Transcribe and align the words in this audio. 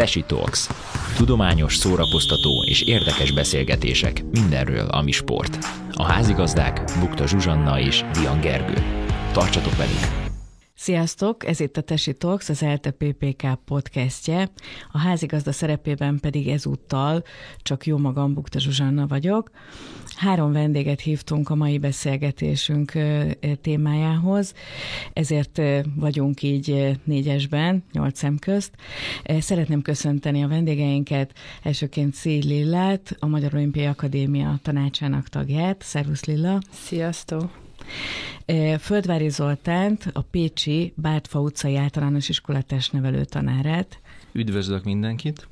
Tesi 0.00 0.24
Talks. 0.26 0.68
Tudományos, 1.16 1.76
szórakoztató 1.76 2.64
és 2.64 2.82
érdekes 2.82 3.32
beszélgetések 3.32 4.24
mindenről, 4.30 4.88
ami 4.88 5.10
sport. 5.10 5.58
A 5.92 6.02
házigazdák 6.02 6.84
Bukta 7.00 7.26
Zsuzsanna 7.26 7.80
és 7.80 8.04
Dian 8.12 8.40
Gergő. 8.40 8.82
Tartsatok 9.32 9.76
velünk! 9.76 10.29
Sziasztok! 10.82 11.46
Ez 11.46 11.60
itt 11.60 11.76
a 11.76 11.80
Tesi 11.80 12.12
Talks, 12.12 12.48
az 12.48 12.62
ELTE 12.62 12.90
PPK 12.90 13.46
podcastje. 13.64 14.48
A 14.92 14.98
házigazda 14.98 15.52
szerepében 15.52 16.20
pedig 16.20 16.48
ezúttal 16.48 17.22
csak 17.58 17.86
jó 17.86 17.98
magam, 17.98 18.34
Bukta 18.34 18.60
Zsuzsanna 18.60 19.06
vagyok. 19.06 19.50
Három 20.16 20.52
vendéget 20.52 21.00
hívtunk 21.00 21.50
a 21.50 21.54
mai 21.54 21.78
beszélgetésünk 21.78 22.92
témájához, 23.60 24.54
ezért 25.12 25.60
vagyunk 25.94 26.42
így 26.42 26.98
négyesben, 27.04 27.84
nyolc 27.92 28.18
szem 28.18 28.38
közt. 28.38 28.74
Szeretném 29.38 29.82
köszönteni 29.82 30.42
a 30.42 30.48
vendégeinket, 30.48 31.32
elsőként 31.62 32.14
Szél 32.14 32.42
Lillát, 32.44 33.16
a 33.18 33.26
Magyar 33.26 33.54
Olimpiai 33.54 33.86
Akadémia 33.86 34.58
tanácsának 34.62 35.28
tagját. 35.28 35.82
Szervusz 35.82 36.24
Lilla! 36.24 36.58
Sziasztok! 36.70 37.59
Földvári 38.78 39.28
Zoltánt, 39.28 40.10
a 40.12 40.22
Pécsi 40.22 40.92
Bártfa 40.96 41.40
utcai 41.40 41.76
általános 41.76 42.28
iskola 42.28 42.62
testnevelő 42.62 43.24
tanárát. 43.24 43.98
Üdvözlök 44.32 44.84
mindenkit! 44.84 45.48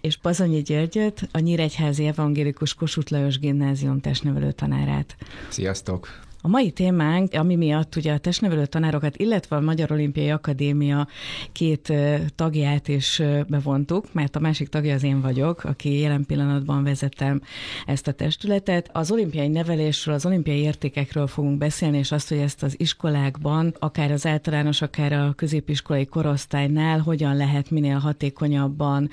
És 0.00 0.16
Pazonyi 0.16 0.62
Györgyöt, 0.62 1.28
a 1.32 1.38
Nyíregyházi 1.38 2.06
Evangélikus 2.06 2.74
Kossuth 2.74 3.12
Lajos 3.12 3.38
Gimnázium 3.38 4.00
testnevelő 4.00 4.52
tanárát. 4.52 5.16
Sziasztok! 5.48 6.20
A 6.44 6.48
mai 6.48 6.70
témánk, 6.70 7.34
ami 7.34 7.56
miatt 7.56 7.96
ugye 7.96 8.12
a 8.12 8.18
testnevelő 8.18 8.66
tanárokat, 8.66 9.16
illetve 9.16 9.56
a 9.56 9.60
Magyar 9.60 9.92
Olimpiai 9.92 10.30
Akadémia 10.30 11.08
két 11.52 11.92
tagját 12.34 12.88
is 12.88 13.22
bevontuk, 13.48 14.12
mert 14.12 14.36
a 14.36 14.40
másik 14.40 14.68
tagja 14.68 14.94
az 14.94 15.02
én 15.02 15.20
vagyok, 15.20 15.64
aki 15.64 15.98
jelen 15.98 16.26
pillanatban 16.26 16.84
vezetem 16.84 17.40
ezt 17.86 18.06
a 18.06 18.12
testületet. 18.12 18.90
Az 18.92 19.10
olimpiai 19.10 19.48
nevelésről, 19.48 20.14
az 20.14 20.26
olimpiai 20.26 20.58
értékekről 20.58 21.26
fogunk 21.26 21.58
beszélni, 21.58 21.98
és 21.98 22.12
azt, 22.12 22.28
hogy 22.28 22.38
ezt 22.38 22.62
az 22.62 22.80
iskolákban, 22.80 23.74
akár 23.78 24.12
az 24.12 24.26
általános, 24.26 24.82
akár 24.82 25.12
a 25.12 25.32
középiskolai 25.36 26.06
korosztálynál 26.06 26.98
hogyan 26.98 27.36
lehet 27.36 27.70
minél 27.70 27.98
hatékonyabban 27.98 29.08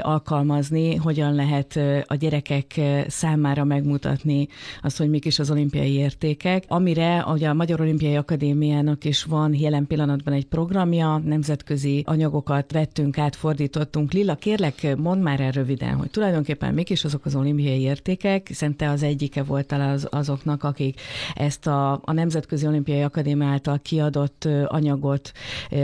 alkalmazni, 0.00 0.94
hogyan 0.94 1.34
lehet 1.34 1.80
a 2.06 2.14
gyerekek 2.14 2.80
számára 3.06 3.64
megmutatni 3.64 4.48
azt, 4.82 4.98
hogy 4.98 5.10
mik 5.10 5.24
is 5.24 5.38
az 5.38 5.50
olimpiai 5.50 5.92
értékek, 5.92 6.63
amire 6.68 7.24
ugye 7.26 7.48
a 7.48 7.54
Magyar 7.54 7.80
Olimpiai 7.80 8.16
Akadémiának 8.16 9.04
is 9.04 9.24
van 9.24 9.54
jelen 9.54 9.86
pillanatban 9.86 10.34
egy 10.34 10.46
programja, 10.46 11.18
nemzetközi 11.24 12.02
anyagokat 12.06 12.72
vettünk 12.72 13.18
át, 13.18 13.36
fordítottunk. 13.36 14.12
Lilla, 14.12 14.34
kérlek, 14.34 14.96
mondd 14.96 15.20
már 15.20 15.40
el 15.40 15.50
röviden, 15.50 15.94
hogy 15.94 16.10
tulajdonképpen 16.10 16.74
mik 16.74 16.90
is 16.90 17.04
azok 17.04 17.24
az 17.24 17.34
olimpiai 17.34 17.80
értékek, 17.80 18.48
hiszen 18.48 18.76
te 18.76 18.90
az 18.90 19.02
egyike 19.02 19.42
voltál 19.42 19.90
az, 19.90 20.08
azoknak, 20.10 20.62
akik 20.64 21.00
ezt 21.34 21.66
a, 21.66 21.92
a 21.92 22.12
Nemzetközi 22.12 22.66
Olimpiai 22.66 23.02
Akadémia 23.02 23.46
által 23.46 23.78
kiadott 23.82 24.48
anyagot 24.66 25.32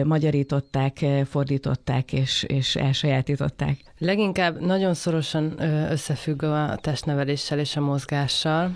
magyarították, 0.05 1.05
fordították 1.25 2.12
és, 2.12 2.42
és 2.42 2.77
elsajátították. 2.77 3.89
Leginkább 4.02 4.60
nagyon 4.60 4.94
szorosan 4.94 5.60
összefügg 5.90 6.42
a 6.42 6.78
testneveléssel 6.80 7.58
és 7.58 7.76
a 7.76 7.80
mozgással. 7.80 8.70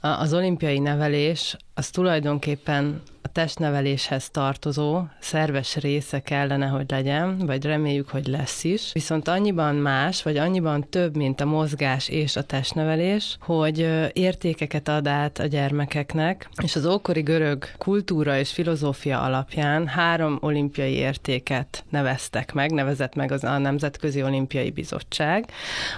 Az 0.00 0.34
olimpiai 0.34 0.78
nevelés 0.78 1.56
az 1.74 1.90
tulajdonképpen 1.90 3.02
testneveléshez 3.32 4.30
tartozó 4.30 5.02
szerves 5.20 5.76
része 5.76 6.20
kellene, 6.20 6.66
hogy 6.66 6.90
legyen, 6.90 7.38
vagy 7.38 7.64
reméljük, 7.64 8.08
hogy 8.08 8.26
lesz 8.26 8.64
is. 8.64 8.90
Viszont 8.92 9.28
annyiban 9.28 9.74
más, 9.74 10.22
vagy 10.22 10.36
annyiban 10.36 10.88
több, 10.90 11.16
mint 11.16 11.40
a 11.40 11.44
mozgás 11.44 12.08
és 12.08 12.36
a 12.36 12.42
testnevelés, 12.42 13.36
hogy 13.40 13.88
értékeket 14.12 14.88
ad 14.88 15.06
át 15.06 15.38
a 15.38 15.46
gyermekeknek, 15.46 16.48
és 16.62 16.76
az 16.76 16.86
ókori 16.86 17.20
görög 17.20 17.64
kultúra 17.78 18.38
és 18.38 18.52
filozófia 18.52 19.20
alapján 19.20 19.86
három 19.86 20.38
olimpiai 20.40 20.92
értéket 20.92 21.84
neveztek 21.90 22.52
meg, 22.52 22.70
nevezett 22.72 23.14
meg 23.14 23.32
az 23.32 23.44
a 23.44 23.58
Nemzetközi 23.58 24.22
Olimpiai 24.22 24.70
Bizottság. 24.70 25.44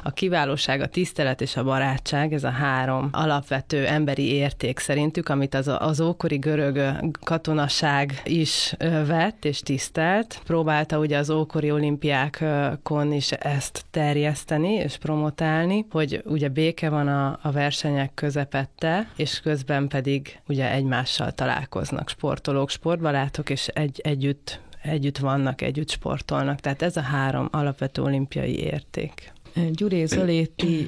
A 0.03 0.11
kiválóság, 0.11 0.81
a 0.81 0.87
tisztelet 0.87 1.41
és 1.41 1.57
a 1.57 1.65
barátság, 1.65 2.33
ez 2.33 2.45
a 2.45 2.51
három 2.51 3.09
alapvető 3.13 3.87
emberi 3.87 4.33
érték 4.33 4.79
szerintük, 4.79 5.29
amit 5.29 5.55
az, 5.55 5.71
az 5.79 6.01
ókori 6.01 6.37
görög 6.37 6.81
katonaság 7.25 8.23
is 8.25 8.75
vett 9.07 9.45
és 9.45 9.61
tisztelt. 9.61 10.41
Próbálta 10.45 10.99
ugye 10.99 11.19
az 11.19 11.31
ókori 11.31 11.71
olimpiákon 11.71 13.13
is 13.13 13.33
ezt 13.33 13.85
terjeszteni 13.91 14.73
és 14.73 14.97
promotálni, 14.97 15.87
hogy 15.91 16.23
ugye 16.25 16.49
béke 16.49 16.89
van 16.89 17.09
a, 17.09 17.39
a 17.43 17.51
versenyek 17.51 18.15
közepette, 18.15 19.09
és 19.17 19.41
közben 19.41 19.89
pedig 19.89 20.41
ugye 20.49 20.71
egymással 20.71 21.33
találkoznak 21.33 22.09
sportolók, 22.09 22.71
sportbarátok, 22.71 23.51
és 23.51 23.67
egy, 23.67 24.01
együtt 24.05 24.63
együtt 24.83 25.19
vannak, 25.19 25.61
együtt 25.61 25.91
sportolnak. 25.91 26.61
Tehát 26.61 26.83
ez 26.83 26.97
a 26.97 27.01
három 27.01 27.49
alapvető 27.51 28.03
olimpiai 28.03 28.59
érték. 28.59 29.33
Gyuri 29.73 30.07
Zöléti 30.07 30.87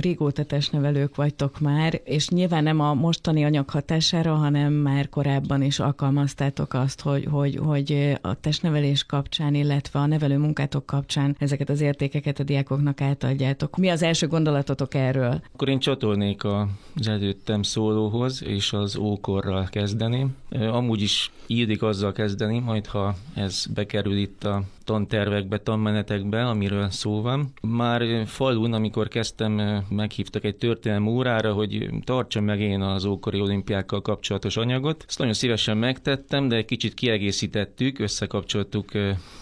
régóta 0.00 0.44
testnevelők 0.44 1.16
vagytok 1.16 1.60
már, 1.60 2.00
és 2.04 2.28
nyilván 2.28 2.62
nem 2.62 2.80
a 2.80 2.94
mostani 2.94 3.44
anyag 3.44 3.70
hatására, 3.70 4.34
hanem 4.34 4.72
már 4.72 5.08
korábban 5.08 5.62
is 5.62 5.78
alkalmaztátok 5.78 6.74
azt, 6.74 7.00
hogy, 7.00 7.24
hogy, 7.30 7.56
hogy 7.56 8.18
a 8.20 8.40
testnevelés 8.40 9.04
kapcsán, 9.04 9.54
illetve 9.54 9.98
a 9.98 10.06
nevelő 10.06 10.38
munkátok 10.38 10.86
kapcsán 10.86 11.36
ezeket 11.38 11.68
az 11.68 11.80
értékeket 11.80 12.38
a 12.38 12.42
diákoknak 12.42 13.00
átadjátok. 13.00 13.76
Mi 13.76 13.88
az 13.88 14.02
első 14.02 14.26
gondolatotok 14.26 14.94
erről? 14.94 15.42
Akkor 15.52 15.68
én 15.68 15.78
csatolnék 15.78 16.44
az 16.44 17.08
előttem 17.08 17.62
szólóhoz, 17.62 18.42
és 18.42 18.72
az 18.72 18.96
ókorral 18.96 19.68
kezdeném. 19.70 20.36
Amúgy 20.50 21.02
is 21.02 21.30
illik 21.46 21.82
azzal 21.82 22.12
kezdeni, 22.12 22.58
majd 22.58 22.86
ha 22.86 23.14
ez 23.34 23.66
bekerül 23.74 24.16
itt 24.16 24.44
a 24.44 24.62
tantervekbe, 24.88 25.58
tanmenetekbe, 25.58 26.44
amiről 26.44 26.90
szó 26.90 27.22
van. 27.22 27.52
Már 27.60 28.26
falun, 28.26 28.72
amikor 28.72 29.08
kezdtem, 29.08 29.82
meghívtak 29.88 30.44
egy 30.44 30.56
történelmi 30.56 31.08
órára, 31.08 31.52
hogy 31.52 31.88
tartsam 32.04 32.44
meg 32.44 32.60
én 32.60 32.80
az 32.80 33.04
ókori 33.04 33.40
olimpiákkal 33.40 34.02
kapcsolatos 34.02 34.56
anyagot. 34.56 35.04
Ezt 35.08 35.18
nagyon 35.18 35.34
szívesen 35.34 35.76
megtettem, 35.76 36.48
de 36.48 36.56
egy 36.56 36.64
kicsit 36.64 36.94
kiegészítettük, 36.94 37.98
összekapcsoltuk 37.98 38.90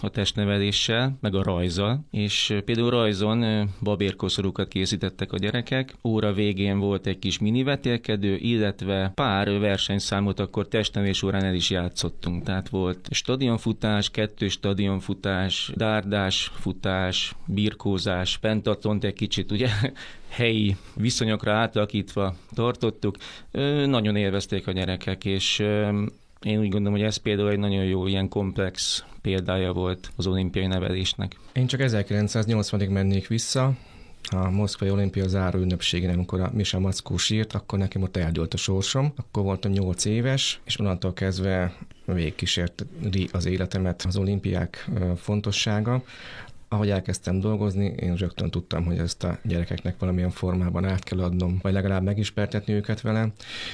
a 0.01 0.09
testneveléssel, 0.09 1.17
meg 1.21 1.35
a 1.35 1.43
rajzal, 1.43 2.05
és 2.11 2.57
például 2.65 2.89
rajzon 2.89 3.69
babérkoszorúkat 3.81 4.67
készítettek 4.67 5.31
a 5.31 5.37
gyerekek, 5.37 5.95
óra 6.03 6.33
végén 6.33 6.79
volt 6.79 7.07
egy 7.07 7.19
kis 7.19 7.39
minivetélkedő, 7.39 8.35
illetve 8.35 9.11
pár 9.15 9.59
versenyszámot 9.59 10.39
akkor 10.39 10.67
testnevelés 10.67 11.23
órán 11.23 11.43
el 11.43 11.55
is 11.55 11.69
játszottunk. 11.69 12.43
Tehát 12.43 12.69
volt 12.69 13.07
stadionfutás, 13.11 14.09
kettő 14.09 14.47
stadionfutás, 14.47 15.35
futás, 15.37 15.71
dárdás 15.75 16.51
futás, 16.59 17.35
birkózás, 17.45 18.37
pentatont 18.37 19.03
egy 19.03 19.13
kicsit 19.13 19.51
ugye 19.51 19.69
helyi 20.29 20.75
viszonyokra 20.95 21.53
átalakítva 21.53 22.35
tartottuk. 22.53 23.17
Nagyon 23.85 24.15
élvezték 24.15 24.67
a 24.67 24.71
gyerekek, 24.71 25.25
és 25.25 25.59
én 26.41 26.59
úgy 26.59 26.69
gondolom, 26.69 26.91
hogy 26.91 27.01
ez 27.01 27.17
például 27.17 27.49
egy 27.49 27.59
nagyon 27.59 27.83
jó 27.83 28.07
ilyen 28.07 28.29
komplex 28.29 29.03
példája 29.21 29.73
volt 29.73 30.11
az 30.15 30.27
olimpiai 30.27 30.67
nevelésnek. 30.67 31.35
Én 31.53 31.67
csak 31.67 31.79
1980-ig 31.83 32.89
mennék 32.89 33.27
vissza, 33.27 33.73
a 34.31 34.49
Moszkvai 34.49 34.89
Olimpia 34.89 35.27
záró 35.27 35.59
ünnepségén, 35.59 36.09
amikor 36.09 36.41
a 36.41 36.51
Misa 36.53 36.79
Mackó 36.79 37.17
sírt, 37.17 37.53
akkor 37.53 37.79
nekem 37.79 38.01
ott 38.01 38.17
eldőlt 38.17 38.53
a 38.53 38.57
sorsom. 38.57 39.13
Akkor 39.15 39.43
voltam 39.43 39.71
8 39.71 40.05
éves, 40.05 40.59
és 40.65 40.79
onnantól 40.79 41.13
kezdve 41.13 41.77
végigkísérti 42.05 42.83
az 43.31 43.45
életemet 43.45 44.03
az 44.07 44.17
olimpiák 44.17 44.89
fontossága. 45.15 46.03
Ahogy 46.69 46.89
elkezdtem 46.89 47.39
dolgozni, 47.39 47.85
én 47.85 48.15
rögtön 48.15 48.49
tudtam, 48.49 48.85
hogy 48.85 48.97
ezt 48.97 49.23
a 49.23 49.39
gyerekeknek 49.43 49.99
valamilyen 49.99 50.29
formában 50.29 50.85
át 50.85 51.03
kell 51.03 51.19
adnom, 51.19 51.59
vagy 51.61 51.73
legalább 51.73 52.03
megismertetni 52.03 52.73
őket 52.73 53.01
vele, 53.01 53.27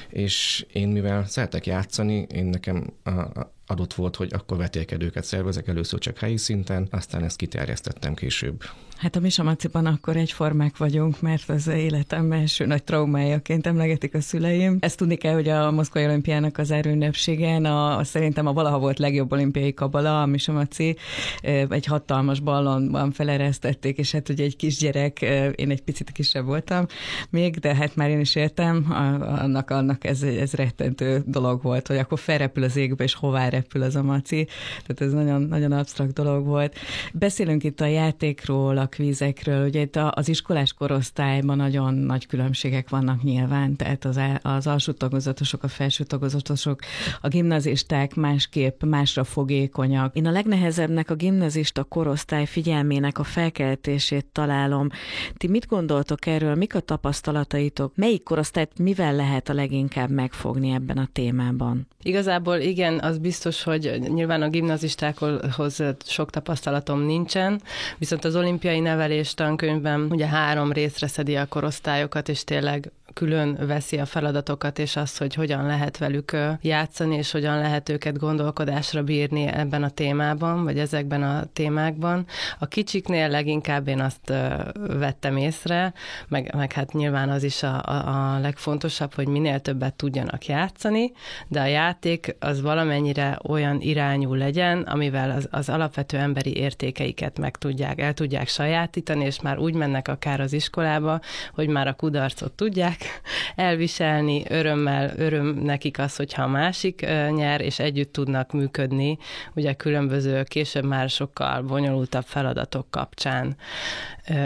és 0.09 0.65
én 0.73 0.87
mivel 0.87 1.25
szeretek 1.25 1.65
játszani, 1.65 2.25
én 2.31 2.45
nekem 2.45 2.85
a, 3.03 3.11
adott 3.67 3.93
volt, 3.93 4.15
hogy 4.15 4.33
akkor 4.33 4.57
vetélkedőket 4.57 5.23
szervezek 5.23 5.67
először 5.67 5.99
csak 5.99 6.17
helyi 6.17 6.37
szinten, 6.37 6.87
aztán 6.91 7.23
ezt 7.23 7.37
kiterjesztettem 7.37 8.13
később. 8.13 8.63
Hát 8.97 9.15
a 9.15 9.19
Misamaciban 9.19 9.85
akkor 9.85 10.17
egyformák 10.17 10.77
vagyunk, 10.77 11.21
mert 11.21 11.49
az 11.49 11.67
életem 11.67 12.31
első 12.31 12.65
nagy 12.65 12.83
traumájaként 12.83 13.67
emlegetik 13.67 14.13
a 14.13 14.21
szüleim. 14.21 14.77
Ezt 14.79 14.97
tudni 14.97 15.15
kell, 15.15 15.33
hogy 15.33 15.49
a 15.49 15.71
Moszkvai 15.71 16.05
olimpiának 16.05 16.57
az 16.57 16.71
erőnepségen 16.71 17.65
a, 17.65 17.97
a 17.97 18.03
szerintem 18.03 18.47
a 18.47 18.53
valaha 18.53 18.79
volt 18.79 18.99
legjobb 18.99 19.31
olimpiai 19.31 19.73
kabala, 19.73 20.21
a 20.21 20.25
Misamaci, 20.25 20.95
egy 21.69 21.85
hatalmas 21.85 22.39
ballonban 22.39 23.11
feleresztették, 23.11 23.97
és 23.97 24.11
hát 24.11 24.29
ugye 24.29 24.43
egy 24.43 24.55
kisgyerek, 24.55 25.21
én 25.55 25.69
egy 25.69 25.81
picit 25.81 26.11
kisebb 26.11 26.45
voltam 26.45 26.85
még, 27.29 27.55
de 27.55 27.75
hát 27.75 27.95
már 27.95 28.09
én 28.09 28.19
is 28.19 28.35
értem, 28.35 28.85
annak, 29.19 29.69
annak 29.69 30.03
ez, 30.03 30.23
ez 30.23 30.53
rettentő 30.53 31.23
dolog 31.25 31.61
volt, 31.61 31.87
hogy 31.87 31.97
akkor 31.97 32.19
felrepül 32.19 32.63
az 32.63 32.75
égbe, 32.75 33.03
és 33.03 33.13
hová 33.13 33.49
repül 33.53 33.81
az 33.81 33.95
a 33.95 34.03
maci, 34.03 34.47
tehát 34.85 35.01
ez 35.01 35.13
nagyon, 35.13 35.41
nagyon 35.41 35.71
absztrakt 35.71 36.13
dolog 36.13 36.45
volt. 36.45 36.75
Beszélünk 37.13 37.63
itt 37.63 37.81
a 37.81 37.85
játékról, 37.85 38.77
a 38.77 38.87
kvízekről, 38.87 39.67
ugye 39.67 39.81
itt 39.81 39.95
az 39.95 40.29
iskolás 40.29 40.73
korosztályban 40.73 41.57
nagyon 41.57 41.93
nagy 41.93 42.25
különbségek 42.25 42.89
vannak 42.89 43.23
nyilván, 43.23 43.75
tehát 43.75 44.05
az, 44.05 44.19
az 44.41 44.67
alsó 44.67 44.91
tagozatosok, 44.91 45.63
a 45.63 45.67
felső 45.67 46.03
tagozatosok, 46.03 46.79
a 47.21 47.27
gimnazisták 47.27 48.15
másképp, 48.15 48.83
másra 48.83 49.23
fogékonyak. 49.23 50.15
Én 50.15 50.25
a 50.25 50.31
legnehezebbnek 50.31 51.09
a 51.09 51.15
gimnazista 51.15 51.83
korosztály 51.83 52.45
figyelmének 52.45 53.19
a 53.19 53.23
felkeltését 53.23 54.25
találom. 54.31 54.87
Ti 55.37 55.47
mit 55.47 55.67
gondoltok 55.67 56.25
erről, 56.25 56.55
mik 56.55 56.75
a 56.75 56.79
tapasztalataitok, 56.79 57.95
melyik 57.95 58.23
korosztályt 58.23 58.79
mivel 58.79 59.15
lehet 59.15 59.49
a 59.49 59.53
leginkább 59.53 60.09
megfogni 60.09 60.71
ebben 60.71 60.97
a 60.97 61.09
témában? 61.13 61.87
Igazából 62.01 62.57
igen, 62.57 62.99
az 62.99 63.17
biztos, 63.17 63.42
hogy 63.63 63.99
nyilván 64.13 64.41
a 64.41 64.49
gimnazistákhoz 64.49 65.83
sok 66.05 66.29
tapasztalatom 66.29 67.01
nincsen, 67.01 67.61
viszont 67.97 68.25
az 68.25 68.35
olimpiai 68.35 68.79
nevelés 68.79 69.33
tankönyvben 69.33 70.07
ugye 70.11 70.27
három 70.27 70.71
részre 70.71 71.07
szedi 71.07 71.35
a 71.35 71.45
korosztályokat, 71.45 72.29
és 72.29 72.43
tényleg 72.43 72.91
külön 73.13 73.57
veszi 73.67 73.97
a 73.97 74.05
feladatokat, 74.05 74.79
és 74.79 74.95
azt, 74.95 75.17
hogy 75.17 75.33
hogyan 75.33 75.65
lehet 75.65 75.97
velük 75.97 76.37
játszani, 76.61 77.15
és 77.15 77.31
hogyan 77.31 77.57
lehet 77.57 77.89
őket 77.89 78.17
gondolkodásra 78.17 79.03
bírni 79.03 79.47
ebben 79.47 79.83
a 79.83 79.89
témában, 79.89 80.63
vagy 80.63 80.79
ezekben 80.79 81.23
a 81.23 81.43
témákban. 81.53 82.25
A 82.59 82.65
kicsiknél 82.65 83.29
leginkább 83.29 83.87
én 83.87 83.99
azt 83.99 84.33
vettem 84.73 85.37
észre, 85.37 85.93
meg, 86.27 86.53
meg 86.55 86.71
hát 86.71 86.93
nyilván 86.93 87.29
az 87.29 87.43
is 87.43 87.63
a, 87.63 87.81
a, 87.85 88.39
legfontosabb, 88.39 89.13
hogy 89.13 89.27
minél 89.27 89.59
többet 89.59 89.93
tudjanak 89.93 90.45
játszani, 90.45 91.11
de 91.47 91.61
a 91.61 91.65
játék 91.65 92.35
az 92.39 92.61
valamennyire 92.61 93.39
olyan 93.47 93.81
irányú 93.81 94.33
legyen, 94.33 94.81
amivel 94.81 95.31
az, 95.31 95.47
az 95.51 95.69
alapvető 95.69 96.17
emberi 96.17 96.55
értékeiket 96.55 97.39
meg 97.39 97.57
tudják, 97.57 98.01
el 98.01 98.13
tudják 98.13 98.47
sajátítani, 98.47 99.25
és 99.25 99.41
már 99.41 99.57
úgy 99.57 99.73
mennek 99.73 100.07
akár 100.07 100.39
az 100.39 100.53
iskolába, 100.53 101.19
hogy 101.53 101.67
már 101.67 101.87
a 101.87 101.93
kudarcot 101.93 102.51
tudják, 102.51 103.02
elviselni, 103.55 104.43
örömmel, 104.49 105.13
öröm 105.17 105.45
nekik 105.47 105.99
az, 105.99 106.15
hogyha 106.15 106.43
a 106.43 106.47
másik 106.47 107.05
nyer, 107.29 107.61
és 107.61 107.79
együtt 107.79 108.13
tudnak 108.13 108.51
működni, 108.51 109.17
ugye 109.55 109.73
különböző, 109.73 110.43
később 110.43 110.85
már 110.85 111.09
sokkal 111.09 111.61
bonyolultabb 111.61 112.23
feladatok 112.25 112.89
kapcsán 112.89 113.55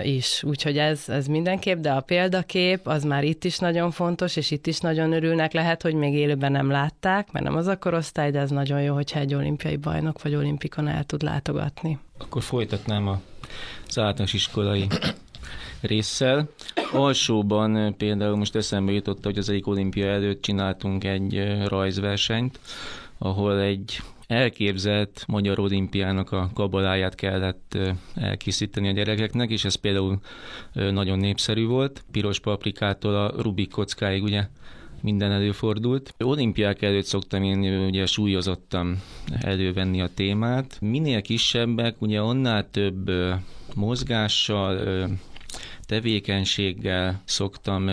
is. 0.04 0.44
Úgyhogy 0.44 0.78
ez, 0.78 1.10
ez 1.10 1.28
mindenképp, 1.28 1.80
de 1.80 1.92
a 1.92 2.02
példakép 2.02 2.88
az 2.88 3.04
már 3.04 3.24
itt 3.24 3.44
is 3.44 3.58
nagyon 3.58 3.92
fontos, 3.92 4.36
és 4.36 4.52
itt 4.52 4.68
is 4.68 4.80
nagyon 4.80 5.12
örülnek. 5.14 5.54
Lehet, 5.54 5.82
hogy 5.82 5.94
még 5.94 6.14
élőben 6.14 6.52
nem 6.52 6.72
látták, 6.72 7.32
mert 7.32 7.46
nem 7.46 7.56
az 7.56 7.68
a 7.68 7.78
korosztály, 7.78 8.32
de 8.32 8.40
ez 8.40 8.50
nagyon 8.50 8.82
jó, 8.82 8.94
hogyha 8.94 9.20
egy 9.20 9.34
olimpiai 9.34 9.76
bajnok 9.76 10.22
vagy 10.22 10.36
olimpikon 10.36 10.88
el 10.88 11.04
tud 11.04 11.22
látogatni. 11.22 12.00
Akkor 12.18 12.44
folytatnám 12.44 13.08
a 13.08 13.22
az 13.88 13.98
általános 13.98 14.34
iskolai 14.34 14.88
résszel. 15.82 16.50
Alsóban 16.92 17.96
például 17.98 18.36
most 18.36 18.56
eszembe 18.56 18.92
jutott, 18.92 19.24
hogy 19.24 19.38
az 19.38 19.50
egyik 19.50 19.68
olimpia 19.68 20.08
előtt 20.08 20.42
csináltunk 20.42 21.04
egy 21.04 21.58
rajzversenyt, 21.68 22.60
ahol 23.18 23.60
egy 23.60 24.00
elképzelt 24.28 25.24
magyar 25.28 25.60
olimpiának 25.60 26.32
a 26.32 26.50
kabaláját 26.54 27.16
kellett 27.16 27.78
elkészíteni 28.16 28.88
a 28.88 28.92
gyerekeknek, 28.92 29.50
és 29.50 29.66
ez 29.66 29.76
például 29.76 30.20
nagyon 30.74 31.20
népszerű 31.20 31.66
volt. 31.66 32.04
Piros 32.12 32.40
paprikától 32.40 33.16
a 33.16 33.42
Rubik 33.42 33.72
kockáig 33.72 34.24
ugye 34.24 34.48
minden 35.02 35.32
előfordult. 35.32 36.14
Olimpiák 36.20 36.82
előtt 36.82 37.06
szoktam 37.06 37.44
én 37.44 37.86
ugye 37.86 38.06
súlyozottan 38.06 39.02
elővenni 39.42 40.02
a 40.02 40.10
témát. 40.14 40.78
Minél 40.82 41.22
kisebbek, 41.22 42.02
ugye 42.02 42.20
annál 42.20 42.70
több 42.72 43.12
mozgással, 43.76 45.10
tevékenységgel 45.88 47.22
szoktam 47.26 47.90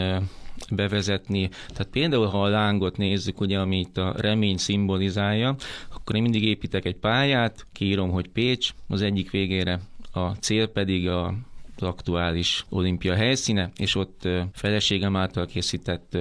bevezetni. 0.71 1.49
Tehát 1.49 1.89
például, 1.93 2.27
ha 2.27 2.43
a 2.43 2.49
lángot 2.49 2.97
nézzük, 2.97 3.41
ugye, 3.41 3.59
ami 3.59 3.79
itt 3.79 3.97
a 3.97 4.15
remény 4.17 4.57
szimbolizálja, 4.57 5.57
akkor 5.95 6.17
én 6.17 6.23
mindig 6.23 6.45
építek 6.45 6.85
egy 6.85 6.97
pályát, 6.97 7.67
kiírom, 7.73 8.11
hogy 8.11 8.29
Pécs, 8.29 8.71
az 8.89 9.03
egyik 9.03 9.31
végére 9.31 9.81
a 10.13 10.31
cél 10.31 10.67
pedig 10.67 11.09
a 11.09 11.35
az 11.77 11.83
aktuális 11.83 12.65
olimpia 12.69 13.15
helyszíne, 13.15 13.71
és 13.77 13.95
ott 13.95 14.29
feleségem 14.53 15.17
által 15.17 15.47
készített 15.47 16.19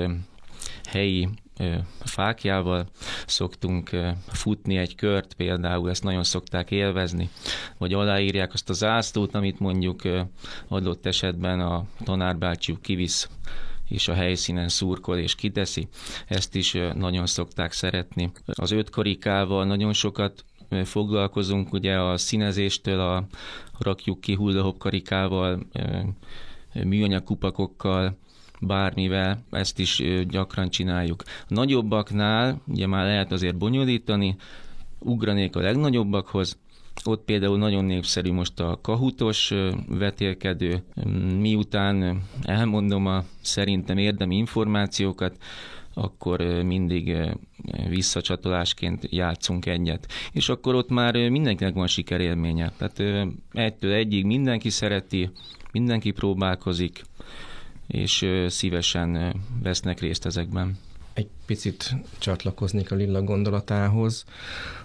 helyi 0.84 1.30
fákjával 2.00 2.90
szoktunk 3.26 3.90
futni 4.28 4.78
egy 4.78 4.96
kört, 4.96 5.34
például 5.34 5.90
ezt 5.90 6.04
nagyon 6.04 6.24
szokták 6.24 6.72
élvezni, 6.72 7.30
vagy 7.78 7.94
aláírják 7.94 8.54
azt 8.54 8.70
a 8.70 8.74
zászlót, 8.74 9.36
amit 9.36 9.60
mondjuk 9.60 10.02
adott 10.68 11.06
esetben 11.06 11.60
a 11.60 11.86
tanárbácsiuk 12.04 12.82
kivisz 12.82 13.30
és 13.90 14.08
a 14.08 14.14
helyszínen 14.14 14.70
szurkol 14.70 15.18
és 15.18 15.36
kiteszi. 15.36 15.88
Ezt 16.28 16.56
is 16.56 16.78
nagyon 16.94 17.26
szokták 17.26 17.72
szeretni. 17.72 18.32
Az 18.46 18.72
öt 18.72 18.90
karikával 18.90 19.66
nagyon 19.66 19.94
sokat 19.94 20.46
foglalkozunk, 20.84 21.74
ugye 21.74 22.00
a 22.00 22.18
színezéstől 22.18 23.00
a 23.00 23.26
rakjuk 23.80 24.22
ki 24.22 24.34
hullahop 24.36 24.78
karikával, 24.78 25.68
műanyag 26.84 27.24
kupakokkal, 27.24 28.18
bármivel, 28.68 29.44
ezt 29.52 29.80
is 29.80 30.04
gyakran 30.28 30.70
csináljuk. 30.70 31.24
Nagyobbaknál 31.48 32.62
ugye 32.68 32.88
már 32.88 33.06
lehet 33.06 33.32
azért 33.32 33.58
bonyolítani, 33.58 34.36
ugranék 35.00 35.56
a 35.56 35.62
legnagyobbakhoz, 35.62 36.58
ott 37.04 37.24
például 37.26 37.58
nagyon 37.58 37.86
népszerű 37.86 38.32
most 38.32 38.60
a 38.60 38.80
kahutos 38.82 39.54
vetélkedő, 39.88 40.84
miután 41.40 42.22
elmondom 42.42 43.06
a 43.06 43.24
szerintem 43.42 43.98
érdemi 43.98 44.36
információkat, 44.36 45.38
akkor 45.94 46.42
mindig 46.42 47.18
visszacsatolásként 47.90 49.08
játszunk 49.10 49.66
egyet. 49.66 50.08
És 50.32 50.50
akkor 50.50 50.76
ott 50.76 50.90
már 50.90 51.30
mindenkinek 51.30 51.74
van 51.74 51.88
sikerélménye. 51.88 52.72
Tehát 52.78 53.28
egytől 53.52 53.92
egyig 53.92 54.26
mindenki 54.26 54.70
szereti, 54.70 55.30
mindenki 55.72 56.12
próbálkozik, 56.12 57.04
és 57.88 58.26
szívesen 58.48 59.36
vesznek 59.64 60.00
részt 60.00 60.26
ezekben. 60.26 60.78
Egy 61.14 61.28
picit 61.46 61.96
csatlakoznék 62.18 62.92
a 62.92 62.96
Lilla 62.96 63.22
gondolatához, 63.22 64.26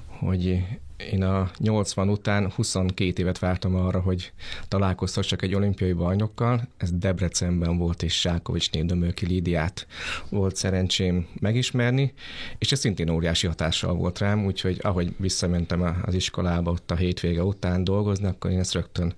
hogy 0.07 0.65
én 0.99 1.23
a 1.23 1.51
80 1.59 2.09
után 2.09 2.51
22 2.51 3.23
évet 3.23 3.39
vártam 3.39 3.75
arra, 3.75 4.01
hogy 4.01 4.33
találkozhassak 4.69 5.43
egy 5.43 5.55
olimpiai 5.55 5.93
bajnokkal. 5.93 6.69
Ez 6.77 6.93
Debrecenben 6.93 7.79
volt, 7.79 8.03
és 8.03 8.21
Sákovics 8.21 8.71
Nédömölki 8.71 9.27
Lídiát 9.27 9.87
volt 10.29 10.57
szerencsém 10.57 11.27
megismerni, 11.41 12.13
és 12.59 12.73
ez 12.73 12.79
szintén 12.79 13.09
óriási 13.09 13.47
hatással 13.47 13.95
volt 13.95 14.19
rám, 14.19 14.45
úgyhogy 14.45 14.79
ahogy 14.83 15.15
visszamentem 15.17 16.03
az 16.05 16.15
iskolába 16.15 16.71
ott 16.71 16.91
a 16.91 16.97
hétvége 16.97 17.43
után 17.43 17.85
dolgozni, 17.85 18.27
akkor 18.27 18.51
én 18.51 18.59
ezt 18.59 18.75
rögtön 18.75 19.15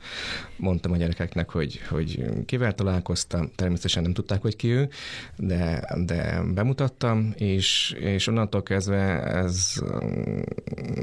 mondtam 0.57 0.93
a 0.93 0.97
gyerekeknek, 0.97 1.51
hogy, 1.51 1.81
hogy 1.89 2.25
kivel 2.47 2.75
találkoztam. 2.75 3.51
Természetesen 3.55 4.03
nem 4.03 4.13
tudták, 4.13 4.41
hogy 4.43 4.57
ki 4.57 4.69
ő, 4.69 4.89
de, 5.37 5.89
de 6.05 6.43
bemutattam, 6.55 7.33
és, 7.37 7.97
és 8.01 8.27
onnantól 8.27 8.63
kezdve 8.63 9.23
ez 9.23 9.75
mm, 10.05 10.41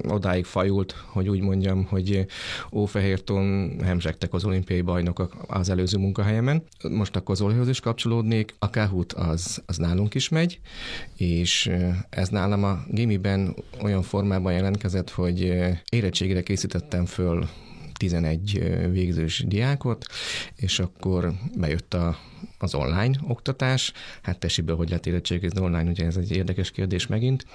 odáig 0.07 0.45
faj 0.45 0.66
fajult, 0.67 0.95
hogy 1.05 1.29
úgy 1.29 1.41
mondjam, 1.41 1.85
hogy 1.85 2.25
Ófehérton 2.71 3.75
hemzsegtek 3.83 4.33
az 4.33 4.45
olimpiai 4.45 4.81
bajnokok 4.81 5.35
az 5.47 5.69
előző 5.69 5.97
munkahelyemen. 5.97 6.63
Most 6.89 7.15
akkor 7.15 7.35
Zolihoz 7.35 7.67
is 7.67 7.79
kapcsolódnék. 7.79 8.55
A 8.59 8.69
Kahoot 8.69 9.13
az, 9.13 9.63
az 9.65 9.77
nálunk 9.77 10.13
is 10.13 10.29
megy, 10.29 10.59
és 11.17 11.71
ez 12.09 12.29
nálam 12.29 12.63
a 12.63 12.79
gimiben 12.87 13.55
olyan 13.81 14.01
formában 14.01 14.53
jelentkezett, 14.53 15.09
hogy 15.09 15.53
érettségére 15.89 16.43
készítettem 16.43 17.05
föl 17.05 17.47
11 17.97 18.89
végzős 18.91 19.43
diákot, 19.47 20.05
és 20.55 20.79
akkor 20.79 21.33
bejött 21.55 21.93
a, 21.93 22.17
az 22.59 22.75
online 22.75 23.19
oktatás. 23.27 23.93
Hát 24.21 24.39
tesiből, 24.39 24.75
hogy 24.75 24.87
lehet 24.87 25.05
érettségizni 25.05 25.61
online, 25.61 25.89
ugye 25.89 26.05
ez 26.05 26.17
egy 26.17 26.31
érdekes 26.31 26.71
kérdés 26.71 27.07
megint. 27.07 27.45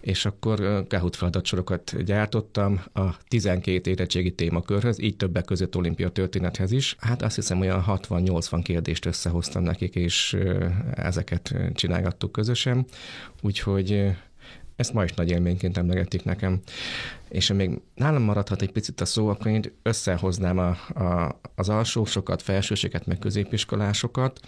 És 0.00 0.24
akkor 0.24 0.86
Kahoot 0.88 1.16
feladatsorokat 1.16 2.04
gyártottam 2.04 2.80
a 2.92 3.16
12 3.28 3.90
érettségi 3.90 4.34
témakörhöz, 4.34 5.00
így 5.00 5.16
többek 5.16 5.44
között 5.44 5.76
olimpia 5.76 6.08
történethez 6.08 6.72
is. 6.72 6.96
Hát 6.98 7.22
azt 7.22 7.34
hiszem, 7.34 7.60
olyan 7.60 7.84
60-80 7.86 8.60
kérdést 8.64 9.06
összehoztam 9.06 9.62
nekik, 9.62 9.94
és 9.94 10.36
ezeket 10.94 11.54
csinálgattuk 11.74 12.32
közösen. 12.32 12.86
Úgyhogy 13.42 14.16
ezt 14.76 14.92
ma 14.92 15.04
is 15.04 15.12
nagy 15.12 15.30
élményként 15.30 15.76
emlegetik 15.76 16.24
nekem. 16.24 16.60
És 17.28 17.52
még 17.52 17.80
nálam 17.94 18.22
maradhat 18.22 18.62
egy 18.62 18.72
picit 18.72 19.00
a 19.00 19.04
szó, 19.04 19.28
akkor 19.28 19.46
én 19.46 19.62
összehoznám 19.82 20.58
a, 20.58 20.68
a, 21.02 21.40
az 21.54 21.68
alsósokat, 21.68 22.42
felsőséget, 22.42 23.06
meg 23.06 23.18
középiskolásokat, 23.18 24.40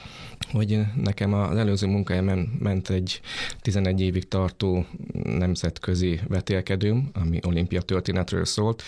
hogy 0.51 0.81
nekem 0.97 1.33
az 1.33 1.57
előző 1.57 1.87
munkájában 1.87 2.39
ment 2.39 2.91
egy 2.91 3.21
11 3.61 4.01
évig 4.01 4.29
tartó 4.29 4.87
nemzetközi 5.25 6.21
vetélkedőm, 6.29 7.11
ami 7.13 7.39
olimpia 7.47 7.81
történetről 7.81 8.45
szólt, 8.45 8.83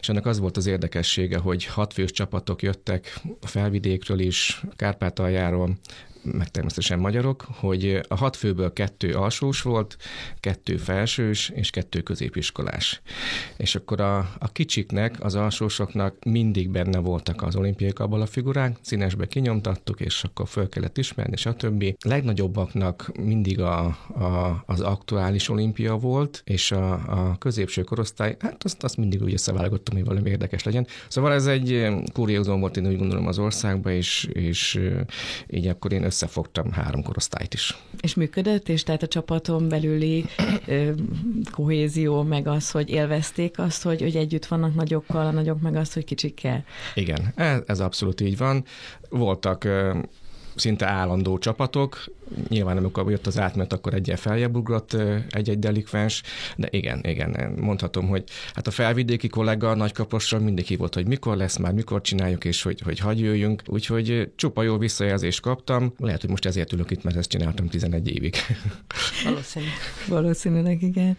és 0.00 0.08
ennek 0.08 0.26
az 0.26 0.38
volt 0.38 0.56
az 0.56 0.66
érdekessége, 0.66 1.38
hogy 1.38 1.64
hatfős 1.64 2.10
csapatok 2.10 2.62
jöttek 2.62 3.20
a 3.40 3.46
felvidékről 3.46 4.18
is, 4.18 4.62
Kárpátaljáról, 4.76 5.78
meg 6.22 6.48
természetesen 6.48 6.98
magyarok, 6.98 7.46
hogy 7.54 8.00
a 8.08 8.16
hat 8.16 8.36
főből 8.36 8.72
kettő 8.72 9.12
alsós 9.12 9.62
volt, 9.62 9.96
kettő 10.40 10.76
felsős 10.76 11.48
és 11.54 11.70
kettő 11.70 12.00
középiskolás. 12.00 13.02
És 13.56 13.74
akkor 13.74 14.00
a, 14.00 14.18
a 14.18 14.52
kicsiknek, 14.52 15.16
az 15.24 15.34
alsósoknak 15.34 16.24
mindig 16.24 16.70
benne 16.70 16.98
voltak 16.98 17.42
az 17.42 17.56
olimpiai 17.56 17.92
a 17.96 18.26
figurák, 18.26 18.76
színesbe 18.80 19.26
kinyomtattuk, 19.26 20.00
és 20.00 20.24
akkor 20.24 20.48
föl 20.48 20.68
kellett 20.68 20.98
ismerni, 20.98 21.36
stb. 21.36 21.84
Legnagyobbaknak 22.00 23.10
mindig 23.18 23.60
a, 23.60 23.84
a, 23.84 24.62
az 24.66 24.80
aktuális 24.80 25.48
olimpia 25.48 25.96
volt, 25.96 26.42
és 26.44 26.72
a, 26.72 26.92
a 26.92 27.36
középső 27.38 27.82
korosztály, 27.82 28.36
hát 28.38 28.64
azt, 28.64 28.82
azt 28.82 28.96
mindig 28.96 29.22
úgy 29.22 29.32
összeválogattam, 29.32 29.96
hogy 29.96 30.04
valami 30.04 30.30
érdekes 30.30 30.62
legyen. 30.62 30.86
Szóval 31.08 31.32
ez 31.32 31.46
egy 31.46 31.86
kuriózum 32.12 32.60
volt, 32.60 32.76
én 32.76 32.86
úgy 32.86 32.98
gondolom 32.98 33.26
az 33.26 33.38
országban, 33.38 33.92
és, 33.92 34.28
és 34.32 34.80
így 35.48 35.66
akkor 35.66 35.92
én 35.92 36.04
összefogtam 36.10 36.72
három 36.72 37.02
korosztályt 37.02 37.54
is. 37.54 37.78
És 38.00 38.14
működött, 38.14 38.68
és 38.68 38.82
tehát 38.82 39.02
a 39.02 39.06
csapaton 39.06 39.68
belüli 39.68 40.24
ö, 40.66 40.90
kohézió, 41.50 42.22
meg 42.22 42.46
az, 42.46 42.70
hogy 42.70 42.88
élvezték 42.90 43.58
azt, 43.58 43.82
hogy, 43.82 44.00
hogy 44.00 44.16
együtt 44.16 44.46
vannak 44.46 44.74
nagyokkal, 44.74 45.26
a 45.26 45.30
nagyok 45.30 45.60
meg 45.60 45.76
azt, 45.76 45.94
hogy 45.94 46.04
kicsikkel. 46.04 46.64
Igen, 46.94 47.32
ez, 47.34 47.60
ez 47.66 47.80
abszolút 47.80 48.20
így 48.20 48.36
van. 48.36 48.64
Voltak 49.08 49.68
szinte 50.54 50.86
állandó 50.86 51.38
csapatok. 51.38 52.04
Nyilván 52.48 52.76
amikor 52.76 53.10
jött 53.10 53.26
az 53.26 53.38
átmenet, 53.38 53.72
akkor 53.72 53.94
egyen 53.94 54.16
feljebb 54.16 54.56
ugrott 54.56 54.96
egy-egy 55.30 55.58
delikvens, 55.58 56.22
de 56.56 56.68
igen, 56.70 57.00
igen, 57.02 57.54
mondhatom, 57.60 58.08
hogy 58.08 58.24
hát 58.54 58.66
a 58.66 58.70
felvidéki 58.70 59.28
kollega 59.28 59.74
nagykapossal 59.74 60.40
mindig 60.40 60.66
hívott, 60.66 60.94
hogy 60.94 61.06
mikor 61.06 61.36
lesz 61.36 61.56
már, 61.56 61.72
mikor 61.72 62.00
csináljuk, 62.00 62.44
és 62.44 62.62
hogy, 62.62 62.80
hogy 62.80 62.98
hagyj 62.98 63.22
jöjjünk. 63.22 63.62
Úgyhogy 63.66 64.30
csupa 64.36 64.62
jó 64.62 64.78
visszajelzést 64.78 65.40
kaptam. 65.40 65.92
Lehet, 65.98 66.20
hogy 66.20 66.30
most 66.30 66.46
ezért 66.46 66.72
ülök 66.72 66.90
itt, 66.90 67.02
mert 67.02 67.16
ezt 67.16 67.28
csináltam 67.28 67.68
11 67.68 68.08
évig. 68.08 68.34
Valószínű. 69.24 69.66
Valószínűleg, 70.08 70.82
igen. 70.82 71.16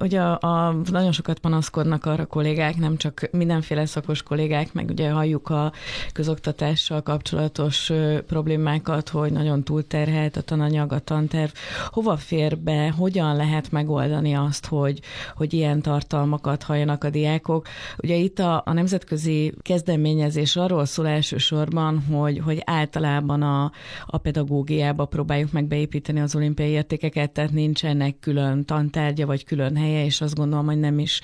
Ugye 0.00 0.20
a, 0.20 0.38
a, 0.40 0.80
nagyon 0.90 1.12
sokat 1.12 1.38
panaszkodnak 1.38 2.06
arra 2.06 2.26
kollégák, 2.26 2.76
nem 2.76 2.96
csak 2.96 3.28
mindenféle 3.32 3.86
szakos 3.86 4.22
kollégák, 4.22 4.72
meg 4.72 4.90
ugye 4.90 5.10
halljuk 5.10 5.48
a 5.48 5.72
közoktatással 6.12 7.02
kapcsolatos 7.02 7.92
problémákat, 8.26 9.08
hogy 9.08 9.32
nagyon 9.32 9.64
túlterhelt 9.94 10.36
a 10.36 10.40
tananyag, 10.40 10.92
a 10.92 10.98
tanterv. 10.98 11.50
Hova 11.86 12.16
fér 12.16 12.58
be, 12.58 12.90
hogyan 12.90 13.36
lehet 13.36 13.70
megoldani 13.70 14.34
azt, 14.34 14.66
hogy, 14.66 15.00
hogy 15.36 15.52
ilyen 15.52 15.82
tartalmakat 15.82 16.62
halljanak 16.62 17.04
a 17.04 17.10
diákok? 17.10 17.66
Ugye 17.98 18.14
itt 18.14 18.38
a, 18.38 18.62
a 18.66 18.72
nemzetközi 18.72 19.54
kezdeményezés 19.62 20.56
arról 20.56 20.84
szól 20.84 21.08
elsősorban, 21.08 22.04
hogy, 22.10 22.38
hogy 22.38 22.62
általában 22.64 23.42
a, 23.42 23.72
a 24.06 24.18
pedagógiába 24.18 25.04
próbáljuk 25.04 25.52
meg 25.52 25.64
beépíteni 25.64 26.20
az 26.20 26.34
olimpiai 26.34 26.70
értékeket, 26.70 27.30
tehát 27.30 27.52
nincsenek 27.52 28.18
külön 28.20 28.64
tantárgya 28.64 29.26
vagy 29.26 29.44
külön 29.44 29.76
helye, 29.76 30.04
és 30.04 30.20
azt 30.20 30.34
gondolom, 30.34 30.66
hogy 30.66 30.78
nem 30.78 30.98
is 30.98 31.20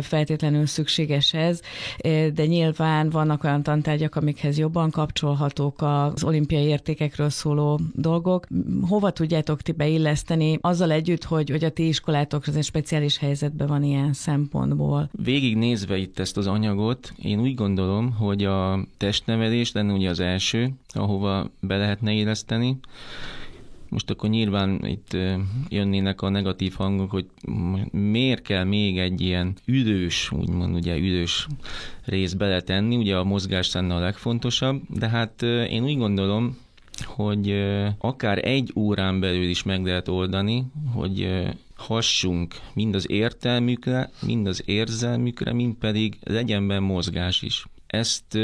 feltétlenül 0.00 0.66
szükséges 0.66 1.34
ez, 1.34 1.60
de 2.34 2.46
nyilván 2.46 3.10
vannak 3.10 3.44
olyan 3.44 3.62
tantárgyak, 3.62 4.16
amikhez 4.16 4.58
jobban 4.58 4.90
kapcsolhatók 4.90 5.82
az 5.82 6.24
olimpiai 6.24 6.64
értékekről 6.64 7.30
szóló 7.30 7.80
dolgok. 7.94 8.46
Hova 8.88 9.10
tudjátok 9.10 9.62
ti 9.62 9.72
beilleszteni 9.72 10.58
azzal 10.60 10.90
együtt, 10.90 11.24
hogy, 11.24 11.50
hogy 11.50 11.64
a 11.64 11.70
ti 11.70 11.86
iskolátok 11.86 12.46
az 12.46 12.56
egy 12.56 12.64
speciális 12.64 13.18
helyzetben 13.18 13.66
van 13.66 13.82
ilyen 13.82 14.12
szempontból? 14.12 15.08
Végignézve 15.22 15.96
itt 15.96 16.18
ezt 16.18 16.36
az 16.36 16.46
anyagot, 16.46 17.12
én 17.22 17.40
úgy 17.40 17.54
gondolom, 17.54 18.12
hogy 18.12 18.44
a 18.44 18.86
testnevelés 18.96 19.72
lenne 19.72 19.92
ugye 19.92 20.08
az 20.08 20.20
első, 20.20 20.70
ahova 20.88 21.50
be 21.60 21.76
lehetne 21.76 22.12
illeszteni, 22.12 22.78
most 23.88 24.10
akkor 24.10 24.30
nyilván 24.30 24.84
itt 24.84 25.16
jönnének 25.68 26.22
a 26.22 26.28
negatív 26.28 26.74
hangok, 26.74 27.10
hogy 27.10 27.26
miért 27.90 28.42
kell 28.42 28.64
még 28.64 28.98
egy 28.98 29.20
ilyen 29.20 29.54
üdős, 29.64 30.32
úgymond 30.32 30.74
ugye 30.74 30.96
üdős 30.96 31.46
rész 32.04 32.32
beletenni, 32.32 32.96
ugye 32.96 33.16
a 33.16 33.24
mozgás 33.24 33.72
lenne 33.72 33.94
a 33.94 33.98
legfontosabb, 33.98 34.80
de 34.88 35.08
hát 35.08 35.42
én 35.42 35.84
úgy 35.84 35.96
gondolom, 35.96 36.56
hogy 37.04 37.64
akár 37.98 38.46
egy 38.46 38.72
órán 38.76 39.20
belül 39.20 39.48
is 39.48 39.62
meg 39.62 39.84
lehet 39.84 40.08
oldani, 40.08 40.64
hogy 40.94 41.46
hassunk 41.76 42.54
mind 42.74 42.94
az 42.94 43.10
értelmükre, 43.10 44.10
mind 44.26 44.46
az 44.46 44.62
érzelmükre, 44.64 45.52
mind 45.52 45.74
pedig 45.74 46.18
legyen 46.22 46.66
benne 46.66 46.80
mozgás 46.80 47.42
is. 47.42 47.66
Ezt 47.86 48.38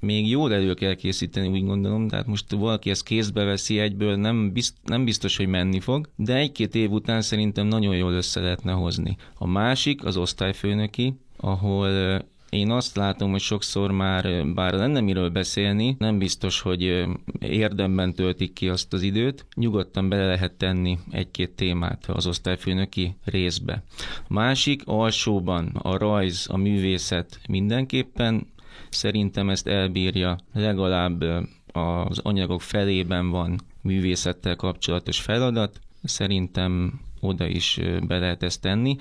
még 0.00 0.28
jól 0.28 0.52
elő 0.52 0.74
kell 0.74 0.94
készíteni, 0.94 1.48
úgy 1.48 1.64
gondolom, 1.64 2.08
tehát 2.08 2.26
most 2.26 2.50
valaki 2.50 2.90
ezt 2.90 3.02
kézbe 3.02 3.44
veszi 3.44 3.78
egyből, 3.78 4.16
nem, 4.16 4.52
bizt, 4.52 4.74
nem 4.84 5.04
biztos, 5.04 5.36
hogy 5.36 5.46
menni 5.46 5.80
fog, 5.80 6.08
de 6.16 6.34
egy-két 6.34 6.74
év 6.74 6.90
után 6.90 7.22
szerintem 7.22 7.66
nagyon 7.66 7.96
jól 7.96 8.12
össze 8.12 8.40
lehetne 8.40 8.72
hozni. 8.72 9.16
A 9.34 9.46
másik 9.46 10.04
az 10.04 10.16
osztályfőnöki, 10.16 11.14
ahol 11.36 12.22
én 12.50 12.70
azt 12.70 12.96
látom, 12.96 13.30
hogy 13.30 13.40
sokszor 13.40 13.90
már, 13.90 14.46
bár 14.54 14.72
lenne 14.72 15.00
miről 15.00 15.30
beszélni, 15.30 15.96
nem 15.98 16.18
biztos, 16.18 16.60
hogy 16.60 17.06
érdemben 17.38 18.14
töltik 18.14 18.52
ki 18.52 18.68
azt 18.68 18.92
az 18.92 19.02
időt, 19.02 19.46
nyugodtan 19.54 20.08
bele 20.08 20.26
lehet 20.26 20.52
tenni 20.52 20.98
egy-két 21.10 21.50
témát 21.50 22.04
az 22.06 22.26
osztályfőnöki 22.26 23.16
részbe. 23.24 23.82
A 24.28 24.32
másik 24.32 24.82
alsóban 24.84 25.66
a 25.66 25.96
rajz, 25.96 26.46
a 26.50 26.56
művészet 26.56 27.40
mindenképpen 27.48 28.54
Szerintem 28.88 29.50
ezt 29.50 29.66
elbírja, 29.66 30.38
legalább 30.52 31.24
az 31.72 32.18
anyagok 32.18 32.62
felében 32.62 33.30
van 33.30 33.60
művészettel 33.80 34.56
kapcsolatos 34.56 35.20
feladat, 35.20 35.80
szerintem 36.02 37.00
oda 37.20 37.46
is 37.46 37.80
be 38.06 38.18
lehet 38.18 38.42
ezt 38.42 38.60
tenni. 38.60 38.96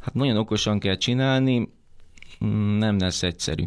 Hát 0.00 0.14
nagyon 0.14 0.36
okosan 0.36 0.78
kell 0.78 0.96
csinálni, 0.96 1.68
nem 2.78 2.98
lesz 2.98 3.22
egyszerű. 3.22 3.64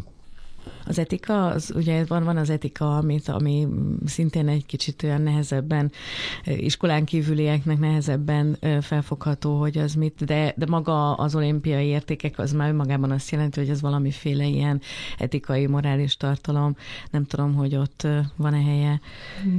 Az 0.86 0.98
etika, 0.98 1.46
az, 1.46 1.72
ugye 1.74 2.04
van, 2.04 2.24
van 2.24 2.36
az 2.36 2.50
etika, 2.50 2.96
amit, 2.96 3.28
ami 3.28 3.66
szintén 4.04 4.48
egy 4.48 4.66
kicsit 4.66 5.02
olyan 5.02 5.22
nehezebben, 5.22 5.92
iskolán 6.44 7.04
kívülieknek 7.04 7.78
nehezebben 7.78 8.58
felfogható, 8.80 9.58
hogy 9.58 9.78
az 9.78 9.94
mit, 9.94 10.24
de, 10.24 10.54
de 10.56 10.66
maga 10.68 11.14
az 11.14 11.34
olimpiai 11.34 11.86
értékek 11.86 12.38
az 12.38 12.52
már 12.52 12.72
magában 12.72 13.10
azt 13.10 13.30
jelenti, 13.30 13.60
hogy 13.60 13.68
ez 13.68 13.80
valamiféle 13.80 14.44
ilyen 14.46 14.80
etikai, 15.18 15.66
morális 15.66 16.16
tartalom. 16.16 16.76
Nem 17.10 17.24
tudom, 17.24 17.54
hogy 17.54 17.76
ott 17.76 18.06
van-e 18.36 18.62
helye. 18.62 19.00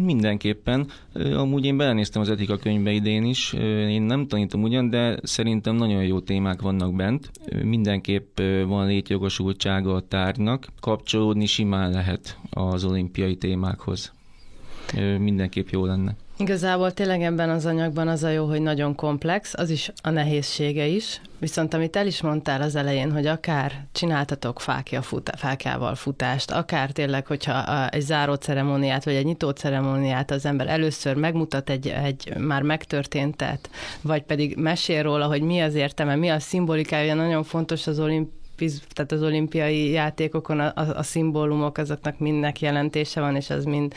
Mindenképpen. 0.01 0.87
Amúgy 1.13 1.65
én 1.65 1.77
belenéztem 1.77 2.21
az 2.21 2.29
etika 2.29 2.57
könyvbe 2.57 2.91
idén 2.91 3.23
is. 3.23 3.53
Én 3.89 4.01
nem 4.01 4.27
tanítom 4.27 4.63
ugyan, 4.63 4.89
de 4.89 5.19
szerintem 5.23 5.75
nagyon 5.75 6.03
jó 6.03 6.19
témák 6.19 6.61
vannak 6.61 6.95
bent. 6.95 7.31
Mindenképp 7.63 8.39
van 8.67 8.87
létjogosultsága 8.87 9.93
a 9.93 10.01
tárgynak. 10.01 10.67
Kapcsol 10.79 10.96
kapcsolódni 10.97 11.45
simán 11.45 11.91
lehet 11.91 12.37
az 12.49 12.83
olimpiai 12.83 13.35
témákhoz. 13.35 14.11
Mindenképp 15.19 15.67
jó 15.69 15.85
lenne. 15.85 16.15
Igazából 16.37 16.91
tényleg 16.91 17.21
ebben 17.21 17.49
az 17.49 17.65
anyagban 17.65 18.07
az 18.07 18.23
a 18.23 18.29
jó, 18.29 18.45
hogy 18.45 18.61
nagyon 18.61 18.95
komplex, 18.95 19.53
az 19.53 19.69
is 19.69 19.91
a 20.01 20.09
nehézsége 20.09 20.85
is, 20.85 21.21
viszont 21.39 21.73
amit 21.73 21.95
el 21.95 22.07
is 22.07 22.21
mondtál 22.21 22.61
az 22.61 22.75
elején, 22.75 23.11
hogy 23.11 23.25
akár 23.25 23.87
csináltatok 23.91 24.59
fákja 24.59 25.01
fut, 25.01 25.31
fákjával 25.37 25.95
futást, 25.95 26.51
akár 26.51 26.91
tényleg, 26.91 27.27
hogyha 27.27 27.89
egy 27.89 28.01
záró 28.01 28.33
ceremóniát, 28.33 29.05
vagy 29.05 29.15
egy 29.15 29.25
nyitó 29.25 29.49
ceremóniát 29.49 30.31
az 30.31 30.45
ember 30.45 30.67
először 30.67 31.15
megmutat 31.15 31.69
egy, 31.69 31.87
egy 31.87 32.33
már 32.37 32.61
megtörténtet, 32.61 33.69
vagy 34.01 34.23
pedig 34.23 34.55
mesél 34.55 35.03
róla, 35.03 35.25
hogy 35.25 35.41
mi 35.41 35.59
az 35.59 35.73
értelme, 35.73 36.15
mi 36.15 36.29
a 36.29 36.39
szimbolikája, 36.39 37.13
nagyon 37.13 37.43
fontos 37.43 37.87
az 37.87 37.99
olimp 37.99 38.29
tehát 38.93 39.11
az 39.11 39.23
olimpiai 39.23 39.89
játékokon 39.89 40.59
a, 40.59 40.71
a, 40.75 40.97
a 40.97 41.03
szimbólumok, 41.03 41.77
azoknak 41.77 42.19
mindnek 42.19 42.61
jelentése 42.61 43.19
van, 43.19 43.35
és 43.35 43.49
ez 43.49 43.63
mind, 43.63 43.93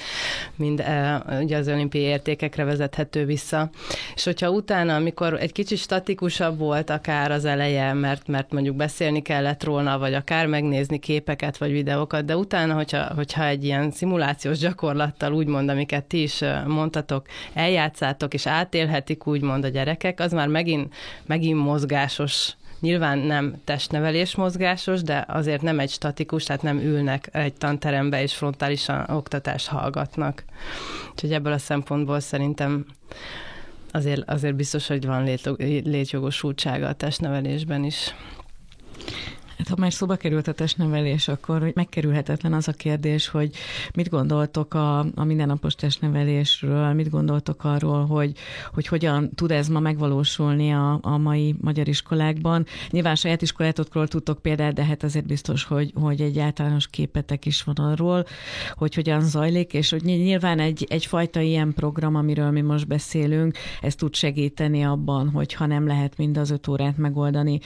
mind 0.57 0.81
e, 0.81 1.25
ugye 1.41 1.57
az 1.57 1.69
olimpiai 1.69 2.05
értékekre 2.05 2.65
vezethető 2.65 3.25
vissza. 3.25 3.71
És 4.15 4.25
hogyha 4.25 4.51
utána, 4.51 4.95
amikor 4.95 5.41
egy 5.41 5.53
kicsit 5.53 5.79
statikusabb 5.79 6.59
volt 6.59 6.91
akár 6.91 7.31
az 7.31 7.45
eleje, 7.45 7.93
mert, 7.93 8.29
mert 8.29 8.53
mondjuk 8.53 8.77
beszélni 8.77 9.23
kellett 9.23 9.65
róla, 9.65 9.99
vagy 9.99 10.15
akár 10.15 10.47
megnézni 10.47 10.99
képeket 10.99 11.57
vagy 11.57 11.73
videókat, 11.73 12.25
de 12.25 12.37
utána, 12.37 12.75
hogyha, 12.75 13.15
hogyha 13.15 13.45
egy 13.45 13.65
ilyen 13.65 13.91
szimulációs 13.91 14.59
gyakorlattal 14.59 15.33
úgymond, 15.33 15.69
amiket 15.69 16.05
ti 16.05 16.23
is 16.23 16.41
mondtatok, 16.67 17.27
eljátszátok, 17.53 18.35
és 18.35 18.47
átélhetik 18.47 19.27
úgymond 19.27 19.65
a 19.65 19.69
gyerekek, 19.69 20.21
az 20.21 20.33
már 20.33 20.49
megint, 20.49 20.95
megint 21.27 21.59
mozgásos 21.59 22.55
Nyilván 22.81 23.19
nem 23.19 23.55
testnevelés 23.65 24.35
mozgásos, 24.35 25.03
de 25.03 25.25
azért 25.29 25.63
nem 25.63 25.79
egy 25.79 25.91
statikus, 25.91 26.45
tehát 26.45 26.63
nem 26.63 26.79
ülnek 26.79 27.29
egy 27.33 27.55
tanterembe 27.55 28.23
és 28.23 28.35
frontálisan 28.35 29.11
oktatást 29.11 29.67
hallgatnak. 29.67 30.45
Úgyhogy 31.11 31.33
ebből 31.33 31.53
a 31.53 31.59
szempontból 31.59 32.21
szerintem 32.21 32.87
azért, 33.91 34.31
azért 34.31 34.55
biztos, 34.55 34.87
hogy 34.87 35.07
van 35.07 35.29
létjogosultsága 35.85 36.89
a 36.89 36.93
testnevelésben 36.93 37.85
is. 37.85 38.15
Hát, 39.61 39.69
ha 39.69 39.75
már 39.79 39.93
szóba 39.93 40.17
került 40.17 40.49
a 40.49 40.53
testnevelés, 40.53 41.29
akkor 41.29 41.71
megkerülhetetlen 41.75 42.53
az 42.53 42.69
a 42.69 42.73
kérdés, 42.73 43.29
hogy 43.29 43.51
mit 43.95 44.09
gondoltok 44.09 44.75
a, 44.75 44.99
a 44.99 45.25
mindennapos 45.25 45.75
testnevelésről, 45.75 46.93
mit 46.93 47.11
gondoltok 47.11 47.65
arról, 47.65 48.07
hogy, 48.07 48.33
hogy 48.73 48.87
hogyan 48.87 49.31
tud 49.35 49.51
ez 49.51 49.69
ma 49.69 49.81
megvalósulni 49.81 50.73
a, 50.73 50.99
a 51.03 51.19
mai 51.19 51.55
magyar 51.61 51.89
iskolákban. 51.89 52.67
Nyilván 52.91 53.15
saját 53.15 53.43
iskolátokról 53.43 54.09
tudtok 54.09 54.43
példát, 54.43 54.73
de 54.73 54.85
hát 54.85 55.03
azért 55.03 55.27
biztos, 55.27 55.65
hogy, 55.65 55.93
hogy 55.95 56.21
egy 56.21 56.39
általános 56.39 56.89
képetek 56.89 57.47
is 57.47 57.63
van 57.63 57.77
arról, 57.77 58.25
hogy 58.75 58.95
hogyan 58.95 59.21
zajlik, 59.21 59.73
és 59.73 59.91
hogy 59.91 60.03
nyilván 60.03 60.59
egy, 60.59 60.87
egyfajta 60.89 61.41
ilyen 61.41 61.73
program, 61.75 62.15
amiről 62.15 62.51
mi 62.51 62.61
most 62.61 62.87
beszélünk, 62.87 63.57
ez 63.81 63.95
tud 63.95 64.15
segíteni 64.15 64.85
abban, 64.85 65.31
hogy 65.31 65.53
ha 65.53 65.67
nem 65.67 65.87
lehet 65.87 66.17
mind 66.17 66.37
az 66.37 66.51
öt 66.51 66.69
órát 66.69 66.97
megoldani, 66.97 67.61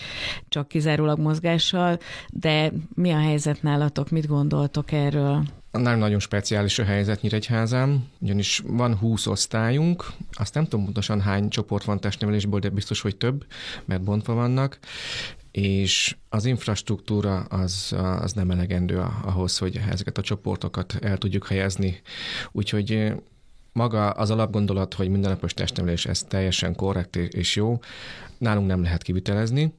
csak 0.48 0.68
kizárólag 0.68 1.18
mozgással, 1.18 1.82
másokkal, 1.84 1.98
de 2.30 2.72
mi 2.94 3.12
a 3.12 3.18
helyzet 3.18 3.62
nálatok, 3.62 4.10
mit 4.10 4.26
gondoltok 4.26 4.92
erről? 4.92 5.42
Nagyon-nagyon 5.70 6.18
speciális 6.18 6.78
a 6.78 6.84
helyzet 6.84 7.20
Nyíregyházán, 7.20 8.08
ugyanis 8.20 8.62
van 8.66 8.96
20 8.96 9.26
osztályunk, 9.26 10.06
azt 10.32 10.54
nem 10.54 10.64
tudom 10.64 10.84
pontosan 10.84 11.20
hány 11.20 11.48
csoport 11.48 11.84
van 11.84 12.00
testnevelésből, 12.00 12.60
de 12.60 12.68
biztos, 12.68 13.00
hogy 13.00 13.16
több, 13.16 13.46
mert 13.84 14.02
bontva 14.02 14.34
vannak, 14.34 14.78
és 15.50 16.16
az 16.28 16.44
infrastruktúra 16.44 17.40
az, 17.40 17.94
az 18.20 18.32
nem 18.32 18.50
elegendő 18.50 19.04
ahhoz, 19.24 19.58
hogy 19.58 19.80
ezeket 19.90 20.18
a 20.18 20.22
csoportokat 20.22 20.96
el 21.00 21.18
tudjuk 21.18 21.46
helyezni. 21.46 22.00
Úgyhogy 22.52 23.12
maga 23.72 24.10
az 24.10 24.30
alapgondolat, 24.30 24.94
hogy 24.94 25.08
mindennapos 25.08 25.54
testnevelés, 25.54 26.06
ez 26.06 26.22
teljesen 26.22 26.74
korrekt 26.74 27.16
és 27.16 27.56
jó, 27.56 27.80
nálunk 28.38 28.66
nem 28.66 28.82
lehet 28.82 29.02
kivitelezni. 29.02 29.72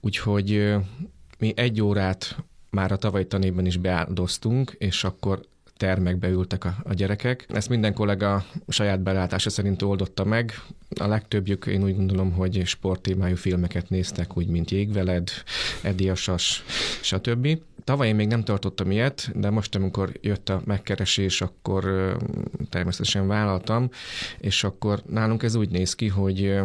Úgyhogy 0.00 0.74
mi 1.38 1.52
egy 1.56 1.82
órát 1.82 2.36
már 2.70 2.92
a 2.92 2.96
tavalyi 2.96 3.26
tanévben 3.26 3.66
is 3.66 3.76
beáldoztunk, 3.76 4.74
és 4.78 5.04
akkor 5.04 5.40
termekbe 5.76 6.28
ültek 6.28 6.64
a, 6.64 6.76
a 6.84 6.94
gyerekek. 6.94 7.46
Ezt 7.48 7.68
minden 7.68 7.94
kollega 7.94 8.44
saját 8.68 9.00
belátása 9.00 9.50
szerint 9.50 9.82
oldotta 9.82 10.24
meg. 10.24 10.52
A 11.00 11.06
legtöbbjük, 11.06 11.66
én 11.66 11.82
úgy 11.82 11.96
gondolom, 11.96 12.32
hogy 12.32 12.62
sporttémájú 12.66 13.36
filmeket 13.36 13.90
néztek, 13.90 14.36
úgy, 14.36 14.46
mint 14.46 14.70
Jégveled, 14.70 15.30
Ediasas, 15.82 16.64
stb. 17.00 17.58
Tavaly 17.84 18.08
én 18.08 18.14
még 18.14 18.26
nem 18.26 18.44
tartottam 18.44 18.90
ilyet, 18.90 19.30
de 19.34 19.50
most, 19.50 19.74
amikor 19.74 20.12
jött 20.20 20.48
a 20.48 20.62
megkeresés, 20.64 21.40
akkor 21.40 22.16
természetesen 22.70 23.26
vállaltam, 23.26 23.90
és 24.38 24.64
akkor 24.64 25.02
nálunk 25.10 25.42
ez 25.42 25.54
úgy 25.54 25.70
néz 25.70 25.94
ki, 25.94 26.08
hogy 26.08 26.60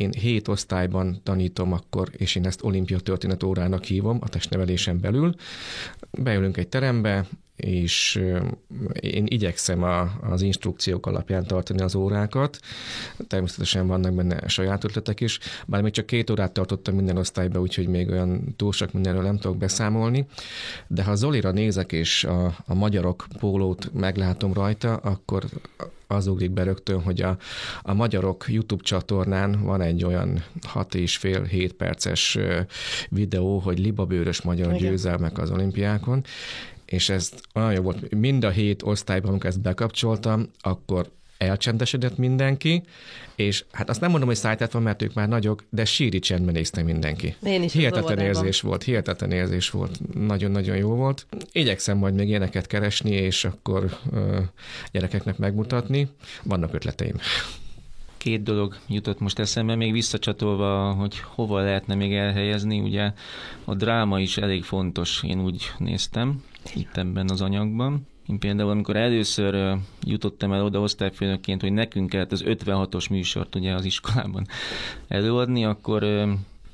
én 0.00 0.12
hét 0.12 0.48
osztályban 0.48 1.20
tanítom 1.22 1.72
akkor, 1.72 2.08
és 2.16 2.34
én 2.34 2.46
ezt 2.46 2.64
olimpia 2.64 2.98
történet 2.98 3.42
órának 3.42 3.84
hívom 3.84 4.18
a 4.20 4.28
testnevelésen 4.28 5.00
belül. 5.00 5.34
Beülünk 6.10 6.56
egy 6.56 6.68
terembe, 6.68 7.26
és 7.60 8.22
én 9.00 9.26
igyekszem 9.26 9.82
a, 9.82 10.10
az 10.22 10.42
instrukciók 10.42 11.06
alapján 11.06 11.46
tartani 11.46 11.80
az 11.80 11.94
órákat. 11.94 12.58
Természetesen 13.26 13.86
vannak 13.86 14.14
benne 14.14 14.48
saját 14.48 14.84
ötletek 14.84 15.20
is, 15.20 15.38
bár 15.66 15.82
még 15.82 15.92
csak 15.92 16.06
két 16.06 16.30
órát 16.30 16.52
tartottam 16.52 16.94
minden 16.94 17.16
osztályba, 17.16 17.60
úgyhogy 17.60 17.86
még 17.86 18.08
olyan 18.08 18.54
túl 18.56 18.72
sok 18.72 18.92
mindenről 18.92 19.22
nem 19.22 19.38
tudok 19.38 19.56
beszámolni. 19.56 20.26
De 20.86 21.04
ha 21.04 21.14
Zolira 21.14 21.50
nézek, 21.50 21.92
és 21.92 22.24
a, 22.24 22.54
a 22.66 22.74
magyarok 22.74 23.26
pólót 23.38 23.90
meglátom 23.92 24.52
rajta, 24.52 24.94
akkor 24.96 25.44
az 26.10 26.26
ugrik 26.26 26.50
be 26.50 26.62
rögtön, 26.62 27.02
hogy 27.02 27.22
a, 27.22 27.36
a 27.82 27.94
magyarok 27.94 28.44
YouTube 28.48 28.82
csatornán 28.82 29.62
van 29.62 29.80
egy 29.80 30.04
olyan 30.04 30.44
6 30.62 30.94
és 30.94 31.16
fél 31.16 31.42
7 31.42 31.72
perces 31.72 32.38
videó, 33.08 33.58
hogy 33.58 33.78
libabőrös 33.78 34.42
magyar 34.42 34.74
Igen. 34.74 34.78
győzelmek 34.78 35.38
az 35.38 35.50
olimpiákon, 35.50 36.24
és 36.90 37.08
ez 37.08 37.32
olyan 37.54 37.72
jó 37.72 37.82
volt, 37.82 38.14
mind 38.14 38.44
a 38.44 38.50
hét 38.50 38.82
osztályban, 38.82 39.30
amikor 39.30 39.50
ezt 39.50 39.60
bekapcsoltam, 39.60 40.50
akkor 40.60 41.10
elcsendesedett 41.38 42.16
mindenki, 42.16 42.82
és 43.34 43.64
hát 43.72 43.88
azt 43.88 44.00
nem 44.00 44.10
mondom, 44.10 44.28
hogy 44.28 44.36
szájtát 44.36 44.72
van, 44.72 44.82
mert 44.82 45.02
ők 45.02 45.14
már 45.14 45.28
nagyok, 45.28 45.64
de 45.68 45.84
síri 45.84 46.18
csendben 46.18 46.54
nézte 46.54 46.82
mindenki. 46.82 47.34
Én 47.42 47.62
is 47.62 47.72
hihetetlen 47.72 48.18
érzés 48.18 48.60
volt, 48.60 48.82
hihetetlen 48.82 49.30
érzés 49.30 49.70
volt, 49.70 50.14
nagyon-nagyon 50.14 50.76
jó 50.76 50.94
volt. 50.94 51.26
Igyekszem 51.52 51.98
majd 51.98 52.14
még 52.14 52.28
ilyeneket 52.28 52.66
keresni, 52.66 53.10
és 53.10 53.44
akkor 53.44 53.98
ö, 54.12 54.38
gyerekeknek 54.92 55.38
megmutatni. 55.38 56.08
Vannak 56.42 56.74
ötleteim. 56.74 57.14
Két 58.16 58.42
dolog 58.42 58.76
jutott 58.88 59.20
most 59.20 59.38
eszembe, 59.38 59.74
még 59.74 59.92
visszacsatolva, 59.92 60.92
hogy 60.92 61.18
hova 61.18 61.60
lehetne 61.60 61.94
még 61.94 62.14
elhelyezni. 62.14 62.80
Ugye 62.80 63.12
a 63.64 63.74
dráma 63.74 64.20
is 64.20 64.36
elég 64.36 64.64
fontos, 64.64 65.22
én 65.26 65.40
úgy 65.40 65.70
néztem 65.78 66.42
itt 66.74 66.96
ebben 66.96 67.28
az 67.30 67.40
anyagban. 67.40 68.06
Én 68.26 68.38
például, 68.38 68.70
amikor 68.70 68.96
először 68.96 69.76
jutottam 70.02 70.52
el 70.52 70.64
oda 70.64 70.80
osztályfőnökként, 70.80 71.60
hogy 71.60 71.72
nekünk 71.72 72.08
kellett 72.08 72.32
az 72.32 72.44
56-os 72.46 73.10
műsort 73.10 73.54
ugye 73.54 73.74
az 73.74 73.84
iskolában 73.84 74.46
előadni, 75.08 75.64
akkor 75.64 76.28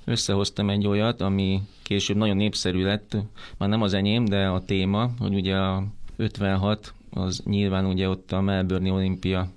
összehoztam 0.05 0.71
egy 0.71 0.87
olyat, 0.87 1.21
ami 1.21 1.61
később 1.83 2.17
nagyon 2.17 2.37
népszerű 2.37 2.83
lett, 2.83 3.17
már 3.59 3.69
nem 3.69 3.83
az 3.83 3.95
enyém, 3.95 4.25
de 4.25 4.47
a 4.47 4.65
téma, 4.65 5.11
hogy 5.19 5.35
ugye 5.35 5.57
a 5.57 5.85
56 6.17 6.95
az 7.11 7.43
nyilván 7.45 7.87
ugye 7.87 8.09
ott 8.09 8.33
a 8.33 8.41
Melbourne 8.41 8.93
olimpia 8.93 9.49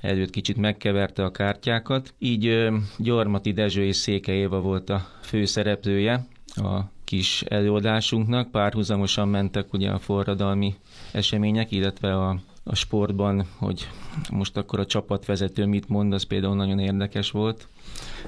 előtt 0.00 0.30
kicsit 0.30 0.56
megkeverte 0.56 1.24
a 1.24 1.30
kártyákat. 1.30 2.14
Így 2.18 2.68
Gyarmati 2.98 3.52
Dezső 3.52 3.84
és 3.84 3.96
Széke 3.96 4.32
Éva 4.32 4.60
volt 4.60 4.90
a 4.90 5.06
főszereplője 5.22 6.26
a 6.54 6.80
kis 7.06 7.42
előadásunknak. 7.42 8.50
Párhuzamosan 8.50 9.28
mentek 9.28 9.72
ugye 9.72 9.90
a 9.90 9.98
forradalmi 9.98 10.74
események, 11.12 11.70
illetve 11.70 12.16
a, 12.16 12.40
a 12.62 12.74
sportban, 12.74 13.46
hogy 13.56 13.88
most 14.30 14.56
akkor 14.56 14.80
a 14.80 14.86
csapatvezető 14.86 15.66
mit 15.66 15.88
mond, 15.88 16.12
az 16.12 16.22
például 16.22 16.56
nagyon 16.56 16.78
érdekes 16.78 17.30
volt, 17.30 17.68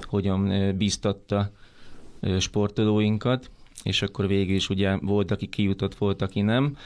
hogyan 0.03 0.73
bíztatta 0.77 1.51
sportolóinkat, 2.39 3.49
és 3.83 4.01
akkor 4.01 4.27
végül 4.27 4.55
is 4.55 4.69
ugye 4.69 4.95
volt, 4.97 5.31
aki 5.31 5.47
kijutott, 5.47 5.95
volt, 5.95 6.21
aki 6.21 6.41
nem. 6.41 6.77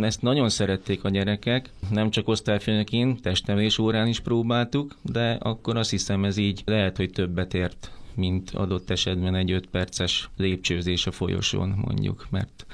Ezt 0.00 0.22
nagyon 0.22 0.48
szerették 0.48 1.04
a 1.04 1.08
gyerekek, 1.08 1.70
nem 1.90 2.10
csak 2.10 2.28
osztályfőnökén, 2.28 3.16
testnevelés 3.16 3.78
órán 3.78 4.06
is 4.06 4.20
próbáltuk, 4.20 4.96
de 5.02 5.30
akkor 5.40 5.76
azt 5.76 5.90
hiszem 5.90 6.24
ez 6.24 6.36
így 6.36 6.62
lehet, 6.64 6.96
hogy 6.96 7.10
többet 7.10 7.54
ért 7.54 7.90
mint 8.16 8.50
adott 8.50 8.90
esetben 8.90 9.34
egy 9.34 9.50
5 9.50 9.66
perces 9.66 10.30
lépcsőzés 10.36 11.06
a 11.06 11.12
folyosón 11.12 11.68
mondjuk, 11.68 12.26
mert 12.30 12.66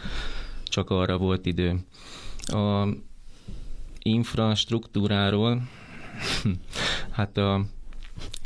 csak 0.65 0.91
arra 0.91 1.19
volt 1.19 1.47
idő. 1.47 1.81
A 2.47 2.89
infrastruktúráról, 4.03 5.69
hát 7.11 7.37
a 7.37 7.65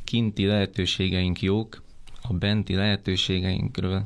kinti 0.04 0.46
lehetőségeink 0.46 1.42
jók, 1.42 1.82
a 2.22 2.32
benti 2.32 2.74
lehetőségeinkről 2.74 4.04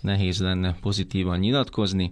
nehéz 0.00 0.40
lenne 0.40 0.76
pozitívan 0.80 1.38
nyilatkozni, 1.38 2.10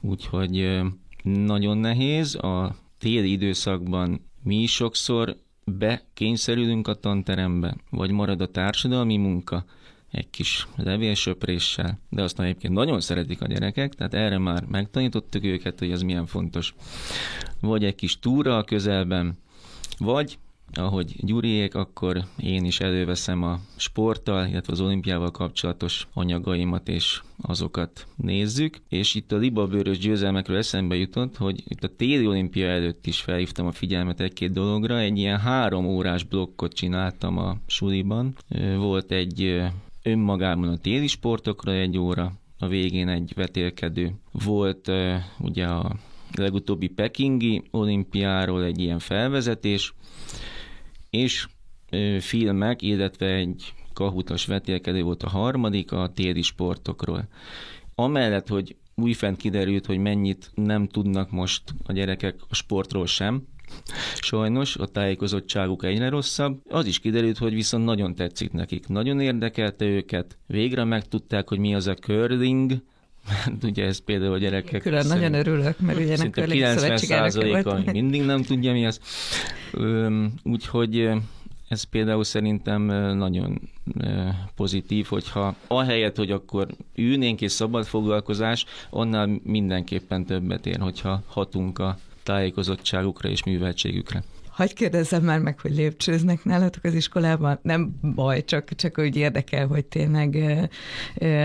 úgyhogy 0.00 0.80
nagyon 1.22 1.78
nehéz. 1.78 2.34
A 2.34 2.76
téli 2.98 3.30
időszakban 3.30 4.30
mi 4.42 4.56
is 4.56 4.72
sokszor 4.72 5.36
bekényszerülünk 5.78 6.88
a 6.88 6.94
tanterembe, 6.94 7.76
vagy 7.90 8.10
marad 8.10 8.40
a 8.40 8.46
társadalmi 8.46 9.16
munka, 9.16 9.64
egy 10.10 10.30
kis 10.30 10.66
levélsöpréssel, 10.76 11.98
de 12.08 12.22
azt 12.22 12.40
egyébként 12.40 12.74
nagyon 12.74 13.00
szeretik 13.00 13.42
a 13.42 13.46
gyerekek, 13.46 13.94
tehát 13.94 14.14
erre 14.14 14.38
már 14.38 14.64
megtanítottuk 14.64 15.44
őket, 15.44 15.78
hogy 15.78 15.90
ez 15.90 16.02
milyen 16.02 16.26
fontos. 16.26 16.74
Vagy 17.60 17.84
egy 17.84 17.94
kis 17.94 18.18
túra 18.18 18.56
a 18.56 18.64
közelben, 18.64 19.38
vagy 19.98 20.38
ahogy 20.72 21.14
Gyuriék, 21.18 21.74
akkor 21.74 22.24
én 22.36 22.64
is 22.64 22.80
előveszem 22.80 23.42
a 23.42 23.58
sporttal, 23.76 24.46
illetve 24.46 24.72
az 24.72 24.80
olimpiával 24.80 25.30
kapcsolatos 25.30 26.08
anyagaimat, 26.14 26.88
és 26.88 27.22
azokat 27.42 28.06
nézzük. 28.16 28.76
És 28.88 29.14
itt 29.14 29.32
a 29.32 29.36
libabőrös 29.36 29.98
győzelmekről 29.98 30.56
eszembe 30.56 30.96
jutott, 30.96 31.36
hogy 31.36 31.62
itt 31.68 31.84
a 31.84 31.96
téli 31.96 32.26
olimpia 32.26 32.68
előtt 32.68 33.06
is 33.06 33.20
felhívtam 33.20 33.66
a 33.66 33.72
figyelmet 33.72 34.20
egy-két 34.20 34.52
dologra. 34.52 34.98
Egy 34.98 35.18
ilyen 35.18 35.38
három 35.38 35.86
órás 35.86 36.24
blokkot 36.24 36.72
csináltam 36.72 37.38
a 37.38 37.56
suliban. 37.66 38.34
Volt 38.76 39.12
egy 39.12 39.62
önmagában 40.02 40.68
a 40.68 40.78
téli 40.78 41.06
sportokra 41.06 41.72
egy 41.72 41.98
óra, 41.98 42.32
a 42.58 42.66
végén 42.66 43.08
egy 43.08 43.32
vetélkedő. 43.36 44.12
Volt 44.44 44.90
ugye 45.38 45.66
a 45.66 45.96
legutóbbi 46.34 46.88
Pekingi 46.88 47.62
olimpiáról 47.70 48.64
egy 48.64 48.80
ilyen 48.80 48.98
felvezetés, 48.98 49.94
és 51.10 51.46
filmek, 52.20 52.82
illetve 52.82 53.26
egy 53.26 53.72
kahutas 53.92 54.46
vetélkedő 54.46 55.02
volt 55.02 55.22
a 55.22 55.28
harmadik 55.28 55.92
a 55.92 56.12
téli 56.14 56.42
sportokról. 56.42 57.28
Amellett, 57.94 58.48
hogy 58.48 58.76
újfent 58.94 59.36
kiderült, 59.36 59.86
hogy 59.86 59.98
mennyit 59.98 60.50
nem 60.54 60.86
tudnak 60.86 61.30
most 61.30 61.62
a 61.84 61.92
gyerekek 61.92 62.34
a 62.48 62.54
sportról 62.54 63.06
sem, 63.06 63.46
Sajnos 64.20 64.76
a 64.76 64.86
tájékozottságuk 64.86 65.84
egyre 65.84 66.08
rosszabb. 66.08 66.60
Az 66.68 66.86
is 66.86 66.98
kiderült, 66.98 67.38
hogy 67.38 67.54
viszont 67.54 67.84
nagyon 67.84 68.14
tetszik 68.14 68.52
nekik. 68.52 68.86
Nagyon 68.86 69.20
érdekelte 69.20 69.84
őket. 69.84 70.38
Végre 70.46 70.84
megtudták, 70.84 71.48
hogy 71.48 71.58
mi 71.58 71.74
az 71.74 71.86
a 71.86 71.94
curling, 71.94 72.82
ugye 73.62 73.84
ez 73.84 73.98
például 73.98 74.32
a 74.32 74.38
gyerekek... 74.38 74.82
Külön 74.82 75.06
nagyon 75.06 75.34
örülök, 75.34 75.80
mert 75.80 75.98
ugye 75.98 76.12
a 76.12 76.30
curling 76.30 76.78
90 76.98 77.82
mindig 77.92 78.24
nem 78.24 78.42
tudja 78.42 78.72
mi 78.72 78.86
az. 78.86 79.00
Úgyhogy 80.42 81.10
ez 81.68 81.82
például 81.82 82.24
szerintem 82.24 82.82
nagyon 83.16 83.60
pozitív, 84.56 85.06
hogyha 85.06 85.54
ahelyett, 85.66 86.16
hogy 86.16 86.30
akkor 86.30 86.66
ülnénk 86.94 87.40
és 87.40 87.52
szabad 87.52 87.84
foglalkozás, 87.84 88.64
annál 88.90 89.40
mindenképpen 89.42 90.24
többet 90.24 90.66
ér, 90.66 90.78
hogyha 90.78 91.22
hatunk 91.26 91.78
a 91.78 91.98
tájékozottságukra 92.22 93.28
és 93.28 93.44
műveltségükre. 93.44 94.22
Hagy 94.60 94.74
kérdezzem 94.74 95.22
már 95.22 95.38
meg, 95.38 95.60
hogy 95.60 95.74
lépcsőznek 95.74 96.44
nálatok 96.44 96.84
az 96.84 96.94
iskolában? 96.94 97.58
Nem 97.62 97.98
baj, 98.14 98.44
csak, 98.44 98.74
csak 98.74 98.98
úgy 98.98 99.16
érdekel, 99.16 99.66
hogy 99.66 99.84
tényleg, 99.84 100.38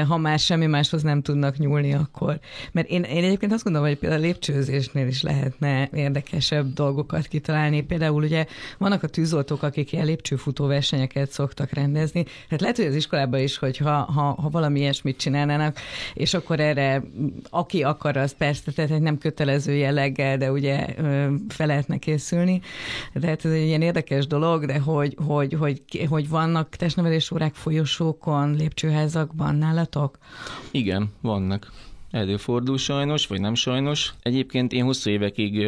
ha 0.08 0.18
már 0.18 0.40
semmi 0.40 0.66
máshoz 0.66 1.04
nem 1.04 1.22
tudnak 1.22 1.58
nyúlni, 1.58 1.94
akkor. 1.94 2.40
Mert 2.72 2.90
én, 2.90 3.04
én 3.04 3.24
egyébként 3.24 3.52
azt 3.52 3.64
gondolom, 3.64 3.88
hogy 3.88 3.98
például 3.98 4.22
a 4.22 4.26
lépcsőzésnél 4.26 5.08
is 5.08 5.22
lehetne 5.22 5.90
érdekesebb 5.94 6.74
dolgokat 6.74 7.28
kitalálni. 7.28 7.82
Például 7.82 8.24
ugye 8.24 8.46
vannak 8.78 9.04
a 9.04 9.08
tűzoltók, 9.08 9.64
akik 9.64 9.92
ilyen 9.92 10.06
lépcsőfutó 10.06 10.66
versenyeket 10.66 11.32
szoktak 11.32 11.72
rendezni. 11.74 12.24
Tehát 12.24 12.62
lehet, 12.62 12.78
hogy 12.78 12.86
az 12.86 12.96
iskolában 12.96 13.40
is, 13.40 13.58
hogy 13.58 13.78
ha, 13.78 13.92
ha, 13.92 14.22
ha 14.22 14.50
valami 14.50 14.80
ilyesmit 14.80 15.18
csinálnának, 15.18 15.78
és 16.14 16.34
akkor 16.34 16.60
erre 16.60 17.04
aki 17.50 17.84
akar, 17.84 18.18
az 18.18 18.36
persze, 18.38 18.72
tehát 18.72 19.00
nem 19.00 19.18
kötelező 19.18 19.74
jelleggel, 19.74 20.38
de 20.38 20.52
ugye 20.52 20.86
fel 21.48 21.68
lehetne 21.68 21.98
készülni. 21.98 22.62
Tehát 23.14 23.46
ez 23.46 23.52
egy 23.52 23.66
ilyen 23.66 23.82
érdekes 23.82 24.28
dolog, 24.28 24.66
de 24.66 24.80
hogy, 24.80 25.18
hogy, 25.26 25.54
hogy, 25.54 25.82
hogy 26.10 26.30
vannak 26.30 26.70
testnevelés 26.70 27.32
órák 27.32 27.54
folyosókon, 27.54 28.56
lépcsőházakban 28.56 29.56
nálatok? 29.56 30.18
Igen, 30.72 31.12
vannak. 31.22 31.72
Előfordul 32.16 32.78
sajnos, 32.78 33.28
vagy 33.28 33.42
nem 33.42 33.56
sajnos. 33.56 34.14
Egyébként 34.22 34.74
én 34.74 34.84
hosszú 34.84 35.10
évekig 35.10 35.68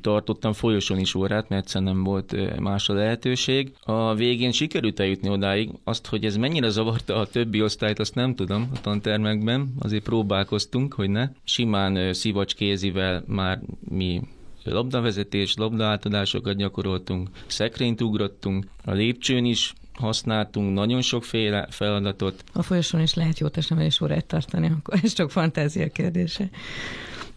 tartottam 0.00 0.52
folyosón 0.52 0.98
is 0.98 1.14
órát, 1.14 1.48
mert 1.48 1.62
egyszerűen 1.62 1.94
nem 1.94 2.04
volt 2.04 2.60
más 2.60 2.88
a 2.88 2.94
lehetőség. 2.94 3.72
A 3.82 4.14
végén 4.14 4.52
sikerült 4.52 5.00
eljutni 5.00 5.28
odáig. 5.28 5.70
Azt, 5.84 6.06
hogy 6.06 6.24
ez 6.24 6.36
mennyire 6.36 6.68
zavarta 6.68 7.16
a 7.16 7.26
többi 7.26 7.62
osztályt, 7.62 7.98
azt 7.98 8.14
nem 8.14 8.34
tudom 8.34 8.70
a 8.74 8.80
tantermekben. 8.80 9.74
Azért 9.78 10.02
próbálkoztunk, 10.02 10.94
hogy 10.94 11.10
ne. 11.10 11.28
Simán 11.44 12.12
szivacs 12.12 12.54
kézivel 12.54 13.22
már 13.26 13.60
mi 13.88 14.20
labdavezetés, 14.70 15.54
labdaátadásokat 15.56 16.56
gyakoroltunk, 16.56 17.28
szekrényt 17.46 18.00
ugrottunk, 18.00 18.66
a 18.84 18.92
lépcsőn 18.92 19.44
is 19.44 19.74
használtunk 19.94 20.74
nagyon 20.74 21.02
sokféle 21.02 21.66
feladatot. 21.70 22.44
A 22.52 22.62
folyosón 22.62 23.00
is 23.00 23.14
lehet 23.14 23.38
jó 23.38 23.48
testnevelés 23.48 24.00
órát 24.00 24.26
tartani, 24.26 24.70
akkor 24.78 24.98
ez 25.02 25.12
csak 25.12 25.30
fantázia 25.30 25.88
kérdése. 25.88 26.50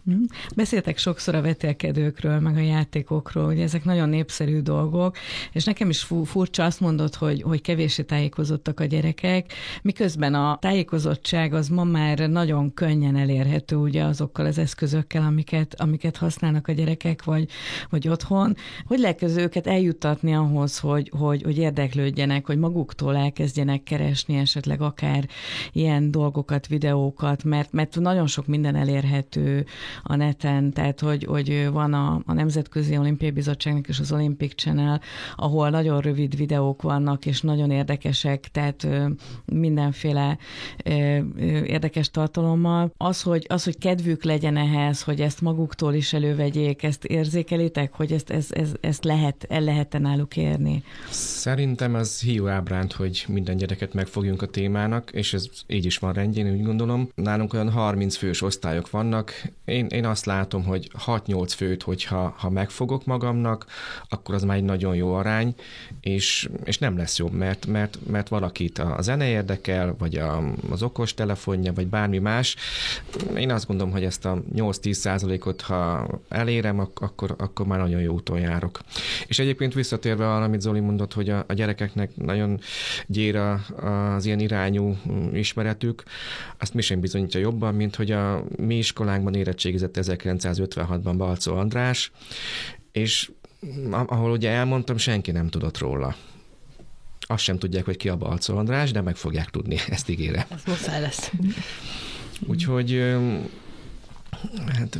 Hm? 0.04 0.22
Beszéltek 0.56 0.98
sokszor 0.98 1.34
a 1.34 1.42
vetélkedőkről, 1.42 2.40
meg 2.40 2.56
a 2.56 2.60
játékokról, 2.60 3.44
hogy 3.44 3.60
ezek 3.60 3.84
nagyon 3.84 4.08
népszerű 4.08 4.60
dolgok, 4.60 5.16
és 5.52 5.64
nekem 5.64 5.88
is 5.88 6.02
furcsa 6.24 6.64
azt 6.64 6.80
mondod, 6.80 7.14
hogy, 7.14 7.42
hogy 7.42 7.60
kevéssé 7.60 8.02
tájékozottak 8.02 8.80
a 8.80 8.84
gyerekek, 8.84 9.52
miközben 9.82 10.34
a 10.34 10.58
tájékozottság 10.60 11.54
az 11.54 11.68
ma 11.68 11.84
már 11.84 12.18
nagyon 12.18 12.74
könnyen 12.74 13.16
elérhető 13.16 13.76
ugye 13.76 14.04
azokkal 14.04 14.46
az 14.46 14.58
eszközökkel, 14.58 15.22
amiket, 15.22 15.80
amiket 15.80 16.16
használnak 16.16 16.68
a 16.68 16.72
gyerekek, 16.72 17.24
vagy, 17.24 17.48
vagy 17.90 18.08
otthon. 18.08 18.56
Hogy 18.86 18.98
lehet 18.98 19.22
őket 19.22 19.66
eljutatni 19.66 20.34
ahhoz, 20.34 20.78
hogy, 20.78 21.10
hogy, 21.16 21.42
hogy 21.42 21.58
érdeklődjenek, 21.58 22.46
hogy 22.46 22.58
maguktól 22.58 23.16
elkezdjenek 23.16 23.82
keresni 23.82 24.36
esetleg 24.36 24.80
akár 24.80 25.28
ilyen 25.72 26.10
dolgokat, 26.10 26.66
videókat, 26.66 27.44
mert, 27.44 27.72
mert 27.72 28.00
nagyon 28.00 28.26
sok 28.26 28.46
minden 28.46 28.74
elérhető 28.74 29.66
a 30.02 30.16
neten, 30.16 30.72
tehát 30.72 31.00
hogy, 31.00 31.24
hogy 31.24 31.68
van 31.72 31.92
a, 31.92 32.22
a 32.26 32.32
Nemzetközi 32.32 32.96
Olimpiai 32.96 33.30
Bizottságnak 33.30 33.88
és 33.88 34.00
az 34.00 34.12
Olympic 34.12 34.54
Channel, 34.54 35.00
ahol 35.36 35.70
nagyon 35.70 36.00
rövid 36.00 36.36
videók 36.36 36.82
vannak, 36.82 37.26
és 37.26 37.40
nagyon 37.40 37.70
érdekesek, 37.70 38.40
tehát 38.40 38.86
mindenféle 39.44 40.38
érdekes 41.64 42.10
tartalommal. 42.10 42.92
Az, 42.96 43.22
hogy, 43.22 43.46
az, 43.48 43.64
hogy 43.64 43.78
kedvük 43.78 44.24
legyen 44.24 44.56
ehhez, 44.56 45.02
hogy 45.02 45.20
ezt 45.20 45.40
maguktól 45.40 45.94
is 45.94 46.12
elővegyék, 46.12 46.82
ezt 46.82 47.04
érzékelitek, 47.04 47.92
hogy 47.92 48.12
ezt, 48.12 48.30
ezt, 48.30 48.52
ezt, 48.52 48.78
ezt 48.80 49.04
lehet, 49.04 49.46
el 49.48 49.60
lehet 49.60 49.98
náluk 49.98 50.36
érni? 50.36 50.82
Szerintem 51.10 51.94
az 51.94 52.20
hiú 52.20 52.46
ábránt, 52.46 52.92
hogy 52.92 53.24
minden 53.28 53.56
gyereket 53.56 53.94
megfogjunk 53.94 54.42
a 54.42 54.46
témának, 54.46 55.10
és 55.12 55.34
ez 55.34 55.46
így 55.66 55.84
is 55.84 55.98
van 55.98 56.12
rendjén, 56.12 56.52
úgy 56.52 56.62
gondolom. 56.62 57.08
Nálunk 57.14 57.52
olyan 57.52 57.70
30 57.70 58.16
fős 58.16 58.42
osztályok 58.42 58.90
vannak. 58.90 59.32
Én 59.64 59.81
én, 59.82 59.98
én 59.98 60.06
azt 60.06 60.24
látom, 60.24 60.64
hogy 60.64 60.90
6-8 61.06 61.52
főt, 61.56 61.82
hogyha 61.82 62.34
ha 62.38 62.50
megfogok 62.50 63.04
magamnak, 63.04 63.66
akkor 64.08 64.34
az 64.34 64.42
már 64.42 64.56
egy 64.56 64.64
nagyon 64.64 64.94
jó 64.94 65.14
arány, 65.14 65.54
és, 66.00 66.48
és 66.64 66.78
nem 66.78 66.96
lesz 66.96 67.18
jobb, 67.18 67.32
mert, 67.32 67.66
mert, 67.66 67.98
mert 68.10 68.28
valakit 68.28 68.78
a 68.78 68.96
zene 69.00 69.28
érdekel, 69.28 69.94
vagy 69.98 70.16
a, 70.16 70.42
az 70.70 70.82
okos 70.82 71.14
telefonja, 71.14 71.72
vagy 71.72 71.86
bármi 71.86 72.18
más. 72.18 72.56
Én 73.36 73.50
azt 73.50 73.66
gondolom, 73.66 73.92
hogy 73.92 74.04
ezt 74.04 74.24
a 74.24 74.42
8-10 74.54 74.92
százalékot, 74.92 75.60
ha 75.60 76.06
elérem, 76.28 76.78
akkor, 76.78 77.34
akkor 77.38 77.66
már 77.66 77.78
nagyon 77.78 78.00
jó 78.00 78.12
úton 78.12 78.40
járok. 78.40 78.80
És 79.26 79.38
egyébként 79.38 79.74
visszatérve 79.74 80.32
arra, 80.34 80.44
amit 80.44 80.60
Zoli 80.60 80.80
mondott, 80.80 81.12
hogy 81.12 81.30
a, 81.30 81.44
a 81.48 81.52
gyerekeknek 81.52 82.16
nagyon 82.16 82.60
gyér 83.06 83.36
az 83.36 84.26
ilyen 84.26 84.40
irányú 84.40 84.96
ismeretük, 85.32 86.02
azt 86.58 86.74
mi 86.74 86.82
sem 86.82 87.00
bizonyítja 87.00 87.40
jobban, 87.40 87.74
mint 87.74 87.96
hogy 87.96 88.10
a 88.10 88.44
mi 88.56 88.76
iskolánkban 88.76 89.34
érettség 89.34 89.71
végzett 89.72 89.98
1956-ban 90.00 91.14
Balcó 91.16 91.54
András, 91.54 92.10
és 92.92 93.30
ahol 93.90 94.30
ugye 94.30 94.50
elmondtam, 94.50 94.96
senki 94.96 95.30
nem 95.30 95.48
tudott 95.48 95.78
róla. 95.78 96.16
Azt 97.20 97.42
sem 97.42 97.58
tudják, 97.58 97.84
hogy 97.84 97.96
ki 97.96 98.08
a 98.08 98.16
Balcó 98.16 98.56
András, 98.56 98.90
de 98.90 99.00
meg 99.00 99.16
fogják 99.16 99.50
tudni, 99.50 99.76
ezt 99.88 100.08
ígérem. 100.08 100.44
Ez 100.48 100.62
muszáj 100.66 101.00
lesz. 101.00 101.32
Úgyhogy 102.46 103.16
Hát 104.66 104.98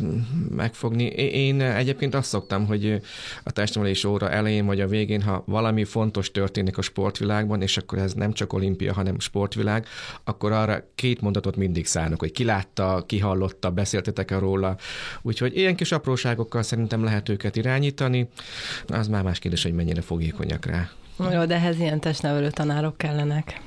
megfogni. 0.50 1.05
Én 1.14 1.61
egyébként 1.61 2.14
azt 2.14 2.28
szoktam, 2.28 2.66
hogy 2.66 3.00
a 3.42 3.50
testnevelés 3.50 4.05
óra 4.05 4.31
elején 4.31 4.66
vagy 4.66 4.81
a 4.81 4.87
végén, 4.87 5.22
ha 5.22 5.42
valami 5.46 5.85
fontos 5.85 6.31
történik 6.31 6.78
a 6.78 6.83
sportvilágban, 6.83 7.62
és 7.62 7.76
akkor 7.76 7.98
ez 7.98 8.12
nem 8.12 8.33
csak 8.33 8.52
olimpia, 8.52 8.92
hanem 8.92 9.20
sportvilág, 9.20 9.87
akkor 10.24 10.52
arra 10.52 10.85
két 10.94 11.20
mondatot 11.20 11.57
mindig 11.57 11.87
szállnak, 11.87 12.20
hogy 12.20 12.33
ki 12.33 12.44
látta, 12.44 13.05
ki 13.07 13.18
hallotta, 13.18 13.70
beszéltetek-e 13.70 14.38
róla. 14.38 14.76
Úgyhogy 15.22 15.57
ilyen 15.57 15.76
kis 15.76 15.92
apróságokkal 15.92 16.62
szerintem 16.62 17.05
lehet 17.05 17.28
őket 17.28 17.57
irányítani. 17.57 18.28
Az 18.87 19.09
már 19.09 19.22
más 19.22 19.38
kérdés, 19.38 19.62
hogy 19.62 19.74
mennyire 19.74 20.00
fogékonyak 20.00 20.66
rá. 20.66 20.90
Jó, 21.18 21.44
de 21.44 21.55
ehhez 21.55 21.79
ilyen 21.79 22.01
testnevelő 22.01 22.51
tanárok 22.51 22.96
kellenek. 22.96 23.61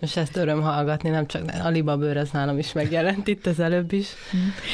És 0.00 0.16
ezt 0.16 0.36
öröm 0.36 0.62
hallgatni, 0.62 1.08
nem 1.10 1.26
csak 1.26 1.42
a 1.64 1.68
libabőr, 1.68 2.16
az 2.16 2.30
nálam 2.30 2.58
is 2.58 2.72
megjelent 2.72 3.28
itt 3.28 3.46
az 3.46 3.60
előbb 3.60 3.92
is. 3.92 4.08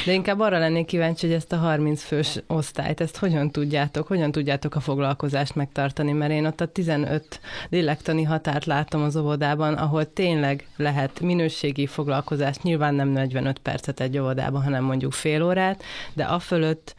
De 0.05 0.13
inkább 0.13 0.39
arra 0.39 0.59
lennék 0.59 0.85
kíváncsi, 0.85 1.27
hogy 1.27 1.35
ezt 1.35 1.51
a 1.51 1.57
30 1.57 2.03
fős 2.03 2.39
osztályt, 2.47 3.01
ezt 3.01 3.17
hogyan 3.17 3.51
tudjátok, 3.51 4.07
hogyan 4.07 4.31
tudjátok 4.31 4.75
a 4.75 4.79
foglalkozást 4.79 5.55
megtartani, 5.55 6.11
mert 6.11 6.31
én 6.31 6.45
ott 6.45 6.61
a 6.61 6.65
15 6.65 7.39
lélektani 7.69 8.23
határt 8.23 8.65
látom 8.65 9.03
az 9.03 9.15
óvodában, 9.15 9.73
ahol 9.73 10.13
tényleg 10.13 10.67
lehet 10.77 11.19
minőségi 11.19 11.85
foglalkozást, 11.85 12.63
nyilván 12.63 12.95
nem 12.95 13.09
45 13.09 13.59
percet 13.59 13.99
egy 13.99 14.17
óvodában, 14.17 14.63
hanem 14.63 14.83
mondjuk 14.83 15.11
fél 15.11 15.43
órát, 15.43 15.83
de 16.13 16.23
a 16.23 16.39
fölött 16.39 16.95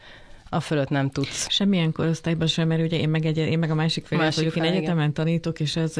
a 0.49 0.59
fölött 0.59 0.89
nem 0.89 1.09
tudsz. 1.09 1.49
Semmilyen 1.49 1.91
korosztályban 1.91 2.47
sem, 2.47 2.67
mert 2.67 2.81
ugye 2.81 2.97
én 2.97 3.09
meg, 3.09 3.25
egy, 3.25 3.37
én 3.37 3.59
meg 3.59 3.71
a 3.71 3.75
másik 3.75 4.05
fél 4.05 4.31
vagyok, 4.35 4.55
én 4.55 4.63
egyetemen 4.63 4.97
igen. 4.97 5.13
tanítok, 5.13 5.59
és 5.59 5.75
ez 5.75 5.97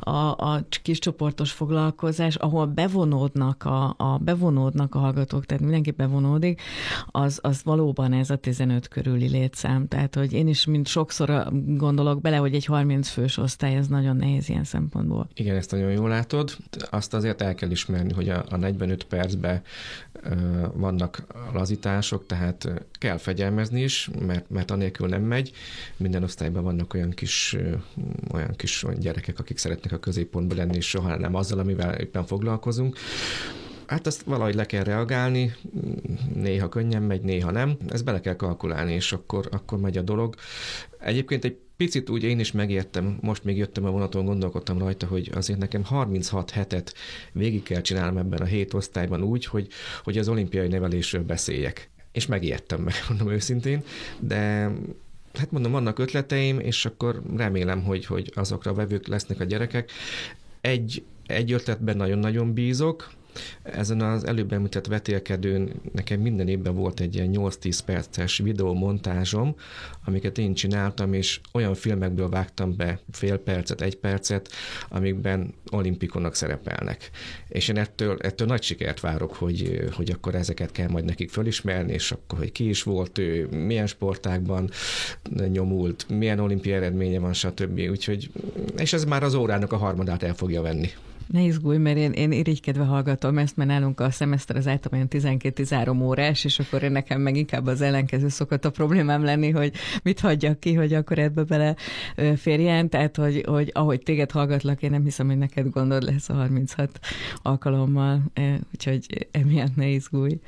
a, 0.00 0.30
a 0.30 0.64
kis 0.82 0.98
csoportos 0.98 1.52
foglalkozás, 1.52 2.34
ahol 2.34 2.66
bevonódnak 2.66 3.64
a, 3.64 3.94
a, 3.98 4.18
bevonódnak 4.18 4.94
a 4.94 4.98
hallgatók, 4.98 5.46
tehát 5.46 5.62
mindenki 5.62 5.90
bevonódik, 5.90 6.60
az, 7.06 7.38
az 7.42 7.60
valóban 7.64 8.12
ez 8.12 8.30
a 8.30 8.36
15 8.36 8.88
körüli 8.88 9.28
létszám. 9.28 9.88
Tehát, 9.88 10.14
hogy 10.14 10.32
én 10.32 10.48
is 10.48 10.64
mint 10.64 10.86
sokszor 10.86 11.48
gondolok 11.66 12.20
bele, 12.20 12.36
hogy 12.36 12.54
egy 12.54 12.64
30 12.64 13.08
fős 13.08 13.36
osztály, 13.36 13.74
ez 13.74 13.86
nagyon 13.86 14.16
nehéz 14.16 14.48
ilyen 14.48 14.64
szempontból. 14.64 15.28
Igen, 15.34 15.56
ezt 15.56 15.70
nagyon 15.70 15.90
jól 15.90 16.08
látod. 16.08 16.56
Azt 16.90 17.14
azért 17.14 17.42
el 17.42 17.54
kell 17.54 17.70
ismerni, 17.70 18.12
hogy 18.12 18.28
a, 18.28 18.44
a 18.50 18.56
45 18.56 19.04
percben 19.04 19.62
vannak 20.74 21.26
lazítások, 21.52 22.26
tehát 22.26 22.68
kell 22.98 23.16
fegyelmezni 23.16 23.81
is, 23.82 24.10
mert, 24.26 24.50
mert 24.50 24.70
anélkül 24.70 25.08
nem 25.08 25.22
megy. 25.22 25.52
Minden 25.96 26.22
osztályban 26.22 26.62
vannak 26.62 26.94
olyan 26.94 27.10
kis, 27.10 27.56
olyan 28.32 28.54
kis 28.56 28.84
gyerekek, 28.98 29.38
akik 29.38 29.58
szeretnek 29.58 29.92
a 29.92 29.98
középpontban 29.98 30.56
lenni, 30.56 30.76
és 30.76 30.88
soha 30.88 31.16
nem 31.16 31.34
azzal, 31.34 31.58
amivel 31.58 31.94
éppen 31.94 32.24
foglalkozunk. 32.24 32.96
Hát 33.86 34.06
azt 34.06 34.22
valahogy 34.22 34.54
le 34.54 34.66
kell 34.66 34.84
reagálni, 34.84 35.54
néha 36.34 36.68
könnyen 36.68 37.02
megy, 37.02 37.22
néha 37.22 37.50
nem. 37.50 37.76
Ezt 37.88 38.04
bele 38.04 38.20
kell 38.20 38.36
kalkulálni, 38.36 38.92
és 38.92 39.12
akkor, 39.12 39.48
akkor 39.50 39.78
megy 39.78 39.96
a 39.96 40.02
dolog. 40.02 40.34
Egyébként 40.98 41.44
egy 41.44 41.56
picit 41.76 42.10
úgy 42.10 42.22
én 42.22 42.38
is 42.38 42.52
megértem, 42.52 43.18
most 43.20 43.44
még 43.44 43.56
jöttem 43.56 43.84
a 43.84 43.90
vonaton, 43.90 44.24
gondolkodtam 44.24 44.78
rajta, 44.78 45.06
hogy 45.06 45.30
azért 45.34 45.58
nekem 45.58 45.84
36 45.84 46.50
hetet 46.50 46.94
végig 47.32 47.62
kell 47.62 47.80
csinálnom 47.80 48.16
ebben 48.16 48.40
a 48.40 48.44
hét 48.44 48.74
osztályban 48.74 49.22
úgy, 49.22 49.44
hogy, 49.44 49.68
hogy 50.04 50.18
az 50.18 50.28
olimpiai 50.28 50.68
nevelésről 50.68 51.22
beszéljek. 51.22 51.90
És 52.12 52.26
megijedtem 52.26 52.80
meg, 52.86 52.94
mondom 53.08 53.30
őszintén, 53.30 53.82
de 54.20 54.70
hát 55.34 55.50
mondom, 55.50 55.72
vannak 55.72 55.98
ötleteim, 55.98 56.60
és 56.60 56.84
akkor 56.84 57.22
remélem, 57.36 57.82
hogy, 57.82 58.06
hogy 58.06 58.32
azokra 58.34 58.74
vevők 58.74 59.06
lesznek 59.06 59.40
a 59.40 59.44
gyerekek. 59.44 59.90
Egy, 60.60 61.04
egy 61.26 61.52
ötletben 61.52 61.96
nagyon-nagyon 61.96 62.52
bízok, 62.52 63.10
ezen 63.62 64.00
az 64.00 64.26
előbb 64.26 64.52
említett 64.52 64.86
vetélkedőn 64.86 65.72
nekem 65.92 66.20
minden 66.20 66.48
évben 66.48 66.74
volt 66.74 67.00
egy 67.00 67.14
ilyen 67.14 67.30
8-10 67.32 67.78
perces 67.84 68.38
videómontázsom, 68.38 69.54
amiket 70.04 70.38
én 70.38 70.54
csináltam, 70.54 71.12
és 71.12 71.40
olyan 71.52 71.74
filmekből 71.74 72.28
vágtam 72.28 72.76
be 72.76 73.00
fél 73.10 73.36
percet, 73.36 73.80
egy 73.80 73.96
percet, 73.96 74.48
amikben 74.88 75.54
olimpikonok 75.70 76.34
szerepelnek. 76.34 77.10
És 77.48 77.68
én 77.68 77.78
ettől, 77.78 78.18
ettől 78.20 78.46
nagy 78.46 78.62
sikert 78.62 79.00
várok, 79.00 79.34
hogy, 79.34 79.88
hogy 79.92 80.10
akkor 80.10 80.34
ezeket 80.34 80.72
kell 80.72 80.88
majd 80.88 81.04
nekik 81.04 81.30
fölismerni, 81.30 81.92
és 81.92 82.12
akkor, 82.12 82.38
hogy 82.38 82.52
ki 82.52 82.68
is 82.68 82.82
volt 82.82 83.18
ő, 83.18 83.46
milyen 83.46 83.86
sportákban 83.86 84.70
nyomult, 85.48 86.06
milyen 86.08 86.38
olimpiai 86.38 86.76
eredménye 86.76 87.18
van, 87.18 87.32
stb. 87.32 87.80
Úgyhogy, 87.90 88.30
és 88.76 88.92
ez 88.92 89.04
már 89.04 89.22
az 89.22 89.34
órának 89.34 89.72
a 89.72 89.76
harmadát 89.76 90.22
el 90.22 90.34
fogja 90.34 90.62
venni. 90.62 90.88
Ne 91.32 91.40
izgulj, 91.40 91.78
mert 91.78 91.96
én, 91.96 92.12
én 92.12 92.32
irigykedve 92.32 92.84
hallgatom 92.84 93.38
ezt, 93.38 93.56
mert 93.56 93.70
nálunk 93.70 94.00
a 94.00 94.10
szemeszter 94.10 94.56
az 94.56 94.66
általában 94.66 95.08
12-13 95.10 96.02
órás, 96.02 96.44
és 96.44 96.58
akkor 96.58 96.82
én 96.82 96.92
nekem 96.92 97.20
meg 97.20 97.36
inkább 97.36 97.66
az 97.66 97.80
ellenkező 97.80 98.28
szokott 98.28 98.64
a 98.64 98.70
problémám 98.70 99.24
lenni, 99.24 99.50
hogy 99.50 99.72
mit 100.02 100.20
hagyjak 100.20 100.60
ki, 100.60 100.74
hogy 100.74 100.94
akkor 100.94 101.18
ebbe 101.18 101.42
bele 101.42 101.76
férjen, 102.36 102.88
tehát 102.88 103.16
hogy, 103.16 103.44
hogy 103.46 103.70
ahogy 103.72 104.02
téged 104.02 104.30
hallgatlak, 104.30 104.82
én 104.82 104.90
nem 104.90 105.04
hiszem, 105.04 105.26
hogy 105.26 105.38
neked 105.38 105.70
gondod 105.70 106.02
lesz 106.02 106.28
a 106.28 106.34
36 106.34 106.98
alkalommal, 107.42 108.22
úgyhogy 108.72 109.28
emiatt 109.30 109.76
ne 109.76 109.86
izgulj. 109.86 110.38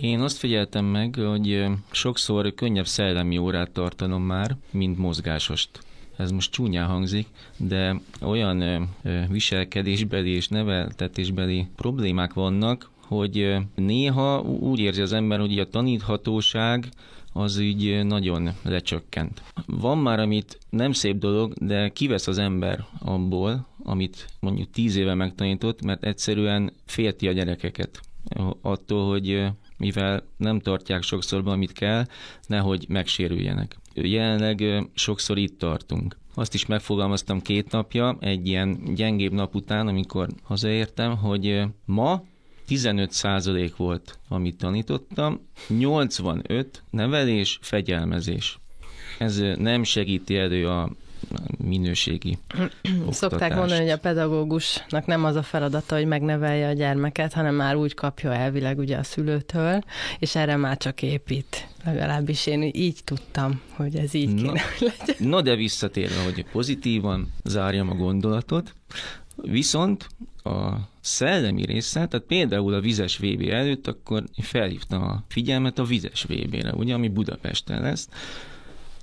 Én 0.00 0.20
azt 0.20 0.36
figyeltem 0.36 0.84
meg, 0.84 1.14
hogy 1.14 1.64
sokszor 1.90 2.54
könnyebb 2.54 2.86
szellemi 2.86 3.38
órát 3.38 3.70
tartanom 3.70 4.22
már, 4.22 4.56
mint 4.70 4.98
mozgásost 4.98 5.68
ez 6.16 6.30
most 6.30 6.52
csúnyán 6.52 6.86
hangzik, 6.86 7.26
de 7.56 8.00
olyan 8.20 8.88
viselkedésbeli 9.28 10.30
és 10.30 10.48
neveltetésbeli 10.48 11.66
problémák 11.76 12.32
vannak, 12.32 12.90
hogy 13.06 13.56
néha 13.74 14.40
úgy 14.40 14.78
érzi 14.78 15.00
az 15.00 15.12
ember, 15.12 15.38
hogy 15.38 15.58
a 15.58 15.68
taníthatóság 15.68 16.88
az 17.32 17.58
így 17.58 18.04
nagyon 18.04 18.50
lecsökkent. 18.62 19.42
Van 19.66 19.98
már, 19.98 20.20
amit 20.20 20.58
nem 20.70 20.92
szép 20.92 21.18
dolog, 21.18 21.52
de 21.52 21.88
kivesz 21.88 22.26
az 22.26 22.38
ember 22.38 22.84
abból, 22.98 23.66
amit 23.82 24.28
mondjuk 24.40 24.70
tíz 24.70 24.96
éve 24.96 25.14
megtanított, 25.14 25.84
mert 25.84 26.04
egyszerűen 26.04 26.72
félti 26.86 27.28
a 27.28 27.32
gyerekeket 27.32 28.00
attól, 28.60 29.08
hogy 29.08 29.46
mivel 29.76 30.22
nem 30.36 30.60
tartják 30.60 31.02
sokszor 31.02 31.44
be, 31.44 31.50
amit 31.50 31.72
kell, 31.72 32.04
nehogy 32.46 32.84
megsérüljenek. 32.88 33.76
Jelenleg 33.94 34.88
sokszor 34.94 35.38
itt 35.38 35.58
tartunk. 35.58 36.16
Azt 36.34 36.54
is 36.54 36.66
megfogalmaztam 36.66 37.42
két 37.42 37.70
napja, 37.70 38.16
egy 38.20 38.46
ilyen 38.46 38.94
gyengébb 38.94 39.32
nap 39.32 39.54
után, 39.54 39.88
amikor 39.88 40.28
hazaértem, 40.42 41.16
hogy 41.16 41.62
ma 41.84 42.22
15% 42.68 43.72
volt, 43.76 44.18
amit 44.28 44.56
tanítottam, 44.56 45.40
85 45.68 46.82
nevelés, 46.90 47.58
fegyelmezés. 47.62 48.58
Ez 49.18 49.42
nem 49.56 49.82
segíti 49.82 50.36
elő 50.36 50.68
a 50.68 50.90
minőségi 51.64 52.38
Szokták 53.10 53.54
mondani, 53.54 53.80
hogy 53.80 53.90
a 53.90 53.98
pedagógusnak 53.98 55.06
nem 55.06 55.24
az 55.24 55.36
a 55.36 55.42
feladata, 55.42 55.94
hogy 55.94 56.06
megnevelje 56.06 56.68
a 56.68 56.72
gyermeket, 56.72 57.32
hanem 57.32 57.54
már 57.54 57.76
úgy 57.76 57.94
kapja 57.94 58.34
elvileg 58.34 58.78
ugye 58.78 58.96
a 58.96 59.02
szülőtől, 59.02 59.82
és 60.18 60.34
erre 60.34 60.56
már 60.56 60.76
csak 60.76 61.02
épít. 61.02 61.68
Legalábbis 61.84 62.46
én 62.46 62.62
így 62.62 63.00
tudtam, 63.04 63.60
hogy 63.70 63.96
ez 63.96 64.14
így 64.14 64.34
kéne, 64.34 64.62
no, 64.80 64.86
legyen. 64.86 65.28
No, 65.28 65.40
de 65.40 65.54
visszatérve, 65.54 66.22
hogy 66.22 66.44
pozitívan 66.52 67.32
zárjam 67.44 67.90
a 67.90 67.94
gondolatot, 67.94 68.74
viszont 69.36 70.06
a 70.42 70.72
szellemi 71.00 71.64
része, 71.64 72.06
tehát 72.06 72.26
például 72.26 72.74
a 72.74 72.80
vizes 72.80 73.18
VB 73.18 73.48
előtt, 73.50 73.86
akkor 73.86 74.24
felhívtam 74.42 75.02
a 75.02 75.22
figyelmet 75.28 75.78
a 75.78 75.84
vizes 75.84 76.22
VB-re, 76.22 76.72
ugye, 76.72 76.94
ami 76.94 77.08
Budapesten 77.08 77.82
lesz, 77.82 78.08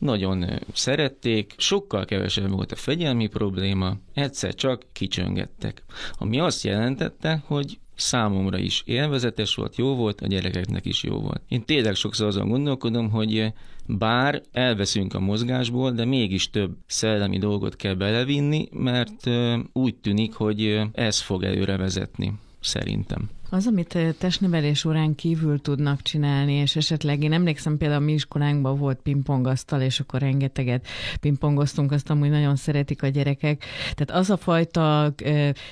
nagyon 0.02 0.46
szerették, 0.74 1.54
sokkal 1.58 2.06
kevesebb 2.06 2.50
volt 2.50 2.72
a 2.72 2.76
fegyelmi 2.76 3.28
probléma, 3.28 3.98
egyszer 4.14 4.56
csak 4.56 4.86
kicsöngettek. 4.92 5.84
Ami 6.18 6.40
azt 6.40 6.64
jelentette, 6.64 7.44
hogy 7.46 7.80
számomra 7.96 8.58
is 8.58 8.84
élvezetes 8.86 9.56
volt, 9.56 9.76
jó 9.76 9.96
volt, 9.96 10.22
a 10.22 10.28
gyerekeknek 10.28 10.86
is 10.86 11.04
jó 11.04 11.20
volt. 11.20 11.42
Én 11.48 11.66
tényleg 11.66 11.96
sokszor 11.96 12.28
azon 12.28 12.50
gondolkodom, 12.50 13.10
hogy 13.10 13.54
bár 13.86 14.42
elveszünk 14.52 15.14
a 15.14 15.20
mozgásból, 15.20 15.92
de 15.92 16.06
mégis 16.06 16.50
több 16.50 16.76
szellemi 16.86 17.38
dolgot 17.38 17.76
kell 17.76 17.94
belevinni, 17.94 18.68
mert 18.72 19.30
úgy 19.74 19.96
tűnik, 19.96 20.34
hogy 20.34 20.82
ez 20.92 21.20
fog 21.20 21.44
előre 21.44 21.78
vezetni, 21.78 22.34
szerintem. 22.60 23.30
Az, 23.54 23.68
amit 23.68 23.98
testnevelés 24.18 24.86
órán 24.86 25.16
kívül 25.16 25.62
tudnak 25.62 26.02
csinálni, 26.02 26.54
és 26.54 26.76
esetleg 26.76 27.24
én 27.24 27.34
emlékszem 27.34 27.78
például 27.78 28.02
mi 28.02 28.12
iskolánkban 28.12 28.78
volt 28.78 29.00
pingpongasztal, 29.04 29.82
és 29.82 30.00
akkor 30.00 30.20
rengeteget 30.20 30.88
pingpongoztunk, 31.20 31.92
azt 31.92 32.10
amúgy 32.10 32.30
nagyon 32.30 32.56
szeretik 32.56 33.04
a 33.04 33.08
gyerekek. 33.08 33.64
Tehát 33.96 34.22
az 34.22 34.30
a 34.30 34.38
fajta 34.38 35.14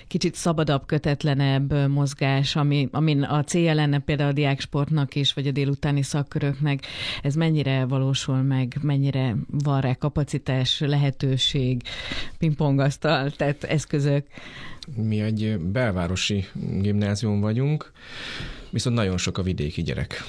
kicsit 0.07 0.35
szabadabb, 0.35 0.85
kötetlenebb 0.85 1.87
mozgás, 1.87 2.55
ami, 2.55 2.87
amin 2.91 3.23
a 3.23 3.43
célja 3.43 3.73
lenne 3.73 3.99
például 3.99 4.29
a 4.29 4.33
diáksportnak 4.33 5.15
is, 5.15 5.33
vagy 5.33 5.47
a 5.47 5.51
délutáni 5.51 6.01
szakköröknek, 6.01 6.85
ez 7.21 7.35
mennyire 7.35 7.85
valósul 7.85 8.41
meg, 8.41 8.77
mennyire 8.81 9.35
van 9.47 9.81
rá 9.81 9.93
kapacitás, 9.93 10.79
lehetőség, 10.79 11.81
pingpongasztal, 12.37 13.31
tehát 13.31 13.63
eszközök. 13.63 14.25
Mi 14.95 15.21
egy 15.21 15.59
belvárosi 15.59 16.45
gimnázium 16.81 17.39
vagyunk, 17.39 17.91
viszont 18.69 18.95
nagyon 18.95 19.17
sok 19.17 19.37
a 19.37 19.41
vidéki 19.41 19.81
gyerek 19.81 20.23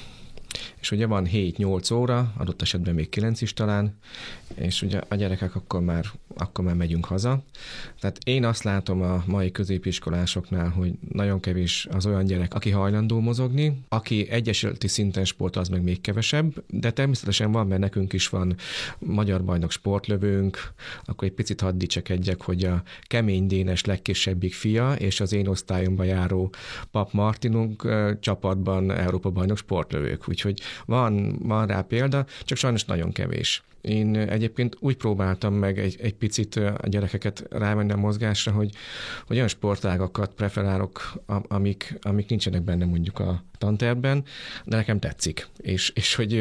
és 0.79 0.91
ugye 0.91 1.05
van 1.05 1.27
7-8 1.31 1.93
óra, 1.93 2.33
adott 2.37 2.61
esetben 2.61 2.93
még 2.93 3.09
9 3.09 3.41
is 3.41 3.53
talán, 3.53 3.97
és 4.55 4.81
ugye 4.81 5.01
a 5.07 5.15
gyerekek 5.15 5.55
akkor 5.55 5.81
már, 5.81 6.05
akkor 6.35 6.65
már 6.65 6.75
megyünk 6.75 7.05
haza. 7.05 7.43
Tehát 7.99 8.17
én 8.23 8.45
azt 8.45 8.63
látom 8.63 9.01
a 9.01 9.23
mai 9.25 9.51
középiskolásoknál, 9.51 10.69
hogy 10.69 10.93
nagyon 11.11 11.39
kevés 11.39 11.87
az 11.91 12.05
olyan 12.05 12.25
gyerek, 12.25 12.53
aki 12.53 12.69
hajlandó 12.69 13.19
mozogni, 13.19 13.81
aki 13.87 14.29
egyesületi 14.29 14.87
szinten 14.87 15.25
sport, 15.25 15.55
az 15.55 15.67
meg 15.67 15.83
még 15.83 16.01
kevesebb, 16.01 16.63
de 16.67 16.91
természetesen 16.91 17.51
van, 17.51 17.67
mert 17.67 17.81
nekünk 17.81 18.13
is 18.13 18.29
van 18.29 18.55
magyar 18.99 19.43
bajnok 19.43 19.71
sportlövőnk, 19.71 20.73
akkor 21.03 21.27
egy 21.27 21.33
picit 21.33 21.61
hadd 21.61 21.77
dicsekedjek, 21.77 22.41
hogy 22.41 22.63
a 22.63 22.83
kemény 23.01 23.47
Dénes 23.47 23.85
legkisebbik 23.85 24.53
fia, 24.53 24.93
és 24.93 25.19
az 25.19 25.33
én 25.33 25.47
osztályomban 25.47 26.05
járó 26.05 26.53
Pap 26.91 27.11
Martinunk 27.13 27.87
csapatban 28.19 28.91
Európa 28.91 29.29
bajnok 29.29 29.57
sportlövők, 29.57 30.29
úgyhogy 30.29 30.40
van, 30.85 31.37
van 31.41 31.67
rá 31.67 31.81
példa, 31.81 32.25
csak 32.43 32.57
sajnos 32.57 32.85
nagyon 32.85 33.11
kevés. 33.11 33.63
Én 33.81 34.15
egyébként 34.15 34.77
úgy 34.79 34.95
próbáltam 34.95 35.53
meg 35.53 35.79
egy, 35.79 35.97
egy 36.01 36.13
picit 36.13 36.55
a 36.55 36.87
gyerekeket 36.87 37.45
rávenni 37.49 37.91
a 37.91 37.97
mozgásra, 37.97 38.51
hogy, 38.51 38.71
hogy 39.27 39.35
olyan 39.35 39.47
sportágakat 39.47 40.33
preferálok, 40.33 41.21
amik, 41.47 41.97
amik 42.01 42.29
nincsenek 42.29 42.61
benne 42.61 42.85
mondjuk 42.85 43.19
a 43.19 43.43
tanterben, 43.61 44.23
de 44.65 44.75
nekem 44.75 44.99
tetszik. 44.99 45.47
És, 45.57 45.91
és 45.95 46.15
hogy 46.15 46.31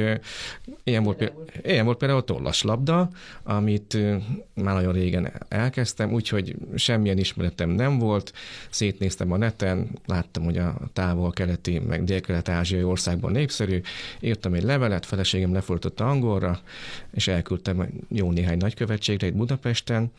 ilyen 0.84 1.02
volt, 1.02 1.16
például, 1.16 1.44
ilyen 1.62 1.84
volt 1.84 1.98
például 1.98 2.20
a 2.20 2.24
tollaslabda, 2.24 3.10
amit 3.42 3.94
már 4.54 4.74
nagyon 4.74 4.92
régen 4.92 5.32
elkezdtem, 5.48 6.12
úgyhogy 6.12 6.56
semmilyen 6.74 7.18
ismeretem 7.18 7.70
nem 7.70 7.98
volt, 7.98 8.32
szétnéztem 8.70 9.32
a 9.32 9.36
neten, 9.36 9.88
láttam, 10.06 10.44
hogy 10.44 10.56
a 10.56 10.76
távol-keleti, 10.92 11.78
meg 11.78 12.04
dél-kelet-ázsiai 12.04 12.82
országban 12.82 13.32
népszerű, 13.32 13.80
írtam 14.20 14.54
egy 14.54 14.62
levelet, 14.62 15.06
feleségem 15.06 15.52
lefordította 15.52 16.08
angolra, 16.08 16.60
és 17.12 17.28
elküldtem 17.30 17.88
jó 18.08 18.30
néhány 18.30 18.56
nagykövetségre 18.56 19.26
itt 19.26 19.34
Budapesten, 19.34 20.12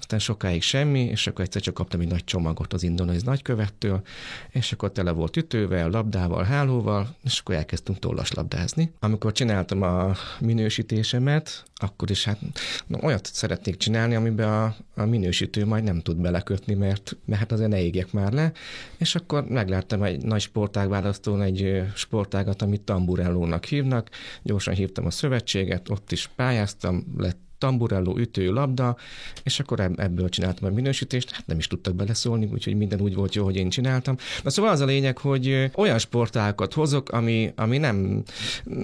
aztán 0.00 0.18
sokáig 0.18 0.62
semmi, 0.62 1.00
és 1.00 1.26
akkor 1.26 1.44
egyszer 1.44 1.62
csak 1.62 1.74
kaptam 1.74 2.00
egy 2.00 2.08
nagy 2.08 2.24
csomagot 2.24 2.72
az 2.72 2.82
indonéz 2.82 3.22
nagykövettől, 3.22 4.02
és 4.50 4.72
akkor 4.72 4.92
tele 4.92 5.10
volt 5.10 5.36
ütővel, 5.36 5.88
labdával, 5.90 6.44
hálóval, 6.44 7.16
és 7.24 7.38
akkor 7.38 7.54
elkezdtünk 7.54 7.98
tollaslabdázni. 7.98 8.92
Amikor 9.00 9.32
csináltam 9.32 9.82
a 9.82 10.12
minősítésemet, 10.40 11.62
akkor 11.74 12.10
is 12.10 12.24
hát 12.24 12.40
na, 12.86 12.98
olyat 13.02 13.26
szeretnék 13.32 13.76
csinálni, 13.76 14.14
amiben 14.14 14.48
a, 14.48 14.76
a 14.94 15.04
minősítő 15.04 15.66
majd 15.66 15.84
nem 15.84 16.00
tud 16.00 16.16
belekötni, 16.16 16.74
mert, 16.74 17.16
mert 17.24 17.40
hát 17.40 17.52
azért 17.52 17.70
ne 17.70 17.82
égjek 17.82 18.12
már 18.12 18.32
le, 18.32 18.52
és 18.96 19.14
akkor 19.14 19.44
megláttam 19.44 20.02
egy 20.02 20.22
nagy 20.22 20.40
sportágválasztón 20.40 21.42
egy 21.42 21.82
sportágat, 21.94 22.62
amit 22.62 22.80
tamburellónak 22.80 23.64
hívnak, 23.64 24.08
gyorsan 24.42 24.74
hívtam 24.74 25.06
a 25.06 25.10
szövetséget, 25.10 25.88
ott 25.88 26.12
is 26.12 26.30
pályáztam, 26.36 27.04
lett 27.16 27.48
tamburelló, 27.60 28.18
ütő, 28.18 28.52
labda, 28.52 28.96
és 29.42 29.60
akkor 29.60 29.80
ebből 29.96 30.28
csináltam 30.28 30.70
a 30.70 30.74
minősítést, 30.74 31.30
hát 31.30 31.46
nem 31.46 31.58
is 31.58 31.66
tudtak 31.66 31.94
beleszólni, 31.94 32.48
úgyhogy 32.52 32.76
minden 32.76 33.00
úgy 33.00 33.14
volt 33.14 33.34
jó, 33.34 33.44
hogy 33.44 33.56
én 33.56 33.68
csináltam. 33.70 34.16
Na 34.42 34.50
szóval 34.50 34.70
az 34.70 34.80
a 34.80 34.84
lényeg, 34.84 35.18
hogy 35.18 35.70
olyan 35.74 35.98
sportákat 35.98 36.74
hozok, 36.74 37.08
ami, 37.08 37.52
ami 37.56 37.78
nem, 37.78 38.22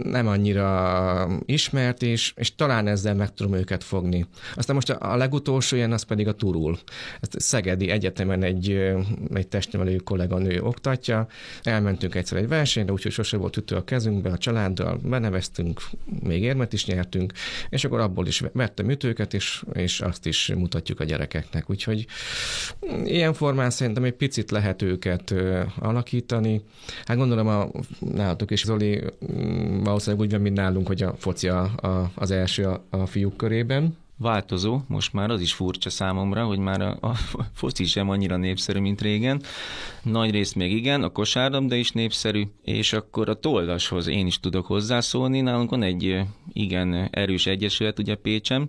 nem 0.03 0.27
annyira 0.27 1.29
ismert, 1.45 2.03
és, 2.03 2.33
és 2.37 2.55
talán 2.55 2.87
ezzel 2.87 3.15
meg 3.15 3.35
tudom 3.35 3.55
őket 3.55 3.85
fogni. 3.85 4.27
Aztán 4.55 4.75
most 4.75 4.91
a, 4.91 5.17
legutolsó 5.17 5.77
ilyen, 5.77 5.93
az 5.93 6.03
pedig 6.03 6.29
a 6.29 6.35
turul. 6.35 6.79
Ezt 7.21 7.41
Szegedi 7.41 7.91
Egyetemen 7.91 8.43
egy, 8.43 8.71
egy 9.35 9.49
testnevelő 9.49 9.97
kolléganő 9.97 10.63
oktatja. 10.63 11.27
Elmentünk 11.63 12.15
egyszer 12.15 12.39
egy 12.39 12.49
versenyre, 12.49 12.93
úgyhogy 12.93 13.13
sose 13.13 13.37
volt 13.37 13.57
ütő 13.57 13.77
a 13.77 13.85
kezünkbe, 13.85 14.31
a 14.31 14.39
családdal 14.39 15.01
beneveztünk, 15.03 15.81
még 16.23 16.43
érmet 16.43 16.73
is 16.73 16.87
nyertünk, 16.87 17.33
és 17.69 17.85
akkor 17.85 18.01
abból 18.01 18.27
is 18.27 18.43
vettem 18.67 18.91
ütőket, 18.91 19.35
és, 19.35 19.65
és 19.73 20.01
azt 20.01 20.27
is 20.27 20.53
mutatjuk 20.57 21.01
a 21.01 21.05
gyerekeknek. 21.05 21.71
Úgyhogy 21.71 22.07
ilyen 23.05 23.33
formán 23.33 23.71
szerintem 23.71 24.05
egy 24.05 24.13
picit 24.13 24.51
lehet 24.51 24.83
őket 24.83 25.35
alakítani. 25.79 26.61
Hát 27.05 27.17
gondolom 27.17 27.47
a, 27.47 27.71
nálatok 27.99 28.51
is, 28.51 28.65
Zoli, 28.65 29.03
mm, 29.33 29.83
valószínűleg 29.83 30.25
úgy 30.27 30.33
van, 30.33 30.41
mint 30.41 30.57
nálunk, 30.57 30.87
hogy 30.87 31.03
a 31.03 31.15
foci 31.19 31.49
a, 31.49 31.63
a, 31.63 32.11
az 32.15 32.31
első 32.31 32.65
a, 32.65 32.85
a 32.91 33.07
fiúk 33.07 33.37
körében 33.37 33.97
változó, 34.19 34.81
most 34.89 35.13
már 35.13 35.31
az 35.31 35.41
is 35.41 35.53
furcsa 35.53 35.91
számomra, 35.91 36.45
hogy 36.45 36.59
már 36.59 36.81
a, 36.81 36.99
a 37.01 37.15
foci 37.53 37.85
sem 37.85 38.09
annyira 38.09 38.37
népszerű, 38.37 38.81
mint 38.81 39.01
régen. 39.01 39.43
Nagy 40.03 40.31
részt 40.31 40.55
még 40.55 40.73
igen, 40.73 41.03
a 41.03 41.09
kosárlabda 41.09 41.75
is 41.75 41.91
népszerű, 41.91 42.43
és 42.63 42.93
akkor 42.93 43.29
a 43.29 43.41
toldashoz 43.41 44.07
én 44.07 44.27
is 44.27 44.41
tudok 44.41 44.67
hozzászólni. 44.67 45.41
Nálunk 45.41 45.71
van 45.71 45.83
egy 45.83 46.21
igen 46.53 47.09
erős 47.11 47.47
egyesület, 47.47 47.99
ugye 47.99 48.15
Pécsem, 48.15 48.69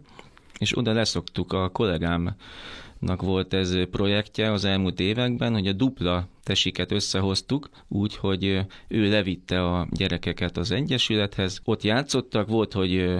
és 0.59 0.77
oda 0.77 0.93
leszoktuk 0.93 1.53
a 1.53 1.69
kollégámnak 1.69 3.21
volt 3.21 3.53
ez 3.53 3.75
projektje 3.91 4.51
az 4.51 4.65
elmúlt 4.65 4.99
években, 4.99 5.53
hogy 5.53 5.67
a 5.67 5.73
dupla 5.73 6.27
tesiket 6.43 6.91
összehoztuk, 6.91 7.69
úgy, 7.87 8.15
hogy 8.15 8.43
ő 8.87 9.09
levitte 9.09 9.63
a 9.65 9.87
gyerekeket 9.91 10.57
az 10.57 10.71
Egyesülethez. 10.71 11.61
Ott 11.63 11.83
játszottak, 11.83 12.47
volt, 12.47 12.73
hogy 12.73 13.19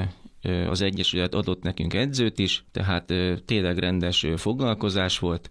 az 0.69 0.82
Egyesület 0.82 1.34
adott 1.34 1.63
nekünk 1.63 1.93
edzőt 1.93 2.39
is, 2.39 2.65
tehát 2.71 3.13
tényleg 3.45 3.78
rendes 3.78 4.26
foglalkozás 4.36 5.19
volt, 5.19 5.50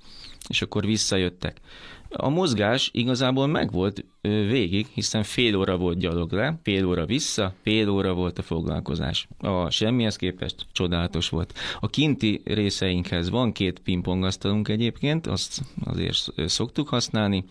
és 0.48 0.62
akkor 0.62 0.86
visszajöttek. 0.86 1.60
A 2.08 2.28
mozgás 2.28 2.90
igazából 2.92 3.46
megvolt 3.46 4.04
végig, 4.20 4.86
hiszen 4.94 5.22
fél 5.22 5.56
óra 5.56 5.76
volt 5.76 5.98
gyalog 5.98 6.32
le, 6.32 6.60
fél 6.62 6.86
óra 6.86 7.06
vissza, 7.06 7.54
fél 7.62 7.88
óra 7.88 8.14
volt 8.14 8.38
a 8.38 8.42
foglalkozás. 8.42 9.28
A 9.38 9.70
semmihez 9.70 10.16
képest 10.16 10.66
csodálatos 10.72 11.28
volt. 11.28 11.54
A 11.80 11.86
kinti 11.86 12.40
részeinkhez 12.44 13.30
van 13.30 13.52
két 13.52 13.78
pingpongasztalunk 13.78 14.68
egyébként, 14.68 15.26
azt 15.26 15.60
azért 15.84 16.32
szoktuk 16.46 16.88
használni. 16.88 17.44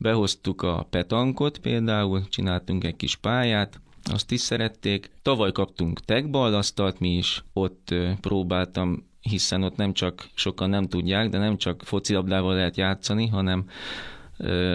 Behoztuk 0.00 0.62
a 0.62 0.86
petankot 0.90 1.58
például, 1.58 2.28
csináltunk 2.28 2.84
egy 2.84 2.96
kis 2.96 3.16
pályát, 3.16 3.80
azt 4.04 4.32
is 4.32 4.40
szerették. 4.40 5.10
Tavaly 5.22 5.52
kaptunk 5.52 6.00
tekballasztalt 6.00 6.98
mi 6.98 7.16
is, 7.16 7.44
ott 7.52 7.94
próbáltam 8.20 9.08
hiszen 9.20 9.62
ott 9.62 9.76
nem 9.76 9.92
csak 9.92 10.28
sokan 10.34 10.70
nem 10.70 10.86
tudják, 10.86 11.28
de 11.28 11.38
nem 11.38 11.56
csak 11.56 11.82
focilabdával 11.84 12.54
lehet 12.54 12.76
játszani, 12.76 13.26
hanem 13.26 13.64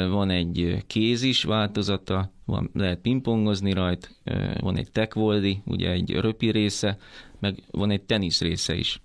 van 0.09 0.29
egy 0.29 0.83
kéz 0.88 1.21
is 1.21 1.43
változata, 1.43 2.31
van, 2.45 2.69
lehet 2.73 2.99
pingpongozni 2.99 3.73
rajt, 3.73 4.15
van 4.59 4.77
egy 4.77 4.91
tekvoldi, 4.91 5.61
ugye 5.65 5.91
egy 5.91 6.11
röpi 6.11 6.51
része, 6.51 6.97
meg 7.45 7.63
van 7.71 7.91
egy 7.91 8.01
tenisz 8.01 8.41
része 8.41 8.75
is. 8.75 9.01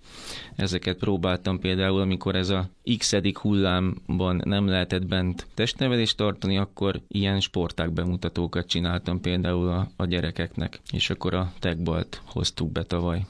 Ezeket 0.55 0.97
próbáltam 0.97 1.59
például, 1.59 2.01
amikor 2.01 2.35
ez 2.35 2.49
a 2.49 2.69
x 2.97 3.13
hullámban 3.33 4.41
nem 4.43 4.67
lehetett 4.67 5.05
bent 5.05 5.47
testnevelést 5.53 6.17
tartani, 6.17 6.57
akkor 6.57 7.01
ilyen 7.07 7.39
sporták 7.39 7.91
bemutatókat 7.91 8.67
csináltam 8.67 9.21
például 9.21 9.69
a, 9.69 9.89
a 9.95 10.05
gyerekeknek, 10.05 10.79
és 10.91 11.09
akkor 11.09 11.33
a 11.33 11.53
tekbalt 11.59 12.21
hoztuk 12.25 12.71
be 12.71 12.83
tavaly. 12.83 13.25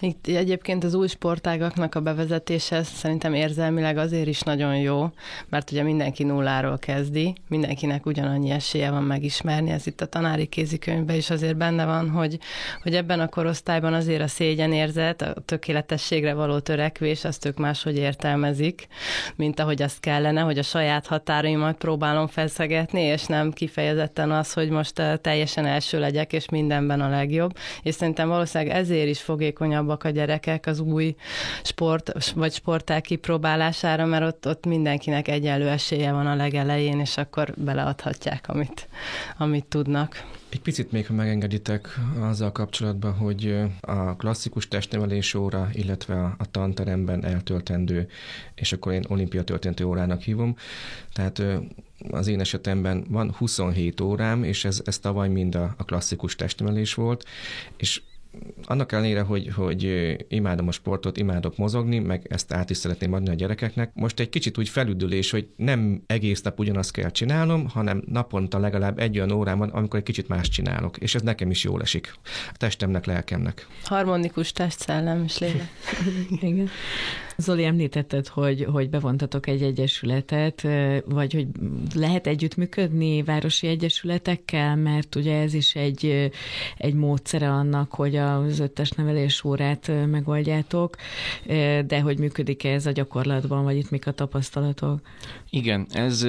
Itt 0.00 0.26
egyébként 0.26 0.84
az 0.84 0.94
új 0.94 1.08
sportágaknak 1.08 1.94
a 1.94 2.00
bevezetése 2.00 2.82
szerintem 2.82 3.34
érzelmileg 3.34 3.96
azért 3.96 4.26
is 4.26 4.40
nagyon 4.40 4.76
jó, 4.76 5.10
mert 5.48 5.70
ugye 5.70 5.82
mindenki 5.82 6.24
nulláról 6.24 6.78
kezdi, 6.78 7.34
mindenkinek 7.48 8.06
ugyanannyi 8.06 8.50
esélye 8.50 8.90
van 8.90 9.02
megismerni, 9.02 9.70
ez 9.70 9.86
itt 9.86 10.00
a 10.00 10.06
tanári 10.06 10.46
kézikönyvben 10.46 11.16
is 11.16 11.30
azért 11.30 11.56
benne 11.56 11.84
van, 11.84 12.10
hogy, 12.10 12.38
hogy 12.82 12.94
ebben 12.94 13.20
a 13.20 13.28
korosztályban 13.28 13.94
azért 13.94 14.22
a 14.22 14.26
szégyenérzet, 14.26 15.22
a 15.22 15.34
tökéletességre 15.44 16.34
való 16.34 16.58
törekvés, 16.58 17.24
azt 17.24 17.44
ők 17.44 17.58
máshogy 17.58 17.96
értelmezik, 17.96 18.86
mint 19.36 19.60
ahogy 19.60 19.82
azt 19.82 20.00
kellene, 20.00 20.40
hogy 20.40 20.58
a 20.58 20.62
saját 20.62 21.06
határaimat 21.06 21.76
próbálom 21.76 22.26
feszegetni, 22.26 23.00
és 23.00 23.26
nem 23.26 23.52
kifejezetten 23.52 24.30
az, 24.30 24.52
hogy 24.52 24.68
most 24.68 25.02
teljesen 25.20 25.66
első 25.66 25.98
legyek, 25.98 26.32
és 26.32 26.48
mindenben 26.48 27.00
a 27.00 27.08
legjobb. 27.08 27.56
És 27.82 27.94
szerintem 27.94 28.28
valószínűleg 28.28 28.76
ezért 28.76 29.08
is 29.08 29.20
fogékony 29.20 29.69
hatékonyabbak 29.70 30.04
a 30.04 30.10
gyerekek 30.10 30.66
az 30.66 30.80
új 30.80 31.14
sport 31.62 32.32
vagy 32.32 32.52
sporták 32.52 33.02
kipróbálására, 33.02 34.06
mert 34.06 34.24
ott, 34.24 34.46
ott 34.46 34.66
mindenkinek 34.66 35.28
egyenlő 35.28 35.68
esélye 35.68 36.12
van 36.12 36.26
a 36.26 36.34
legelején, 36.34 37.00
és 37.00 37.16
akkor 37.16 37.54
beleadhatják, 37.56 38.48
amit, 38.48 38.88
amit 39.38 39.64
tudnak. 39.64 40.24
Egy 40.48 40.60
picit 40.60 40.92
még, 40.92 41.06
ha 41.06 41.12
megengeditek 41.12 41.98
azzal 42.20 42.52
kapcsolatban, 42.52 43.12
hogy 43.12 43.58
a 43.80 44.16
klasszikus 44.16 44.68
testnevelés 44.68 45.34
óra, 45.34 45.68
illetve 45.72 46.34
a, 46.38 46.50
tanteremben 46.50 47.24
eltöltendő, 47.24 48.08
és 48.54 48.72
akkor 48.72 48.92
én 48.92 49.04
olimpia 49.08 49.44
történető 49.44 49.84
órának 49.84 50.20
hívom. 50.20 50.56
Tehát 51.12 51.42
az 52.10 52.26
én 52.26 52.40
esetemben 52.40 53.04
van 53.08 53.34
27 53.38 54.00
órám, 54.00 54.44
és 54.44 54.64
ez, 54.64 54.82
ez 54.84 54.98
tavaly 54.98 55.28
mind 55.28 55.54
a, 55.54 55.74
a 55.76 55.84
klasszikus 55.84 56.36
testnevelés 56.36 56.94
volt, 56.94 57.24
és 57.76 58.02
annak 58.64 58.92
ellenére, 58.92 59.20
hogy, 59.20 59.48
hogy 59.54 60.16
imádom 60.28 60.68
a 60.68 60.72
sportot, 60.72 61.16
imádok 61.16 61.56
mozogni, 61.56 61.98
meg 61.98 62.26
ezt 62.30 62.52
át 62.52 62.70
is 62.70 62.76
szeretném 62.76 63.12
adni 63.12 63.28
a 63.28 63.34
gyerekeknek, 63.34 63.90
most 63.94 64.20
egy 64.20 64.28
kicsit 64.28 64.58
úgy 64.58 64.68
felüdülés, 64.68 65.30
hogy 65.30 65.48
nem 65.56 66.02
egész 66.06 66.42
nap 66.42 66.58
ugyanazt 66.58 66.92
kell 66.92 67.10
csinálnom, 67.10 67.68
hanem 67.68 68.02
naponta 68.06 68.58
legalább 68.58 68.98
egy 68.98 69.16
olyan 69.16 69.30
órám 69.30 69.58
van, 69.58 69.68
amikor 69.68 69.98
egy 69.98 70.04
kicsit 70.04 70.28
más 70.28 70.48
csinálok, 70.48 70.96
és 70.96 71.14
ez 71.14 71.22
nekem 71.22 71.50
is 71.50 71.64
jól 71.64 71.80
esik. 71.80 72.14
A 72.52 72.56
testemnek, 72.56 73.06
lelkemnek. 73.06 73.66
Harmonikus 73.84 74.52
test, 74.52 74.78
szellem 74.80 75.24
és 75.24 75.38
lélek. 75.38 75.70
Igen. 76.40 76.68
Zoli, 77.40 77.64
említetted, 77.64 78.26
hogy, 78.26 78.64
hogy 78.64 78.90
bevontatok 78.90 79.46
egy 79.46 79.62
egyesületet, 79.62 80.68
vagy 81.04 81.32
hogy 81.32 81.46
lehet 81.94 82.26
együttműködni 82.26 83.22
városi 83.22 83.66
egyesületekkel, 83.66 84.76
mert 84.76 85.14
ugye 85.14 85.40
ez 85.40 85.54
is 85.54 85.74
egy, 85.74 86.30
egy 86.76 86.94
módszere 86.94 87.50
annak, 87.50 87.92
hogy 87.92 88.16
az 88.16 88.58
öttes 88.58 88.90
nevelés 88.90 89.44
órát 89.44 89.92
megoldjátok, 90.10 90.96
de 91.86 92.00
hogy 92.02 92.18
működik-e 92.18 92.68
ez 92.68 92.86
a 92.86 92.92
gyakorlatban, 92.92 93.64
vagy 93.64 93.76
itt 93.76 93.90
mik 93.90 94.06
a 94.06 94.12
tapasztalatok? 94.12 95.00
Igen, 95.50 95.86
ez 95.90 96.26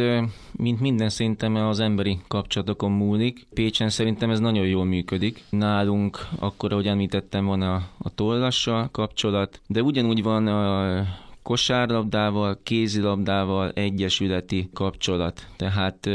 mint 0.51 0.79
minden 0.79 1.09
szerintem 1.09 1.55
az 1.55 1.79
emberi 1.79 2.19
kapcsolatokon 2.27 2.91
múlik. 2.91 3.47
Pécsen 3.53 3.89
szerintem 3.89 4.29
ez 4.29 4.39
nagyon 4.39 4.65
jól 4.65 4.85
működik. 4.85 5.43
Nálunk 5.49 6.27
akkor, 6.39 6.71
ahogy 6.71 6.87
említettem, 6.87 7.45
van 7.45 7.61
a, 7.61 7.75
a 7.97 8.09
tollassal 8.15 8.89
kapcsolat, 8.91 9.61
de 9.67 9.81
ugyanúgy 9.81 10.23
van 10.23 10.47
a 10.47 11.00
kosárlabdával, 11.43 12.59
kézilabdával 12.63 13.71
egyesületi 13.71 14.69
kapcsolat. 14.73 15.47
Tehát 15.55 16.09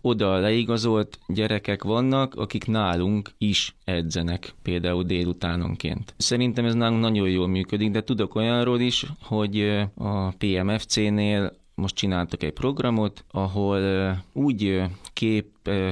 oda 0.00 0.36
leigazolt 0.36 1.18
gyerekek 1.26 1.82
vannak, 1.82 2.34
akik 2.34 2.66
nálunk 2.66 3.30
is 3.38 3.76
edzenek, 3.84 4.54
például 4.62 5.02
délutánonként. 5.02 6.14
Szerintem 6.16 6.64
ez 6.64 6.74
nálunk 6.74 7.00
nagyon 7.00 7.28
jól 7.28 7.48
működik, 7.48 7.90
de 7.90 8.02
tudok 8.02 8.34
olyanról 8.34 8.80
is, 8.80 9.06
hogy 9.22 9.86
a 9.94 10.30
PMFC-nél 10.30 11.52
most 11.74 11.94
csináltak 11.94 12.42
egy 12.42 12.52
programot, 12.52 13.24
ahol 13.30 14.14
úgy 14.32 14.82
kép, 15.12 15.46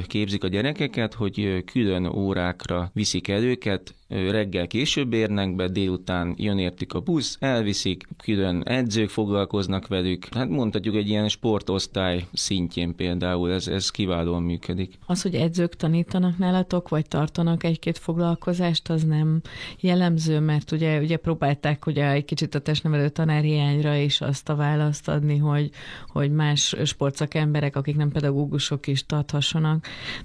képzik 0.07 0.45
a 0.45 0.49
gyerekeket, 0.49 1.15
hogy 1.15 1.65
külön 1.65 2.07
órákra 2.07 2.91
viszik 2.93 3.29
el 3.29 3.43
őket, 3.43 3.95
reggel 4.09 4.67
később 4.67 5.13
érnek 5.13 5.57
be, 5.57 5.69
délután 5.69 6.35
jön 6.37 6.59
értük 6.59 6.93
a 6.93 7.01
busz, 7.01 7.37
elviszik, 7.41 8.09
külön 8.23 8.63
edzők 8.63 9.09
foglalkoznak 9.09 9.87
velük. 9.87 10.27
Hát 10.35 10.49
mondhatjuk 10.49 10.95
egy 10.95 11.09
ilyen 11.09 11.29
sportosztály 11.29 12.27
szintjén 12.33 12.95
például, 12.95 13.53
ez, 13.53 13.69
ez 13.69 13.91
kiválóan 13.91 14.43
működik. 14.43 14.95
Az, 15.07 15.23
hogy 15.23 15.35
edzők 15.35 15.77
tanítanak 15.77 16.39
nálatok, 16.39 16.89
vagy 16.89 17.09
tartanak 17.09 17.65
egy-két 17.65 17.99
foglalkozást, 17.99 18.91
az 18.91 19.05
nem 19.05 19.41
jellemző, 19.81 20.41
mert 20.41 20.73
ugye, 20.73 21.01
ugye 21.01 21.17
próbálták 21.17 21.87
ugye 21.87 22.11
egy 22.11 22.25
kicsit 22.25 22.55
a 22.55 22.59
testnevelő 22.59 23.09
tanárhiányra 23.09 23.95
is 23.95 24.21
azt 24.21 24.49
a 24.49 24.55
választ 24.55 25.09
adni, 25.09 25.37
hogy, 25.37 25.71
hogy 26.09 26.33
más 26.33 26.77
sportszakemberek, 26.85 27.77
akik 27.77 27.97
nem 27.97 28.11
pedagógusok 28.11 28.87
is 28.87 29.07
tarthassanak 29.07 29.66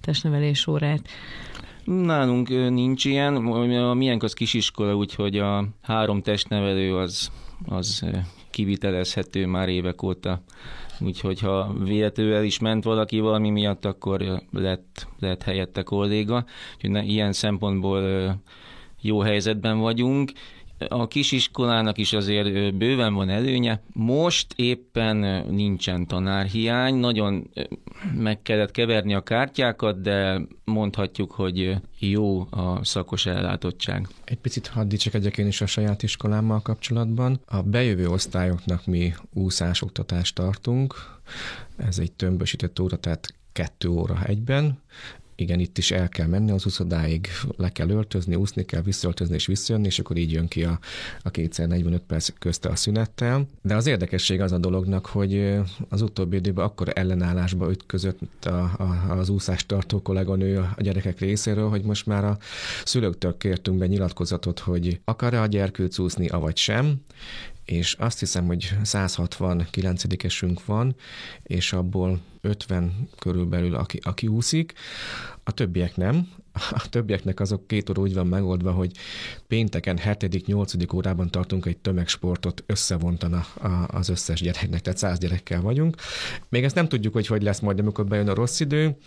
testnevelés 0.02 0.68
órát. 0.68 1.02
Nálunk 1.86 2.50
nincs 2.50 3.06
ilyen, 3.06 3.36
a 3.36 3.94
miénk 3.94 4.24
az 4.24 4.34
kisiskola, 4.34 4.96
úgyhogy 4.96 5.38
a 5.38 5.68
három 5.82 6.22
testnevelő 6.22 6.96
az, 6.96 7.32
az 7.66 8.06
kivitelezhető 8.50 9.46
már 9.46 9.70
évek 9.70 10.04
óta. 10.04 10.42
Úgyhogy 11.00 11.40
ha 11.40 11.74
véletlenül 11.84 12.44
is 12.44 12.60
ment 12.60 12.84
valaki 12.84 13.20
valami 13.20 13.50
miatt, 13.50 13.86
akkor 13.86 14.42
lett, 14.52 15.08
lett 15.20 15.44
helyette 15.44 15.84
kolléga. 15.84 16.46
Úgyhogy 16.76 16.90
ne, 16.90 17.04
ilyen 17.04 17.34
szempontból 17.34 18.36
jó 19.02 19.20
helyzetben 19.20 19.80
vagyunk 19.80 20.32
a 20.88 21.08
kisiskolának 21.08 21.98
is 21.98 22.14
azért 22.14 22.76
bőven 22.76 23.14
van 23.14 23.30
előnye. 23.30 23.82
Most 23.94 24.54
éppen 24.56 25.46
nincsen 25.50 26.08
tanárhiány, 26.08 26.96
nagyon 26.96 27.50
meg 28.16 28.42
kellett 28.42 28.72
keverni 28.72 29.14
a 29.14 29.22
kártyákat, 29.22 30.02
de 30.02 30.42
mondhatjuk, 30.64 31.32
hogy 31.32 31.76
jó 32.00 32.40
a 32.40 32.80
szakos 32.84 33.26
ellátottság. 33.26 34.08
Egy 34.24 34.38
picit 34.38 34.68
hadd 34.68 34.88
dicsekedjek 34.88 35.38
én 35.38 35.48
is 35.48 35.62
a 35.62 35.66
saját 35.66 36.04
iskolámmal 36.04 36.62
kapcsolatban. 36.62 37.40
A 37.46 37.62
bejövő 37.62 38.08
osztályoknak 38.08 38.86
mi 38.86 39.14
úszásoktatást 39.34 40.36
tartunk. 40.36 40.96
Ez 41.78 42.00
egy 42.00 42.12
tömbösített 42.12 42.80
óra, 42.80 42.98
tehát 42.98 43.34
kettő 43.52 43.90
óra 43.90 44.24
egyben 44.26 44.80
igen, 45.42 45.60
itt 45.60 45.78
is 45.78 45.92
el 45.92 46.10
kell 46.10 46.28
menni 46.28 46.52
az 46.52 46.66
úszodáig, 46.66 47.28
le 47.58 47.70
kell 47.70 47.90
öltözni, 47.90 48.36
úszni 48.36 48.66
kell, 48.66 48.82
visszaöltözni 48.82 49.36
és 49.36 49.46
visszajönni, 49.46 49.86
és 49.86 50.00
akkor 50.00 50.18
így 50.18 50.32
jön 50.32 50.48
ki 50.48 50.64
a, 50.64 50.80
a 51.22 51.30
245 51.30 52.02
perc 52.02 52.30
közte 52.40 52.70
a 52.70 52.76
szünettel. 52.76 53.48
De 53.62 53.76
az 53.76 53.88
érdekesség 53.88 54.42
az 54.42 54.52
a 54.52 54.58
dolognak, 54.58 55.06
hogy 55.06 55.60
az 55.90 56.02
utóbbi 56.02 56.36
időben 56.36 56.66
akkor 56.66 56.92
ellenállásba 56.94 57.72
ütközött 57.72 58.46
a, 58.46 58.60
a, 58.60 59.16
az 59.18 59.30
úszást 59.30 59.68
tartó 59.68 60.02
kolléganő 60.02 60.58
a 60.58 60.82
gyerekek 60.82 61.20
részéről, 61.20 61.70
hogy 61.70 61.84
most 61.84 62.06
már 62.06 62.26
a 62.26 62.38
szülőktől 62.86 63.38
kértünk 63.38 63.78
be 63.78 63.88
nyilatkozatot, 63.88 64.60
hogy 64.60 65.00
akar-e 65.04 65.42
a 65.42 65.46
gyerkőc 65.46 66.00
úszni, 66.00 66.28
avagy 66.28 66.58
sem, 66.58 67.02
és 67.72 67.94
azt 67.94 68.20
hiszem, 68.20 68.46
hogy 68.46 68.78
169-esünk 68.84 70.58
van, 70.66 70.96
és 71.44 71.74
abból 71.74 72.20
50 72.42 73.10
körülbelül, 73.20 73.76
aki, 73.76 74.00
aki 74.04 74.28
úszik, 74.28 74.74
a 75.44 75.52
többiek 75.52 75.96
nem. 75.96 76.30
A 76.72 76.90
többieknek 76.90 77.40
azok 77.40 77.68
két 77.68 77.90
óra 77.90 78.02
úgy 78.02 78.14
van 78.14 78.28
megoldva, 78.28 78.72
hogy 78.72 78.92
pénteken 79.48 79.98
7.-8. 80.04 80.94
órában 80.94 81.30
tartunk 81.30 81.66
egy 81.66 81.78
tömegsportot 81.78 82.64
összevontan 82.66 83.34
a, 83.34 83.86
az 83.88 84.10
összes 84.10 84.42
gyereknek, 84.42 84.82
tehát 84.82 85.00
100 85.00 85.20
gyerekkel 85.20 85.62
vagyunk. 85.62 85.96
Még 86.50 86.64
ezt 86.64 86.76
nem 86.76 86.88
tudjuk, 86.88 87.14
hogy 87.14 87.28
hogy 87.28 87.44
lesz 87.44 87.60
majd, 87.60 87.80
amikor 87.80 88.06
bejön 88.06 88.30
a 88.30 88.34
rossz 88.34 88.60
idő. 88.60 88.98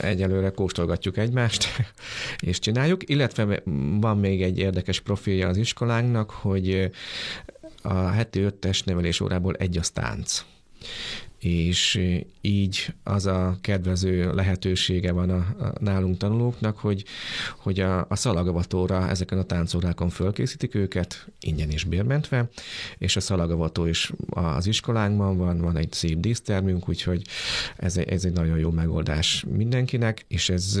Egyelőre 0.00 0.50
kóstolgatjuk 0.50 1.16
egymást, 1.16 1.66
és 2.50 2.58
csináljuk. 2.58 3.08
Illetve 3.08 3.62
van 4.00 4.18
még 4.18 4.42
egy 4.42 4.58
érdekes 4.58 5.00
profilja 5.00 5.48
az 5.48 5.56
iskolánknak, 5.56 6.30
hogy 6.30 6.90
a 7.82 8.08
heti 8.08 8.40
öttes 8.40 8.82
nevelés 8.82 9.20
órából 9.20 9.54
egy 9.54 9.78
az 9.78 9.90
tánc 9.90 10.44
és 11.40 12.00
így 12.40 12.94
az 13.02 13.26
a 13.26 13.58
kedvező 13.60 14.34
lehetősége 14.34 15.12
van 15.12 15.30
a, 15.30 15.36
a 15.36 15.72
nálunk 15.80 16.16
tanulóknak, 16.16 16.78
hogy, 16.78 17.04
hogy 17.58 17.80
a, 17.80 18.06
a 18.08 18.16
szalagavatóra 18.16 19.08
ezeken 19.08 19.38
a 19.38 19.42
táncórákon 19.42 20.08
fölkészítik 20.08 20.74
őket, 20.74 21.26
ingyen 21.40 21.70
és 21.70 21.84
bérmentve, 21.84 22.48
és 22.98 23.16
a 23.16 23.20
szalagavató 23.20 23.86
is 23.86 24.12
az 24.30 24.66
iskolánkban 24.66 25.36
van, 25.36 25.60
van 25.60 25.76
egy 25.76 25.92
szép 25.92 26.18
dísztermünk, 26.18 26.88
úgyhogy 26.88 27.22
ez, 27.76 27.96
ez 27.96 28.24
egy 28.24 28.32
nagyon 28.32 28.58
jó 28.58 28.70
megoldás 28.70 29.44
mindenkinek, 29.48 30.24
és 30.28 30.48
ez 30.48 30.80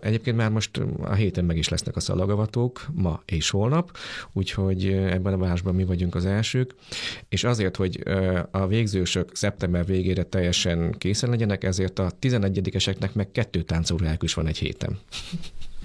egyébként 0.00 0.36
már 0.36 0.50
most 0.50 0.80
a 1.00 1.14
héten 1.14 1.44
meg 1.44 1.56
is 1.56 1.68
lesznek 1.68 1.96
a 1.96 2.00
szalagavatók, 2.00 2.86
ma 2.92 3.22
és 3.26 3.50
holnap, 3.50 3.96
úgyhogy 4.32 4.86
ebben 4.86 5.32
a 5.32 5.38
városban 5.38 5.74
mi 5.74 5.84
vagyunk 5.84 6.14
az 6.14 6.26
elsők, 6.26 6.74
és 7.28 7.44
azért, 7.44 7.76
hogy 7.76 8.02
a 8.50 8.66
végzősök 8.66 9.30
szeptember 9.32 9.50
végére 9.86 10.22
teljesen 10.22 10.94
készen 10.98 11.30
legyenek, 11.30 11.64
ezért 11.64 11.98
a 11.98 12.12
11-eseknek 12.20 13.12
meg 13.12 13.30
kettő 13.32 13.62
táncórájuk 13.62 14.22
is 14.22 14.34
van 14.34 14.46
egy 14.46 14.58
héten. 14.58 14.98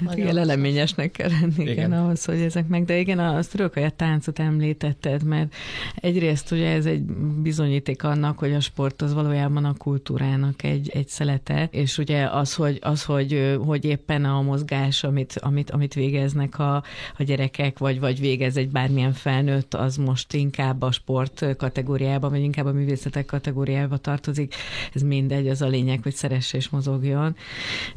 Hát 0.06 0.18
igen, 0.18 0.34
leleményesnek 0.34 1.12
kell 1.12 1.30
lenni, 1.30 1.54
igen. 1.58 1.68
igen, 1.68 1.91
ahhoz, 1.91 2.26
hogy 2.26 2.39
ezek 2.39 2.68
meg. 2.68 2.86
De 2.86 2.98
igen, 2.98 3.20
azt 3.20 3.52
tudok, 3.52 3.74
hogy 3.74 3.84
a 3.84 3.89
táncot 3.89 4.39
említetted, 4.39 5.24
mert 5.24 5.54
egyrészt 5.95 6.52
ugye 6.52 6.70
ez 6.70 6.86
egy 6.86 7.02
bizonyíték 7.41 8.04
annak, 8.04 8.39
hogy 8.39 8.54
a 8.54 8.60
sport 8.60 9.02
az 9.02 9.14
valójában 9.14 9.66
a 9.66 9.74
kultúrának 9.74 10.64
egy, 10.64 10.89
egy 10.93 11.08
szelete, 11.08 11.68
és 11.72 11.98
ugye 11.98 12.26
az, 12.26 12.54
hogy, 12.54 12.80
az, 12.82 13.04
hogy, 13.04 13.58
hogy 13.66 13.86
éppen 13.86 14.26
a 14.26 14.41
mozgás, 14.41 15.04
amit, 15.04 15.39
amit, 15.39 15.72
amit 15.72 15.93
végeznek 15.93 16.60
a, 16.60 16.76
a 17.18 17.24
gyerekek, 17.24 17.78
vagy, 17.78 18.00
vagy 18.00 18.20
végez 18.20 18.58
egy 18.58 18.70
bármilyen 18.70 19.14
felnőtt, 19.14 19.74
az 19.74 19.98
most 19.98 20.34
inkább 20.34 20.82
a 20.82 20.91
sport 20.91 21.45
kategóriába, 21.58 22.30
vagy 22.30 22.41
inkább 22.41 22.66
a 22.66 22.72
művészetek 22.72 23.26
kategóriába 23.26 23.98
tartozik. 23.98 24.56
Ez 24.93 25.02
mindegy, 25.02 25.48
az 25.48 25.62
a 25.62 25.68
lényeg, 25.68 26.00
hogy 26.04 26.14
szeresse 26.14 26.58
és 26.58 26.70
mozogjon. 26.70 27.36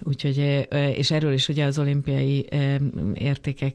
Úgyhogy, 0.02 0.66
és 0.96 1.10
erről 1.10 1.32
is 1.32 1.48
ugye 1.48 1.64
az 1.64 1.78
olimpiai 1.90 2.48
értékek 3.14 3.74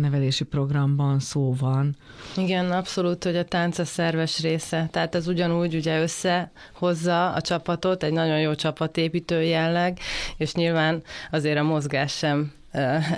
nevelési 0.00 0.44
programban 0.44 1.20
szó 1.20 1.54
van. 1.58 1.96
Igen, 2.36 2.70
abszolút, 2.70 3.24
hogy 3.24 3.36
a 3.36 3.44
tánc 3.44 3.78
a 3.78 3.84
szerves 3.84 4.40
része. 4.40 4.88
Tehát 4.90 5.14
ez 5.14 5.28
ugyanúgy 5.28 5.74
ugye 5.74 6.00
összehozza 6.00 7.32
a 7.32 7.40
csapatot, 7.40 8.02
egy 8.02 8.12
nagyon 8.12 8.40
jó 8.40 8.54
csapatépítő 8.54 9.42
jelleg, 9.42 9.98
és 10.36 10.54
nyilván 10.54 11.02
azért 11.30 11.58
a 11.58 11.62
mozgás 11.62 12.16
sem 12.16 12.52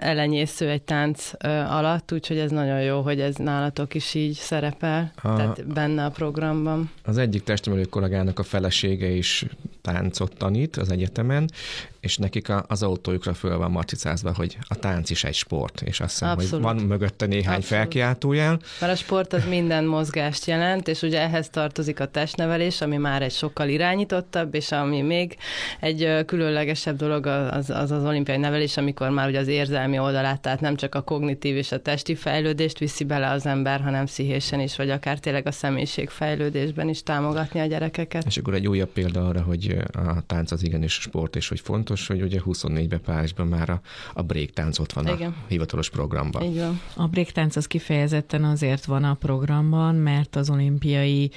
elenyésző 0.01 0.69
egy 0.69 0.83
tánc 0.83 1.31
alatt, 1.69 2.13
úgyhogy 2.13 2.39
ez 2.39 2.51
nagyon 2.51 2.83
jó, 2.83 3.01
hogy 3.01 3.21
ez 3.21 3.35
nálatok 3.35 3.95
is 3.95 4.15
így 4.15 4.35
szerepel, 4.35 5.13
a, 5.23 5.35
tehát 5.37 5.67
benne 5.67 6.05
a 6.05 6.11
programban. 6.11 6.91
Az 7.05 7.19
egyik 7.19 7.43
testnevelő 7.43 7.85
kollégának 7.85 8.39
a 8.39 8.43
felesége 8.43 9.09
is 9.09 9.45
táncot 9.83 10.37
tanít 10.37 10.77
az 10.77 10.91
egyetemen, 10.91 11.51
és 12.01 12.17
nekik 12.17 12.53
az 12.67 12.83
autójukra 12.83 13.35
föl 13.35 13.57
van 13.59 13.71
marcicázva, 13.71 14.33
hogy 14.35 14.59
a 14.69 14.75
tánc 14.75 15.11
is 15.11 15.25
egy 15.25 15.35
sport, 15.35 15.83
és 15.83 16.01
azt 16.01 16.11
hiszem, 16.11 16.29
Abszolút. 16.29 16.65
hogy 16.65 16.75
van 16.75 16.87
mögötte 16.87 17.27
néhány 17.27 17.57
Abszolút. 17.57 17.65
felkiáltójel. 17.65 18.59
Mert 18.81 18.93
a 18.93 18.97
sport 18.97 19.33
az 19.33 19.45
minden 19.49 19.85
mozgást 19.85 20.47
jelent, 20.47 20.89
és 20.89 21.03
ugye 21.03 21.21
ehhez 21.21 21.49
tartozik 21.49 22.01
a 22.01 22.07
testnevelés, 22.07 22.81
ami 22.81 22.97
már 22.97 23.23
egy 23.23 23.33
sokkal 23.33 23.69
irányítottabb, 23.69 24.55
és 24.55 24.73
ami 24.73 25.01
még 25.01 25.37
egy 25.81 26.25
különlegesebb 26.27 26.97
dolog 26.97 27.27
az 27.27 27.71
az, 27.71 27.91
az 27.91 28.05
olimpiai 28.05 28.39
nevelés, 28.39 28.77
amikor 28.77 29.11
már 29.11 29.29
ugye 29.29 29.39
az 29.39 29.49
érzelmi 29.49 29.99
oldalát, 29.99 30.41
tehát 30.41 30.61
nem 30.61 30.77
csak 30.77 30.95
a 30.95 31.01
kognitív 31.01 31.57
és 31.57 31.73
a 31.73 31.83
testi 31.83 32.15
fejlődést 32.15 32.79
viszi 32.79 33.05
bele 33.05 33.31
az 33.31 33.47
ember, 33.47 33.81
hanem 33.81 34.05
pszichésen 34.05 34.61
is, 34.61 34.77
vagy 34.77 34.91
akár 34.91 35.19
tényleg 35.19 35.47
a 35.47 35.53
személyiségfejlődésben 35.53 36.89
is 36.89 37.03
támogatni 37.03 37.61
a 37.61 37.67
gyerekeket. 37.67 38.25
És 38.27 38.37
akkor 38.37 38.55
egy 38.55 38.69
újabb 38.69 38.89
példa 38.89 39.29
arra, 39.29 39.43
hogy 39.43 39.77
a 39.93 40.27
tánc 40.27 40.51
az 40.51 40.63
igenis 40.63 40.93
sport, 40.93 41.37
és 41.37 41.49
hogy 41.49 41.61
fontos, 41.89 42.07
hogy 42.07 42.23
ugye 42.23 42.41
24-ben 42.47 43.01
Párizsban 43.01 43.47
már 43.47 43.71
a, 43.71 43.81
a 44.15 44.23
break 44.23 44.51
tánc 44.51 44.79
ott 44.79 44.93
van 44.93 45.07
Igen. 45.07 45.31
a 45.31 45.45
hivatalos 45.49 45.91
programban. 45.91 46.43
Így 46.43 46.59
van. 46.59 46.81
A 46.97 47.07
break 47.07 47.31
tánc 47.31 47.57
az 47.57 47.67
kifejezetten 47.67 48.45
azért 48.45 48.85
van 48.85 49.05
a 49.05 49.15
programban, 49.15 49.95
mert 49.95 50.37
az 50.37 50.51
olimpiai 50.51 51.31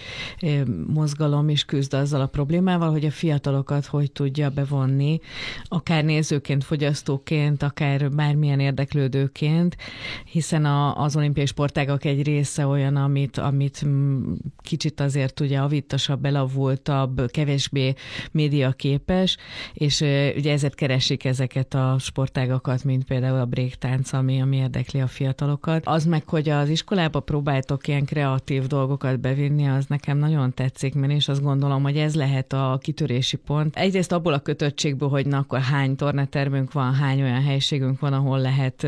mozgalom 0.87 1.49
is 1.49 1.65
küzd 1.65 1.93
azzal 1.93 2.21
a 2.21 2.25
problémával, 2.25 2.91
hogy 2.91 3.05
a 3.05 3.11
fiatalokat 3.11 3.85
hogy 3.85 4.11
tudja 4.11 4.49
bevonni, 4.49 5.19
akár 5.63 6.03
nézőként, 6.03 6.63
fogyasztóként, 6.63 7.63
akár 7.63 8.11
bármilyen 8.11 8.59
érdeklődőként, 8.59 9.77
hiszen 10.25 10.65
a, 10.65 11.03
az 11.03 11.15
olimpiai 11.15 11.45
sportágak 11.45 12.05
egy 12.05 12.23
része 12.23 12.65
olyan, 12.65 12.95
amit, 12.95 13.37
amit 13.37 13.85
kicsit 14.57 14.99
azért 14.99 15.39
ugye 15.39 15.59
avittasabb, 15.59 16.25
elavultabb, 16.25 17.31
kevésbé 17.31 17.93
médiaképes, 18.31 19.37
és 19.73 20.01
ugye 20.41 20.51
ezért 20.51 20.75
keresik 20.75 21.25
ezeket 21.25 21.73
a 21.73 21.95
sportágakat, 21.99 22.83
mint 22.83 23.03
például 23.03 23.39
a 23.39 23.45
breaktánc, 23.45 24.13
ami, 24.13 24.41
ami 24.41 24.57
érdekli 24.57 24.99
a 24.99 25.07
fiatalokat. 25.07 25.85
Az 25.85 26.05
meg, 26.05 26.29
hogy 26.29 26.49
az 26.49 26.69
iskolába 26.69 27.19
próbáltok 27.19 27.87
ilyen 27.87 28.05
kreatív 28.05 28.67
dolgokat 28.67 29.19
bevinni, 29.19 29.67
az 29.67 29.85
nekem 29.85 30.17
nagyon 30.17 30.53
tetszik, 30.53 30.93
mert 30.93 31.13
és 31.13 31.27
azt 31.27 31.41
gondolom, 31.41 31.83
hogy 31.83 31.97
ez 31.97 32.15
lehet 32.15 32.53
a 32.53 32.77
kitörési 32.81 33.37
pont. 33.37 33.75
Egyrészt 33.75 34.11
abból 34.11 34.33
a 34.33 34.39
kötöttségből, 34.39 35.09
hogy 35.09 35.25
na 35.25 35.37
akkor 35.37 35.59
hány 35.59 35.95
tornatermünk 35.95 36.71
van, 36.71 36.93
hány 36.93 37.21
olyan 37.21 37.43
helységünk 37.43 37.99
van, 37.99 38.13
ahol 38.13 38.39
lehet 38.39 38.87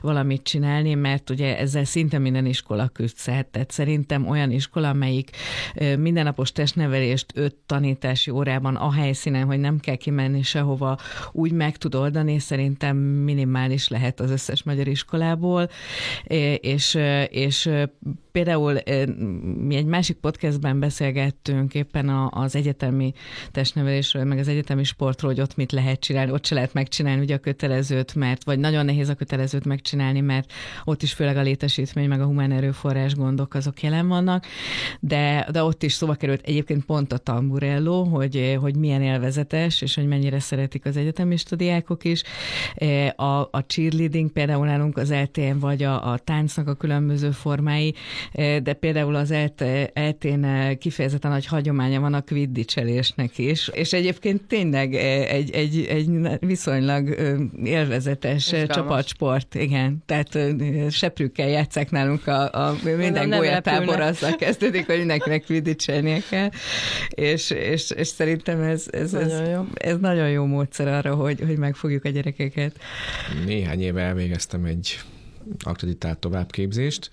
valamit 0.00 0.42
csinálni, 0.42 0.94
mert 0.94 1.30
ugye 1.30 1.58
ezzel 1.58 1.84
szinte 1.84 2.18
minden 2.18 2.46
iskola 2.46 2.88
küzd. 2.88 3.16
Tehát 3.24 3.70
szerintem 3.70 4.28
olyan 4.28 4.50
iskola, 4.50 4.88
amelyik 4.88 5.30
mindennapos 5.98 6.52
testnevelést 6.52 7.32
öt 7.34 7.54
tanítási 7.66 8.30
órában 8.30 8.76
a 8.76 8.92
helyszínen, 8.92 9.46
hogy 9.46 9.58
nem 9.58 9.78
kell 9.78 9.96
kimenni 9.96 10.42
sehova, 10.42 10.89
úgy 11.32 11.52
meg 11.52 11.76
tud 11.76 11.94
oldani, 11.94 12.38
szerintem 12.38 12.96
minimális 12.96 13.88
lehet 13.88 14.20
az 14.20 14.30
összes 14.30 14.62
magyar 14.62 14.88
iskolából, 14.88 15.68
és, 16.60 16.98
és 17.28 17.70
például 18.32 18.78
mi 19.66 19.76
egy 19.76 19.84
másik 19.84 20.16
podcastben 20.16 20.80
beszélgettünk 20.80 21.74
éppen 21.74 22.08
az 22.30 22.56
egyetemi 22.56 23.12
testnevelésről, 23.50 24.24
meg 24.24 24.38
az 24.38 24.48
egyetemi 24.48 24.84
sportról, 24.84 25.30
hogy 25.30 25.40
ott 25.40 25.56
mit 25.56 25.72
lehet 25.72 26.00
csinálni, 26.00 26.32
ott 26.32 26.46
se 26.46 26.54
lehet 26.54 26.72
megcsinálni 26.72 27.22
ugye 27.22 27.34
a 27.34 27.38
kötelezőt, 27.38 28.14
mert 28.14 28.44
vagy 28.44 28.58
nagyon 28.58 28.84
nehéz 28.84 29.08
a 29.08 29.14
kötelezőt 29.14 29.64
megcsinálni, 29.64 30.20
mert 30.20 30.52
ott 30.84 31.02
is 31.02 31.12
főleg 31.12 31.36
a 31.36 31.42
létesítmény, 31.42 32.08
meg 32.08 32.20
a 32.20 32.24
humán 32.24 32.52
erőforrás 32.52 33.14
gondok 33.14 33.54
azok 33.54 33.82
jelen 33.82 34.08
vannak, 34.08 34.46
de, 35.00 35.48
de 35.52 35.62
ott 35.62 35.82
is 35.82 35.92
szóba 35.92 36.14
került 36.14 36.46
egyébként 36.46 36.84
pont 36.84 37.12
a 37.12 37.18
tamburello, 37.18 38.04
hogy, 38.04 38.56
hogy 38.60 38.76
milyen 38.76 39.02
élvezetes, 39.02 39.82
és 39.82 39.94
hogy 39.94 40.06
mennyire 40.06 40.40
szeretik 40.40 40.79
az 40.84 40.96
egyetemi 40.96 41.36
diákok 41.50 42.04
is. 42.04 42.22
A, 43.16 43.40
a 43.40 43.64
cheerleading 43.66 44.30
például 44.30 44.66
nálunk 44.66 44.96
az 44.96 45.12
LTN 45.12 45.58
vagy 45.58 45.82
a, 45.82 46.12
a 46.12 46.18
táncnak 46.18 46.68
a 46.68 46.74
különböző 46.74 47.30
formái, 47.30 47.94
de 48.62 48.72
például 48.72 49.14
az 49.14 49.30
eltén 49.92 50.46
kifejezetten 50.78 51.30
nagy 51.30 51.46
hagyománya 51.46 52.00
van 52.00 52.14
a 52.14 52.20
kviddicselésnek 52.20 53.38
is, 53.38 53.68
és 53.68 53.92
egyébként 53.92 54.42
tényleg 54.42 54.94
egy, 54.94 55.50
egy, 55.50 55.86
egy 55.88 56.10
viszonylag 56.40 57.16
élvezetes 57.64 58.54
csapatsport, 58.66 59.54
igen. 59.54 60.02
Tehát 60.06 60.38
seprűkkel 60.90 61.48
játszák 61.48 61.90
nálunk 61.90 62.26
a, 62.26 62.52
a 62.52 62.76
minden 62.82 63.30
golyatábor 63.30 64.00
azzal 64.00 64.36
kezdődik, 64.36 64.86
hogy 64.86 64.98
mindenkinek 64.98 65.42
kviddicselnie 65.42 66.22
kell, 66.30 66.48
és, 67.08 67.50
és, 67.50 67.90
és 67.90 68.08
szerintem 68.08 68.60
ez, 68.60 68.86
ez, 68.90 69.14
ez, 69.14 69.32
nagyon 69.32 69.48
jó. 69.50 69.64
ez 69.74 69.96
nagyon 70.00 70.28
jó 70.28 70.44
módszer 70.70 70.88
arra, 70.88 71.14
hogy, 71.14 71.40
hogy 71.40 71.58
megfogjuk 71.58 72.04
a 72.04 72.08
gyerekeket. 72.08 72.78
Néhány 73.44 73.80
éve 73.80 74.02
elvégeztem 74.02 74.64
egy 74.64 75.00
akreditált 75.58 76.18
továbbképzést, 76.18 77.10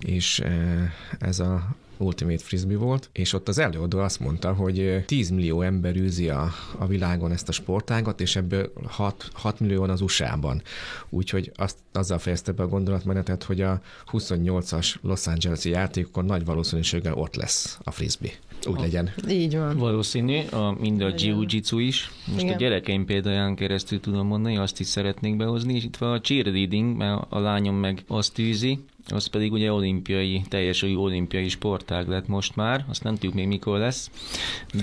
és 0.00 0.38
eh, 0.38 0.90
ez 1.18 1.38
a 1.38 1.76
Ultimate 2.02 2.42
Frisbee 2.42 2.76
volt, 2.76 3.08
és 3.12 3.32
ott 3.32 3.48
az 3.48 3.58
előadó 3.58 3.98
azt 3.98 4.20
mondta, 4.20 4.52
hogy 4.52 5.04
10 5.06 5.30
millió 5.30 5.62
ember 5.62 5.96
űzi 5.96 6.28
a, 6.28 6.50
a 6.78 6.86
világon 6.86 7.32
ezt 7.32 7.48
a 7.48 7.52
sportágat, 7.52 8.20
és 8.20 8.36
ebből 8.36 8.72
6, 8.86 9.28
6 9.32 9.60
millió 9.60 9.80
van 9.80 9.90
az 9.90 10.00
USA-ban. 10.00 10.62
Úgyhogy 11.08 11.52
azt, 11.54 11.76
azzal 11.92 12.18
fejezte 12.18 12.52
be 12.52 12.62
a 12.62 12.68
gondolatmenetet, 12.68 13.42
hogy 13.42 13.60
a 13.60 13.80
28-as 14.12 14.94
Los 15.00 15.26
Angeles-i 15.26 15.70
játékokon 15.70 16.24
nagy 16.24 16.44
valószínűséggel 16.44 17.14
ott 17.14 17.34
lesz 17.34 17.78
a 17.82 17.90
frisbee. 17.90 18.32
Úgy 18.66 18.80
legyen. 18.80 19.10
Így 19.28 19.56
van. 19.56 19.76
Valószínű, 19.76 20.40
a, 20.50 20.76
mind 20.80 21.00
a 21.00 21.14
jiu-jitsu 21.16 21.78
is. 21.78 22.10
Most 22.26 22.42
Igen. 22.42 22.54
a 22.54 22.58
gyerekeim 22.58 23.04
példáján 23.04 23.54
keresztül 23.54 24.00
tudom 24.00 24.26
mondani, 24.26 24.56
azt 24.56 24.80
is 24.80 24.86
szeretnék 24.86 25.36
behozni, 25.36 25.74
és 25.74 25.84
itt 25.84 25.96
van 25.96 26.12
a 26.12 26.20
cheerleading, 26.20 26.96
mert 26.96 27.22
a 27.28 27.38
lányom 27.38 27.74
meg 27.74 28.04
azt 28.06 28.34
tűzi, 28.34 28.84
az 29.08 29.26
pedig 29.26 29.52
ugye 29.52 29.72
olimpiai, 29.72 30.42
teljes 30.48 30.82
új 30.82 30.96
olimpiai 30.96 31.48
sportág 31.48 32.08
lett 32.08 32.28
most 32.28 32.56
már, 32.56 32.84
azt 32.88 33.04
nem 33.04 33.14
tudjuk 33.14 33.34
még 33.34 33.46
mikor 33.46 33.78
lesz, 33.78 34.10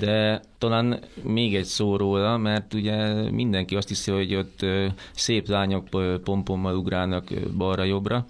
de 0.00 0.40
talán 0.58 1.00
még 1.22 1.54
egy 1.54 1.64
szó 1.64 1.96
róla, 1.96 2.36
mert 2.36 2.74
ugye 2.74 3.30
mindenki 3.30 3.76
azt 3.76 3.88
hiszi, 3.88 4.10
hogy 4.10 4.34
ott 4.34 4.66
szép 5.12 5.48
lányok 5.48 5.88
pompommal 6.24 6.76
ugrálnak 6.76 7.30
balra-jobbra, 7.56 8.26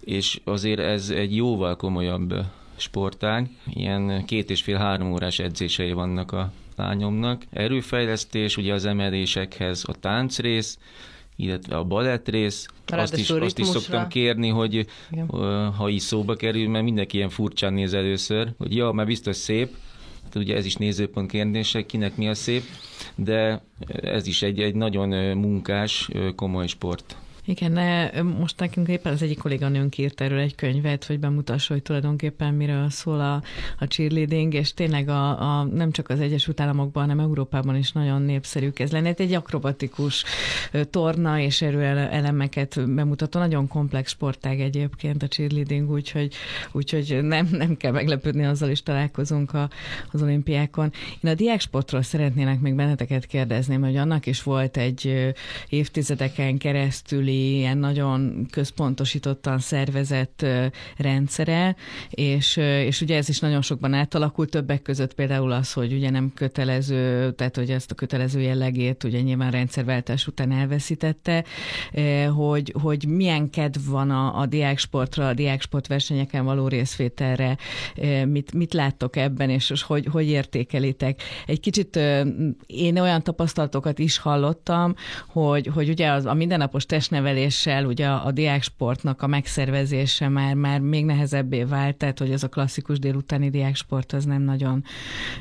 és 0.00 0.40
azért 0.44 0.80
ez 0.80 1.10
egy 1.10 1.36
jóval 1.36 1.76
komolyabb 1.76 2.34
sportág, 2.76 3.50
ilyen 3.66 4.24
két 4.24 4.50
és 4.50 4.62
fél-három 4.62 5.12
órás 5.12 5.38
edzései 5.38 5.92
vannak 5.92 6.32
a 6.32 6.52
lányomnak. 6.76 7.44
Erőfejlesztés, 7.50 8.56
ugye 8.56 8.72
az 8.72 8.84
emelésekhez 8.84 9.84
a 9.86 9.94
táncrész, 10.00 10.78
illetve 11.42 11.76
a 11.76 11.84
balett 11.84 12.28
rész, 12.28 12.66
azt 12.86 13.16
is, 13.16 13.30
azt 13.30 13.58
is 13.58 13.66
szoktam 13.66 14.08
kérni, 14.08 14.48
hogy 14.48 14.86
Igen. 15.10 15.26
ha 15.72 15.88
is 15.88 16.02
szóba 16.02 16.34
kerül, 16.34 16.68
mert 16.68 16.84
mindenki 16.84 17.16
ilyen 17.16 17.28
furcsán 17.28 17.72
néz 17.72 17.94
először, 17.94 18.52
hogy 18.58 18.76
ja, 18.76 18.92
mert 18.92 19.08
biztos 19.08 19.36
szép, 19.36 19.70
hát 20.22 20.34
ugye 20.34 20.56
ez 20.56 20.64
is 20.64 20.74
nézőpont 20.74 21.30
kérdése, 21.30 21.86
kinek 21.86 22.16
mi 22.16 22.28
a 22.28 22.34
szép, 22.34 22.62
de 23.14 23.62
ez 23.86 24.26
is 24.26 24.42
egy, 24.42 24.60
egy 24.60 24.74
nagyon 24.74 25.36
munkás, 25.36 26.08
komoly 26.36 26.66
sport. 26.66 27.16
Igen, 27.44 28.24
most 28.24 28.58
nekünk 28.58 28.88
éppen 28.88 29.12
az 29.12 29.22
egyik 29.22 29.38
kolléganőnk 29.38 29.98
írt 29.98 30.20
erről 30.20 30.38
egy 30.38 30.54
könyvet, 30.54 31.04
hogy 31.04 31.18
bemutassa, 31.18 31.72
hogy 31.72 31.82
tulajdonképpen 31.82 32.54
miről 32.54 32.90
szól 32.90 33.20
a, 33.20 33.42
a 33.78 33.84
cheerleading, 33.84 34.54
és 34.54 34.74
tényleg 34.74 35.08
a, 35.08 35.58
a, 35.58 35.64
nem 35.64 35.90
csak 35.90 36.08
az 36.08 36.20
Egyesült 36.20 36.60
Államokban, 36.60 37.02
hanem 37.02 37.20
Európában 37.20 37.76
is 37.76 37.92
nagyon 37.92 38.22
népszerű 38.22 38.70
ez 38.74 38.90
lenne. 38.90 39.14
Egy 39.16 39.32
akrobatikus 39.32 40.24
torna 40.90 41.38
és 41.40 41.62
erőelemeket 41.62 42.94
bemutató, 42.94 43.38
nagyon 43.38 43.68
komplex 43.68 44.10
sportág 44.10 44.60
egyébként 44.60 45.22
a 45.22 45.28
cheerleading, 45.28 45.90
úgyhogy, 45.90 46.34
úgyhogy 46.72 47.18
nem, 47.22 47.48
nem 47.50 47.76
kell 47.76 47.92
meglepődni, 47.92 48.44
azzal 48.44 48.70
is 48.70 48.82
találkozunk 48.82 49.54
a, 49.54 49.70
az 50.12 50.22
olimpiákon. 50.22 50.92
Én 51.20 51.30
a 51.30 51.34
diáksportról 51.34 52.02
szeretnének 52.02 52.60
még 52.60 52.74
benneteket 52.74 53.26
kérdezni, 53.26 53.74
hogy 53.74 53.96
annak 53.96 54.26
is 54.26 54.42
volt 54.42 54.76
egy 54.76 55.32
évtizedeken 55.68 56.58
keresztüli 57.30 57.56
ilyen 57.56 57.78
nagyon 57.78 58.46
központosítottan 58.50 59.58
szervezett 59.58 60.46
rendszere, 60.96 61.76
és, 62.10 62.56
és 62.56 63.00
ugye 63.00 63.16
ez 63.16 63.28
is 63.28 63.38
nagyon 63.38 63.62
sokban 63.62 63.94
átalakult, 63.94 64.50
többek 64.50 64.82
között 64.82 65.14
például 65.14 65.52
az, 65.52 65.72
hogy 65.72 65.92
ugye 65.92 66.10
nem 66.10 66.32
kötelező, 66.34 67.32
tehát 67.32 67.56
hogy 67.56 67.70
ezt 67.70 67.90
a 67.90 67.94
kötelező 67.94 68.40
jellegét 68.40 69.04
ugye 69.04 69.20
nyilván 69.20 69.50
rendszerváltás 69.50 70.26
után 70.26 70.52
elveszítette, 70.52 71.44
hogy, 72.34 72.74
hogy 72.82 73.06
milyen 73.08 73.50
kedv 73.50 73.90
van 73.90 74.10
a, 74.10 74.40
a 74.40 74.46
diáksportra, 74.46 75.28
a 75.28 75.34
diáksport 75.34 75.86
versenyeken 75.86 76.44
való 76.44 76.68
részvételre, 76.68 77.56
mit, 78.26 78.52
mit 78.52 78.72
láttok 78.72 79.16
ebben, 79.16 79.50
és, 79.50 79.70
és 79.70 79.82
hogy, 79.82 80.06
hogy 80.06 80.28
értékelitek. 80.28 81.22
Egy 81.46 81.60
kicsit 81.60 81.96
én 82.66 82.98
olyan 82.98 83.22
tapasztalatokat 83.22 83.98
is 83.98 84.18
hallottam, 84.18 84.94
hogy, 85.26 85.66
hogy 85.66 85.88
ugye 85.88 86.10
az, 86.10 86.24
a 86.24 86.34
mindennapos 86.34 86.86
testnevelés 86.86 87.19
neveléssel 87.20 87.84
ugye 87.84 88.06
a, 88.06 88.26
a 88.26 88.30
diáksportnak 88.30 89.22
a 89.22 89.26
megszervezése 89.26 90.28
már, 90.28 90.54
már 90.54 90.80
még 90.80 91.04
nehezebbé 91.04 91.62
vált, 91.62 91.96
tehát 91.96 92.18
hogy 92.18 92.32
az 92.32 92.44
a 92.44 92.48
klasszikus 92.48 92.98
délutáni 92.98 93.50
diáksport 93.50 94.12
az 94.12 94.24
nem 94.24 94.42
nagyon 94.42 94.84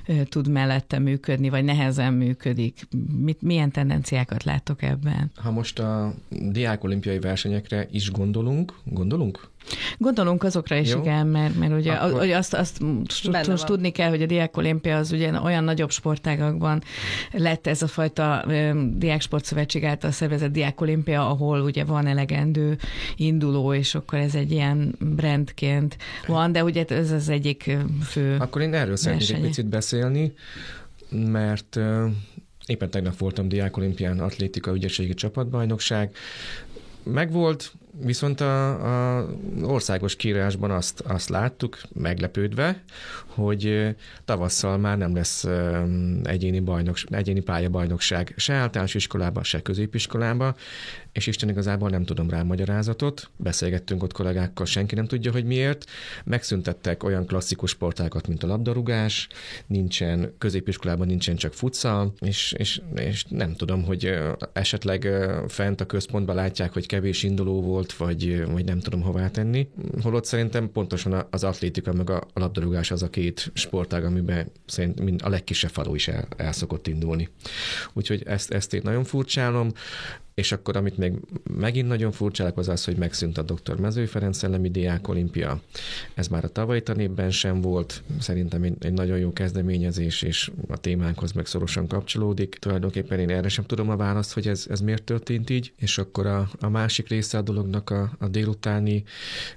ö, 0.07 0.23
tud 0.23 0.47
mellette 0.49 0.99
működni, 0.99 1.49
vagy 1.49 1.63
nehezen 1.63 2.13
működik. 2.13 2.87
Mit, 3.17 3.41
milyen 3.41 3.71
tendenciákat 3.71 4.43
látok 4.43 4.81
ebben? 4.81 5.31
Ha 5.35 5.51
most 5.51 5.79
a 5.79 6.13
diák 6.29 6.83
olimpiai 6.83 7.19
versenyekre 7.19 7.87
is 7.91 8.11
gondolunk, 8.11 8.73
gondolunk? 8.83 9.49
Gondolunk 9.97 10.43
azokra 10.43 10.75
is, 10.75 10.89
Jó. 10.89 10.99
igen, 10.99 11.27
mert, 11.27 11.55
mert 11.55 11.73
ugye 11.73 11.93
Akkor... 11.93 12.29
azt, 12.29 12.53
azt 12.53 12.79
most 13.47 13.65
tudni 13.65 13.91
kell, 13.91 14.09
hogy 14.09 14.21
a 14.21 14.25
Diák 14.25 14.57
Olimpia 14.57 14.97
az 14.97 15.11
ugye 15.11 15.39
olyan 15.41 15.63
nagyobb 15.63 15.91
sportágakban 15.91 16.83
lett 17.31 17.67
ez 17.67 17.81
a 17.81 17.87
fajta 17.87 18.45
Diáksportszövetség 18.93 19.83
által 19.83 20.11
szervezett 20.11 20.51
Diák 20.51 20.81
Olimpia, 20.81 21.29
ahol 21.29 21.61
ugye 21.61 21.83
van 21.83 22.07
elegendő 22.07 22.77
induló, 23.15 23.73
és 23.73 23.95
akkor 23.95 24.19
ez 24.19 24.35
egy 24.35 24.51
ilyen 24.51 24.95
brandként 24.99 25.97
van, 26.27 26.51
de 26.51 26.63
ugye 26.63 26.85
ez 26.87 27.11
az 27.11 27.29
egyik 27.29 27.77
fő 28.03 28.37
Akkor 28.39 28.61
én 28.61 28.73
erről 28.73 28.95
szeretnék 28.95 29.35
egy 29.35 29.41
picit 29.41 29.65
beszélni, 29.65 30.33
mert 31.09 31.79
éppen 32.65 32.89
tegnap 32.89 33.17
voltam 33.17 33.47
Diák 33.47 33.77
Olimpián 33.77 34.19
atlétika 34.19 34.73
ügyességi 34.73 35.13
csapatbajnokság, 35.13 36.15
megvolt, 37.03 37.71
Viszont 38.01 38.41
a, 38.41 39.29
országos 39.61 40.15
kiírásban 40.15 40.71
azt, 40.71 40.99
azt 40.99 41.29
láttuk, 41.29 41.77
meglepődve, 41.93 42.83
hogy 43.25 43.95
tavasszal 44.25 44.77
már 44.77 44.97
nem 44.97 45.15
lesz 45.15 45.47
egyéni, 46.23 46.59
bajnok, 46.59 46.97
egyéni 47.05 47.39
pályabajnokság 47.39 48.33
se 48.37 48.53
általános 48.53 48.93
iskolában, 48.93 49.43
se 49.43 49.61
középiskolában, 49.61 50.55
és 51.19 51.27
Isten 51.27 51.49
igazából 51.49 51.89
nem 51.89 52.05
tudom 52.05 52.29
rá 52.29 52.43
magyarázatot. 52.43 53.29
Beszélgettünk 53.37 54.03
ott 54.03 54.13
kollégákkal, 54.13 54.65
senki 54.65 54.95
nem 54.95 55.05
tudja, 55.05 55.31
hogy 55.31 55.45
miért. 55.45 55.85
Megszüntettek 56.23 57.03
olyan 57.03 57.25
klasszikus 57.25 57.69
sportákat, 57.69 58.27
mint 58.27 58.43
a 58.43 58.47
labdarúgás, 58.47 59.27
nincsen, 59.67 60.33
középiskolában 60.37 61.07
nincsen 61.07 61.35
csak 61.35 61.53
futsal, 61.53 62.13
és, 62.19 62.53
és, 62.57 62.81
és 62.95 63.25
nem 63.29 63.55
tudom, 63.55 63.83
hogy 63.83 64.17
esetleg 64.53 65.07
fent 65.47 65.81
a 65.81 65.85
központban 65.85 66.35
látják, 66.35 66.73
hogy 66.73 66.85
kevés 66.85 67.23
induló 67.23 67.61
volt, 67.61 67.93
vagy, 67.93 68.45
vagy 68.51 68.65
nem 68.65 68.79
tudom 68.79 69.01
hová 69.01 69.29
tenni. 69.29 69.67
Holott 70.01 70.25
szerintem 70.25 70.71
pontosan 70.71 71.27
az 71.29 71.43
atlétika 71.43 71.93
meg 71.93 72.09
a 72.09 72.27
labdarúgás 72.33 72.91
az 72.91 73.03
a 73.03 73.09
két 73.09 73.51
sportág, 73.53 74.03
amiben 74.03 74.51
szerintem 74.65 75.15
a 75.23 75.29
legkisebb 75.29 75.71
falu 75.71 75.95
is 75.95 76.07
el, 76.07 76.27
el 76.37 76.51
szokott 76.51 76.87
indulni. 76.87 77.29
Úgyhogy 77.93 78.23
ezt, 78.25 78.51
ezt 78.51 78.73
én 78.73 78.81
nagyon 78.83 79.03
furcsálom. 79.03 79.71
És 80.39 80.51
akkor, 80.51 80.77
amit 80.77 80.97
még 80.97 81.13
megint 81.57 81.87
nagyon 81.87 82.11
furcsálak, 82.11 82.57
az 82.57 82.67
az, 82.69 82.85
hogy 82.85 82.95
megszűnt 82.95 83.37
a 83.37 83.41
dr. 83.41 83.79
Mezői 83.79 84.05
Ferenc 84.05 84.37
Szellemi 84.37 84.69
Diák 84.69 85.07
Olimpia. 85.07 85.61
Ez 86.13 86.27
már 86.27 86.43
a 86.43 86.47
tavalyi 86.47 86.81
tanévben 86.81 87.31
sem 87.31 87.61
volt. 87.61 88.03
Szerintem 88.19 88.63
egy 88.79 88.93
nagyon 88.93 89.17
jó 89.17 89.33
kezdeményezés, 89.33 90.21
és 90.21 90.51
a 90.67 90.77
témánkhoz 90.77 91.31
meg 91.31 91.45
szorosan 91.45 91.87
kapcsolódik. 91.87 92.55
Tulajdonképpen 92.59 93.19
én 93.19 93.29
erre 93.29 93.49
sem 93.49 93.65
tudom 93.65 93.89
a 93.89 93.95
választ, 93.95 94.33
hogy 94.33 94.47
ez, 94.47 94.65
ez 94.69 94.79
miért 94.81 95.03
történt 95.03 95.49
így. 95.49 95.73
És 95.77 95.97
akkor 95.97 96.25
a, 96.25 96.49
a 96.59 96.69
másik 96.69 97.07
része 97.07 97.37
a 97.37 97.41
dolognak 97.41 97.89
a, 97.89 98.11
a 98.19 98.27
délutáni 98.27 99.03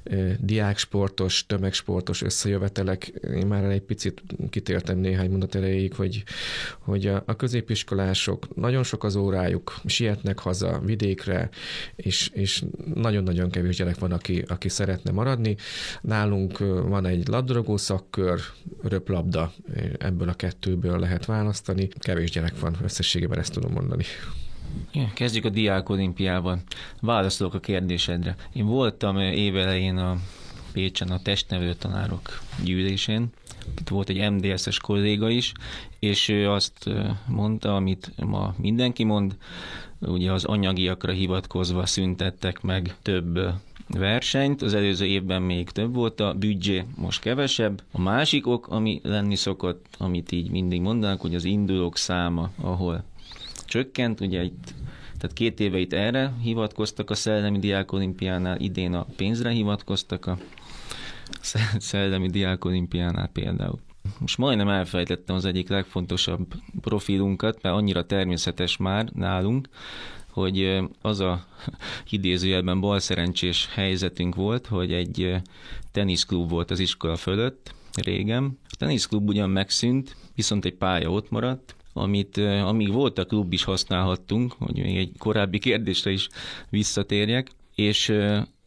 e, 0.04 0.16
diáksportos, 0.40 1.46
tömegsportos 1.46 2.22
összejövetelek. 2.22 3.06
Én 3.34 3.46
már 3.46 3.64
egy 3.64 3.82
picit 3.82 4.22
kitértem 4.50 4.98
néhány 4.98 5.30
mondat 5.30 5.54
erejéig, 5.54 5.94
hogy, 5.94 6.22
hogy 6.78 7.06
a, 7.06 7.22
a 7.26 7.36
középiskolások, 7.36 8.54
nagyon 8.54 8.82
sok 8.82 9.04
az 9.04 9.16
órájuk, 9.16 9.80
sietnek 9.86 10.38
haza, 10.38 10.71
vidékre, 10.78 11.48
és, 11.96 12.30
és 12.34 12.64
nagyon-nagyon 12.94 13.50
kevés 13.50 13.76
gyerek 13.76 13.98
van, 13.98 14.12
aki, 14.12 14.44
aki 14.48 14.68
szeretne 14.68 15.10
maradni. 15.10 15.56
Nálunk 16.00 16.58
van 16.88 17.06
egy 17.06 17.28
labdarúgó 17.28 17.76
szakkör, 17.76 18.40
röplabda, 18.82 19.52
ebből 19.98 20.28
a 20.28 20.34
kettőből 20.34 20.98
lehet 20.98 21.24
választani. 21.24 21.88
Kevés 21.98 22.30
gyerek 22.30 22.60
van, 22.60 22.76
összességében 22.82 23.38
ezt 23.38 23.52
tudom 23.52 23.72
mondani. 23.72 24.04
Kezdjük 25.14 25.44
a 25.44 25.48
Diák 25.48 25.88
Olimpiával. 25.88 26.62
Válaszolok 27.00 27.54
a 27.54 27.60
kérdésedre. 27.60 28.36
Én 28.52 28.66
voltam 28.66 29.18
évelején 29.18 29.96
a 29.96 30.18
Pécsen 30.72 31.08
a 31.08 31.22
testnevelő 31.22 31.74
tanárok 31.74 32.40
gyűlésén, 32.64 33.30
itt 33.80 33.88
volt 33.88 34.08
egy 34.08 34.30
MDS-es 34.30 34.78
kolléga 34.78 35.28
is, 35.28 35.52
és 35.98 36.28
ő 36.28 36.50
azt 36.50 36.90
mondta, 37.28 37.76
amit 37.76 38.12
ma 38.16 38.54
mindenki 38.58 39.04
mond, 39.04 39.36
ugye 39.98 40.32
az 40.32 40.44
anyagiakra 40.44 41.12
hivatkozva 41.12 41.86
szüntettek 41.86 42.62
meg 42.62 42.94
több 43.02 43.38
versenyt, 43.88 44.62
az 44.62 44.74
előző 44.74 45.04
évben 45.04 45.42
még 45.42 45.70
több 45.70 45.94
volt 45.94 46.20
a 46.20 46.34
büdzsé, 46.34 46.84
most 46.96 47.20
kevesebb. 47.20 47.82
A 47.92 48.00
másik 48.00 48.46
ok, 48.46 48.68
ami 48.68 49.00
lenni 49.02 49.36
szokott, 49.36 49.86
amit 49.98 50.32
így 50.32 50.50
mindig 50.50 50.80
mondanak, 50.80 51.20
hogy 51.20 51.34
az 51.34 51.44
indulók 51.44 51.96
száma, 51.96 52.50
ahol 52.60 53.04
csökkent, 53.66 54.20
ugye 54.20 54.42
itt 54.42 54.74
tehát 55.18 55.36
két 55.36 55.60
éve 55.60 55.78
itt 55.78 55.92
erre 55.92 56.32
hivatkoztak 56.42 57.10
a 57.10 57.14
Szellemi 57.14 57.58
Diák 57.58 57.92
Olimpiánál, 57.92 58.60
idén 58.60 58.94
a 58.94 59.06
pénzre 59.16 59.50
hivatkoztak 59.50 60.26
a 60.26 60.38
Szellemi 61.78 62.28
Diák 62.28 62.64
Olimpiánál 62.64 63.28
például. 63.28 63.80
Most 64.18 64.38
majdnem 64.38 64.68
elfelejtettem 64.68 65.36
az 65.36 65.44
egyik 65.44 65.68
legfontosabb 65.68 66.46
profilunkat, 66.80 67.62
mert 67.62 67.74
annyira 67.74 68.06
természetes 68.06 68.76
már 68.76 69.08
nálunk, 69.14 69.68
hogy 70.30 70.78
az 71.00 71.20
a 71.20 71.46
idézőjelben 72.10 72.80
balszerencsés 72.80 73.68
helyzetünk 73.74 74.34
volt, 74.34 74.66
hogy 74.66 74.92
egy 74.92 75.36
teniszklub 75.92 76.50
volt 76.50 76.70
az 76.70 76.78
iskola 76.78 77.16
fölött 77.16 77.74
régen. 77.94 78.58
A 78.64 78.76
teniszklub 78.78 79.28
ugyan 79.28 79.50
megszűnt, 79.50 80.16
viszont 80.34 80.64
egy 80.64 80.74
pálya 80.74 81.10
ott 81.10 81.30
maradt, 81.30 81.76
amit 81.92 82.36
amíg 82.38 82.92
volt 82.92 83.18
a 83.18 83.24
klub 83.24 83.52
is 83.52 83.64
használhattunk, 83.64 84.52
hogy 84.52 84.78
még 84.78 84.96
egy 84.96 85.12
korábbi 85.18 85.58
kérdésre 85.58 86.10
is 86.10 86.28
visszatérjek, 86.70 87.50
és 87.74 88.14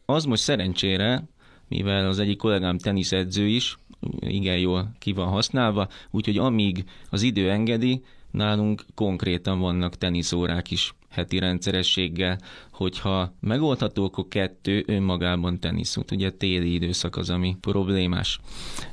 az 0.04 0.24
most 0.24 0.42
szerencsére, 0.42 1.24
mivel 1.68 2.06
az 2.06 2.18
egyik 2.18 2.38
kollégám 2.38 2.78
teniszedző 2.78 3.46
is, 3.46 3.76
igen 4.20 4.58
jól 4.58 4.92
ki 4.98 5.12
van 5.12 5.28
használva, 5.28 5.88
úgyhogy 6.10 6.38
amíg 6.38 6.84
az 7.10 7.22
idő 7.22 7.50
engedi, 7.50 8.02
nálunk 8.30 8.84
konkrétan 8.94 9.58
vannak 9.58 9.96
teniszórák 9.96 10.70
is 10.70 10.94
heti 11.08 11.38
rendszerességgel, 11.38 12.38
hogyha 12.72 13.34
megoldható, 13.40 14.04
akkor 14.04 14.28
kettő 14.28 14.84
önmagában 14.86 15.60
teniszút. 15.60 16.10
Ugye 16.10 16.30
téli 16.30 16.72
időszak 16.72 17.16
az, 17.16 17.30
ami 17.30 17.56
problémás. 17.60 18.40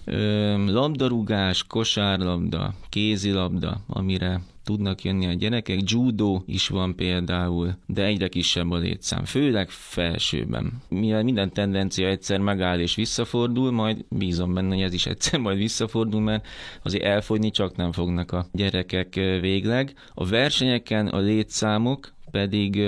Ö, 0.03 0.71
labdarúgás, 0.71 1.63
kosárlabda, 1.63 2.73
kézilabda, 2.89 3.81
amire 3.87 4.41
tudnak 4.63 5.03
jönni 5.03 5.27
a 5.27 5.33
gyerekek. 5.33 5.79
Judo 5.91 6.41
is 6.45 6.67
van 6.67 6.95
például, 6.95 7.77
de 7.87 8.03
egyre 8.03 8.27
kisebb 8.27 8.71
a 8.71 8.77
létszám, 8.77 9.25
főleg 9.25 9.69
felsőben. 9.69 10.81
Mivel 10.89 11.23
minden 11.23 11.53
tendencia 11.53 12.07
egyszer 12.07 12.39
megáll 12.39 12.79
és 12.79 12.95
visszafordul, 12.95 13.71
majd 13.71 14.05
bízom 14.09 14.53
benne, 14.53 14.75
hogy 14.75 14.83
ez 14.83 14.93
is 14.93 15.05
egyszer 15.05 15.39
majd 15.39 15.57
visszafordul, 15.57 16.21
mert 16.21 16.47
azért 16.83 17.03
elfogyni 17.03 17.51
csak 17.51 17.75
nem 17.75 17.91
fognak 17.91 18.31
a 18.31 18.47
gyerekek 18.51 19.13
végleg. 19.15 19.93
A 20.13 20.25
versenyeken 20.25 21.07
a 21.07 21.19
létszámok 21.19 22.13
pedig 22.31 22.81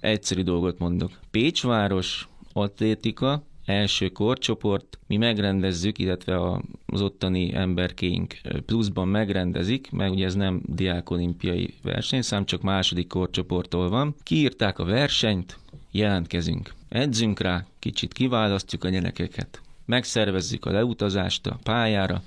egyszerű 0.00 0.42
dolgot 0.42 0.78
mondok. 0.78 1.10
Pécsváros 1.30 2.28
atlétika, 2.52 3.42
első 3.66 4.08
korcsoport, 4.08 4.98
mi 5.06 5.16
megrendezzük, 5.16 5.98
illetve 5.98 6.60
az 6.86 7.02
ottani 7.02 7.54
emberkéink 7.54 8.40
pluszban 8.66 9.08
megrendezik, 9.08 9.90
mert 9.90 10.10
ugye 10.10 10.24
ez 10.24 10.34
nem 10.34 10.60
diákolimpiai 10.64 11.74
versenyszám, 11.82 12.44
csak 12.44 12.62
második 12.62 13.08
korcsoporttól 13.08 13.88
van. 13.88 14.14
Kiírták 14.22 14.78
a 14.78 14.84
versenyt, 14.84 15.58
jelentkezünk. 15.90 16.74
Edzünk 16.88 17.40
rá, 17.40 17.66
kicsit 17.78 18.12
kiválasztjuk 18.12 18.84
a 18.84 18.88
gyerekeket, 18.88 19.60
megszervezzük 19.84 20.64
a 20.64 20.70
leutazást 20.70 21.46
a 21.46 21.58
pályára, 21.62 22.22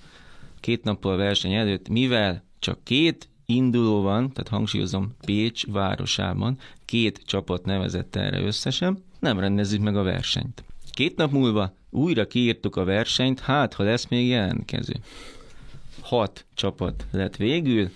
két 0.60 0.84
nappal 0.84 1.14
a 1.14 1.18
verseny 1.18 1.54
előtt, 1.54 1.90
mivel 1.90 2.44
csak 2.60 2.84
két 2.84 3.28
induló 3.46 4.02
van, 4.02 4.32
tehát 4.32 4.50
hangsúlyozom, 4.50 5.16
Pécs 5.26 5.66
városában, 5.66 6.58
két 6.86 7.22
csapat 7.26 7.66
nevezett 7.66 8.16
erre 8.16 8.42
összesen, 8.42 9.04
nem 9.20 9.40
rendezzük 9.40 9.82
meg 9.82 9.98
a 9.98 10.04
versenyt. 10.04 10.64
Két 11.00 11.16
nap 11.16 11.32
múlva 11.32 11.74
újra 11.90 12.28
kiírtuk 12.28 12.76
a 12.76 12.84
versenyt, 12.84 13.40
hát 13.40 13.74
ha 13.74 13.84
lesz 13.84 14.08
még 14.08 14.28
jelentkező. 14.28 14.94
Hat 16.02 16.46
csapat 16.54 17.06
lett 17.12 17.36
végül, 17.36 17.90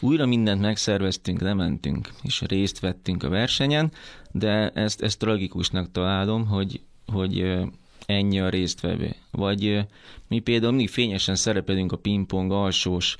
újra 0.00 0.26
mindent 0.26 0.60
megszerveztünk, 0.60 1.40
lementünk, 1.40 2.08
és 2.22 2.40
részt 2.40 2.80
vettünk 2.80 3.22
a 3.22 3.28
versenyen, 3.28 3.92
de 4.32 4.70
ezt, 4.70 5.02
ezt 5.02 5.18
tragikusnak 5.18 5.90
találom, 5.92 6.46
hogy, 6.46 6.80
hogy 7.06 7.58
ennyi 8.06 8.40
a 8.40 8.48
résztvevő. 8.48 9.14
Vagy 9.30 9.86
mi 10.28 10.38
például 10.38 10.72
mindig 10.72 10.90
fényesen 10.90 11.34
szerepelünk 11.34 11.92
a 11.92 11.96
pingpong 11.96 12.52
alsós 12.52 13.16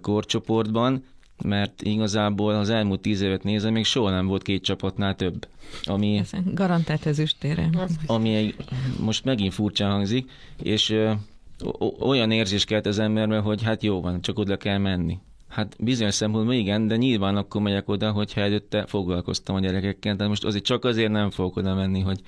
korcsoportban, 0.00 1.04
mert 1.44 1.82
igazából 1.82 2.54
az 2.54 2.70
elmúlt 2.70 3.00
tíz 3.00 3.20
évet 3.20 3.42
nézve 3.42 3.70
még 3.70 3.84
soha 3.84 4.10
nem 4.10 4.26
volt 4.26 4.42
két 4.42 4.62
csapatnál 4.62 5.16
több. 5.16 5.48
Ami, 5.82 6.18
Ez 6.18 6.30
garantált 6.44 7.06
ezüstére. 7.06 7.70
Ami 8.06 8.34
egy, 8.34 8.54
most 9.00 9.24
megint 9.24 9.54
furcsa 9.54 9.86
hangzik, 9.86 10.30
és 10.62 10.90
ö, 10.90 11.12
olyan 12.00 12.30
érzés 12.30 12.64
kelt 12.64 12.86
az 12.86 12.98
emberben, 12.98 13.42
hogy 13.42 13.62
hát 13.62 13.82
jó 13.82 14.00
van, 14.00 14.20
csak 14.20 14.38
oda 14.38 14.56
kell 14.56 14.78
menni. 14.78 15.18
Hát 15.48 15.76
bizonyos 15.78 16.14
szempontból 16.14 16.54
igen, 16.54 16.86
de 16.86 16.96
nyilván 16.96 17.36
akkor 17.36 17.60
megyek 17.60 17.88
oda, 17.88 18.10
hogyha 18.10 18.40
előtte 18.40 18.86
foglalkoztam 18.86 19.56
a 19.56 19.60
gyerekekkel, 19.60 20.16
de 20.16 20.26
most 20.26 20.44
azért 20.44 20.64
csak 20.64 20.84
azért 20.84 21.10
nem 21.10 21.30
fogok 21.30 21.56
oda 21.56 21.74
menni, 21.74 22.00
hogy 22.00 22.20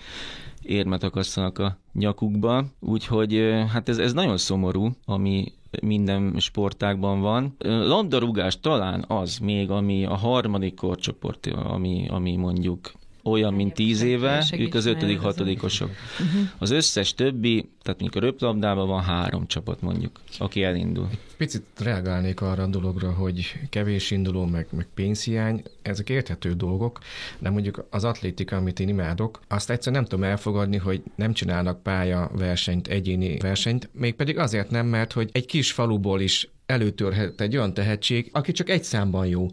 érmet 0.63 1.03
akasszanak 1.03 1.59
a 1.59 1.79
nyakukba, 1.93 2.65
úgyhogy 2.81 3.55
hát 3.73 3.89
ez, 3.89 3.99
ez 3.99 4.13
nagyon 4.13 4.37
szomorú, 4.37 4.91
ami 5.05 5.53
minden 5.83 6.35
sportágban 6.39 7.21
van. 7.21 7.55
Labdarúgás 7.59 8.61
talán 8.61 9.05
az 9.09 9.39
még, 9.39 9.71
ami 9.71 10.05
a 10.05 10.15
harmadik 10.15 10.75
korcsoport, 10.75 11.47
ami, 11.47 12.07
ami 12.09 12.37
mondjuk 12.37 12.93
olyan, 13.31 13.55
mint 13.55 13.75
tíz 13.75 14.03
éve, 14.03 14.47
ők 14.59 14.75
az 14.75 14.87
ötödik, 14.87 15.21
hatodikosok. 15.21 15.89
Uh-huh. 15.89 16.49
Az 16.59 16.71
összes 16.71 17.15
többi, 17.15 17.69
tehát 17.83 18.01
mondjuk 18.01 18.23
a 18.23 18.27
röplabdában 18.27 18.89
van 18.89 19.03
három 19.03 19.47
csapat 19.47 19.81
mondjuk, 19.81 20.21
aki 20.39 20.63
elindul. 20.63 21.09
Picit 21.37 21.63
reagálnék 21.79 22.41
arra 22.41 22.63
a 22.63 22.67
dologra, 22.67 23.13
hogy 23.13 23.55
kevés 23.71 24.11
induló, 24.11 24.45
meg, 24.45 24.67
meg 24.71 24.87
pénzhiány, 24.95 25.63
ezek 25.83 26.11
érthető 26.11 26.53
dolgok, 26.53 26.99
de 27.39 27.51
mondjuk 27.51 27.87
az 27.91 28.05
atlétika, 28.05 28.57
amit 28.57 28.81
én 28.81 28.89
imádok, 28.89 29.41
azt 29.49 29.71
egyszer 29.71 29.93
nem 29.93 30.05
tudom 30.05 30.25
elfogadni, 30.25 30.77
hogy 30.77 31.03
nem 31.15 31.33
csinálnak 31.33 31.83
pálya 31.83 32.31
versenyt, 32.35 32.89
egyéni 32.89 33.37
versenyt, 33.37 33.89
mégpedig 33.93 34.39
azért 34.39 34.71
nem, 34.71 34.87
mert 34.87 35.13
hogy 35.13 35.29
egy 35.33 35.47
kis 35.47 35.73
faluból 35.73 36.21
is 36.21 36.49
előtörhet 36.69 37.41
egy 37.41 37.57
olyan 37.57 37.75
tehetség, 37.75 38.29
aki 38.33 38.53
csak 38.53 38.69
egy 38.69 38.85
számban 38.85 39.27
jó, 39.27 39.47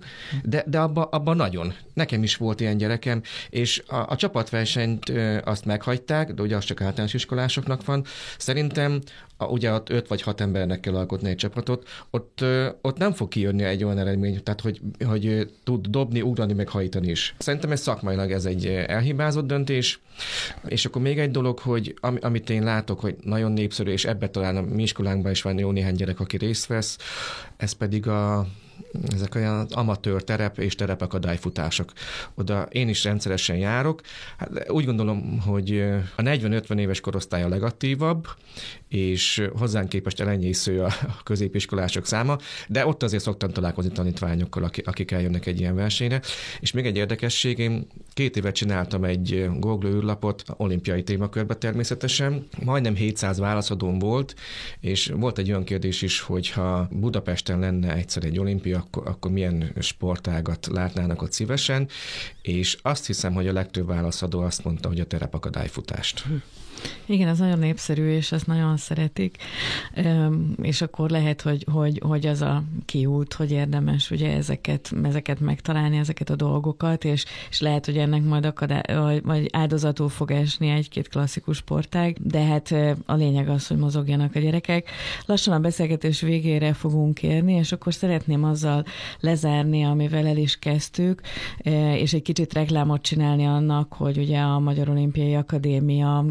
de, 0.44 0.64
de 0.68 0.80
abban 0.80 1.08
abba 1.12 1.34
nagyon. 1.34 1.74
Nekem 1.94 2.24
is 2.24 2.38
volt 2.38 2.60
ilyen 2.60 2.78
gyerekem, 2.78 3.22
és 3.50 3.84
a, 3.88 3.96
a 3.96 4.16
csapatversenyt 4.16 5.12
azt 5.44 5.66
meghagyták, 5.66 6.34
de 6.34 6.42
ugye 6.42 6.56
az 6.56 6.64
csak 6.64 6.82
általános 6.82 7.14
iskolásoknak 7.14 7.86
van. 7.86 8.06
Szerintem 8.38 9.02
a, 9.38 9.46
ugye 9.46 9.72
ott 9.72 9.90
öt 9.90 10.08
vagy 10.08 10.22
hat 10.22 10.42
embernek 10.42 10.80
kell 10.80 10.96
alkotni 10.96 11.30
egy 11.30 11.36
csapatot, 11.36 11.88
ott, 12.10 12.44
ott 12.82 12.98
nem 12.98 13.14
fog 13.14 13.28
kijönni 13.28 13.64
egy 13.64 13.84
olyan 13.84 13.98
eredmény, 13.98 14.44
tehát 14.44 14.62
hogy, 14.62 14.82
hogy 15.06 15.52
tud 15.64 15.88
dobni, 15.88 16.22
ugrani, 16.22 16.54
meg 16.54 16.70
hajtani 16.70 17.10
is. 17.10 17.36
Szerintem 17.38 17.72
ez 17.72 17.82
szakmailag 17.82 18.32
ez 18.32 18.46
egy 18.46 18.66
elhibázott 18.68 19.48
döntés, 19.48 20.00
és 20.68 20.86
akkor 20.86 21.02
még 21.02 21.20
egy 21.20 21.32
dolog, 21.32 21.60
hogy 21.60 21.96
am, 22.02 22.18
amit 22.22 22.50
én 22.50 22.64
látok, 22.64 23.00
hogy 23.00 23.16
nagyon 23.22 23.52
népszerű, 23.52 23.92
és 23.92 24.06
ebbe 24.06 24.30
talán 24.30 24.58
a 24.58 24.62
mi 24.62 24.82
iskolánkban 24.82 25.32
is 25.32 25.42
van 25.42 25.60
jó 25.60 25.72
néhány 25.72 25.96
gyerek, 25.96 26.20
aki 26.20 26.38
részt 26.38 26.66
vesz, 26.66 26.98
ez 27.58 27.72
pedig 27.72 28.08
a 28.08 28.48
ezek 29.14 29.36
olyan 29.36 29.68
amatőr 29.72 30.24
terep 30.24 30.60
és 30.60 30.76
terepakadályfutások. 30.76 31.92
Oda 32.36 32.62
én 32.62 32.90
is 32.90 33.04
rendszeresen 33.04 33.56
járok. 33.56 34.02
Hát 34.38 34.70
úgy 34.70 34.86
gondolom, 34.86 35.40
hogy 35.40 35.80
a 36.16 36.22
40-50 36.22 36.80
éves 36.80 37.00
korosztály 37.00 37.44
a 37.44 37.48
legatívabb, 37.48 38.28
és 38.88 39.48
hozzánk 39.58 39.90
képest 39.90 40.20
elenyésző 40.20 40.84
a 40.84 40.94
középiskolások 41.24 42.06
száma, 42.06 42.38
de 42.68 42.86
ott 42.86 43.04
azért 43.04 43.24
szoktam 43.24 43.50
találkozni 43.50 43.92
tanítványokkal, 43.92 44.70
akik 44.84 45.12
eljönnek 45.12 45.46
egy 45.46 45.60
ilyen 45.60 45.76
versenyre. 45.76 46.22
És 46.60 46.72
még 46.72 46.86
egy 46.86 46.98
érdekesség, 46.98 47.58
én 47.58 47.88
két 48.14 48.38
évet 48.38 48.56
csináltam 48.56 49.04
egy 49.04 49.50
Google 49.60 49.90
űrlapot, 49.90 50.44
olimpiai 50.58 51.04
témakörbe 51.04 51.56
természetesen. 51.56 52.48
Majdnem 52.64 52.96
700 52.96 53.38
válaszadóm 53.38 54.00
volt, 54.00 54.36
és 54.80 55.12
volt 55.16 55.38
egy 55.38 55.50
olyan 55.50 55.64
kérdés 55.64 56.02
is, 56.02 56.20
hogy 56.20 56.50
ha 56.50 56.88
Budapesten 56.92 57.60
lenne 57.60 57.96
egyszer 57.96 58.24
egy 58.24 58.40
olimpia, 58.40 58.78
akkor, 58.78 59.08
akkor 59.08 59.32
milyen 59.32 59.74
sportágat 59.80 60.68
látnának 60.72 61.22
ott 61.22 61.32
szívesen, 61.32 61.88
és 62.42 62.78
azt 62.82 63.06
hiszem, 63.06 63.34
hogy 63.34 63.48
a 63.48 63.54
legtöbb 63.54 63.88
válaszadó 63.88 64.40
azt 64.42 64.64
mondta, 64.64 64.88
hogy 64.88 65.00
a 65.00 65.06
terepakadályfutást. 65.06 66.26
Igen, 67.06 67.28
ez 67.28 67.40
nagyon 67.40 67.60
népszerű, 67.60 68.10
és 68.10 68.32
ezt 68.32 68.48
nagyon 68.48 68.78
szeretik, 68.78 69.38
és 70.62 70.82
akkor 70.82 71.10
lehet, 71.10 71.42
hogy, 71.42 71.66
hogy, 71.72 72.02
hogy 72.06 72.26
az 72.26 72.42
a 72.42 72.64
kiút, 72.86 73.34
hogy 73.34 73.52
érdemes 73.52 74.12
ugye 74.12 74.36
ezeket, 74.36 74.92
ezeket 75.04 75.40
megtalálni, 75.40 75.98
ezeket 75.98 76.30
a 76.30 76.36
dolgokat, 76.36 77.04
és, 77.04 77.26
és 77.50 77.62
lehet, 77.62 77.86
hogy 77.86 77.98
ennek 77.98 78.24
majd 78.24 78.46
akadály, 78.46 79.20
vagy, 79.24 79.50
áldozatul 79.52 80.10
fog 80.10 80.32
esni 80.32 80.70
egy-két 80.70 81.08
klasszikus 81.08 81.58
sportág, 81.58 82.18
de 82.22 82.44
hát 82.44 82.76
a 83.06 83.14
lényeg 83.14 83.50
az, 83.50 83.68
hogy 83.68 83.78
mozogjanak 83.78 84.36
a 84.36 84.40
gyerekek. 84.40 84.90
Lassan 85.26 85.54
a 85.54 85.60
beszélgetés 85.60 86.22
végére 86.22 86.74
fogunk 86.74 87.24
érni, 87.24 87.54
és 87.54 87.72
akkor 87.72 87.94
szeretném 87.94 88.44
azzal 88.44 88.86
lezárni, 89.20 89.84
amivel 89.84 90.28
el 90.28 90.38
is 90.38 90.60
kezdtük, 90.60 91.22
és 91.96 92.14
egy 92.14 92.22
kicsit 92.22 92.54
reklámot 92.54 93.02
csinálni 93.02 93.46
annak, 93.46 93.94
hogy 93.94 94.18
ugye 94.18 94.40
a 94.40 94.60
Magyar 94.60 94.90
Olimpiai 94.90 95.36
Akadémia 95.36 96.26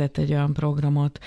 elkezdett 0.00 0.24
egy 0.24 0.32
olyan 0.32 0.52
programot, 0.52 1.18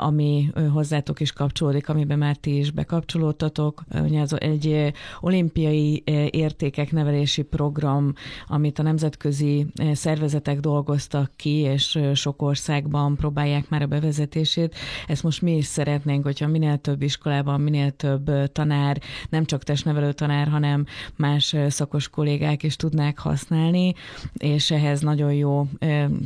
ami 0.00 0.50
hozzátok 0.72 1.20
is 1.20 1.32
kapcsolódik, 1.32 1.88
amiben 1.88 2.18
már 2.18 2.36
ti 2.36 2.58
is 2.58 2.70
bekapcsolódtatok. 2.70 3.84
Ugye 4.02 4.20
az 4.20 4.40
egy 4.40 4.92
olimpiai 5.20 6.02
értékek 6.30 6.92
nevelési 6.92 7.42
program, 7.42 8.12
amit 8.46 8.78
a 8.78 8.82
nemzetközi 8.82 9.66
szervezetek 9.92 10.60
dolgoztak 10.60 11.30
ki, 11.36 11.50
és 11.50 11.98
sok 12.14 12.42
országban 12.42 13.16
próbálják 13.16 13.68
már 13.68 13.82
a 13.82 13.86
bevezetését. 13.86 14.74
Ezt 15.06 15.22
most 15.22 15.42
mi 15.42 15.56
is 15.56 15.66
szeretnénk, 15.66 16.24
hogyha 16.24 16.46
minél 16.46 16.76
több 16.76 17.02
iskolában, 17.02 17.60
minél 17.60 17.90
több 17.90 18.52
tanár, 18.52 19.00
nem 19.28 19.44
csak 19.44 19.62
testnevelő 19.62 20.12
tanár, 20.12 20.48
hanem 20.48 20.84
más 21.16 21.54
szakos 21.68 22.08
kollégák 22.08 22.62
is 22.62 22.76
tudnák 22.76 23.18
használni, 23.18 23.94
és 24.34 24.70
ehhez 24.70 25.00
nagyon 25.00 25.32
jó 25.32 25.68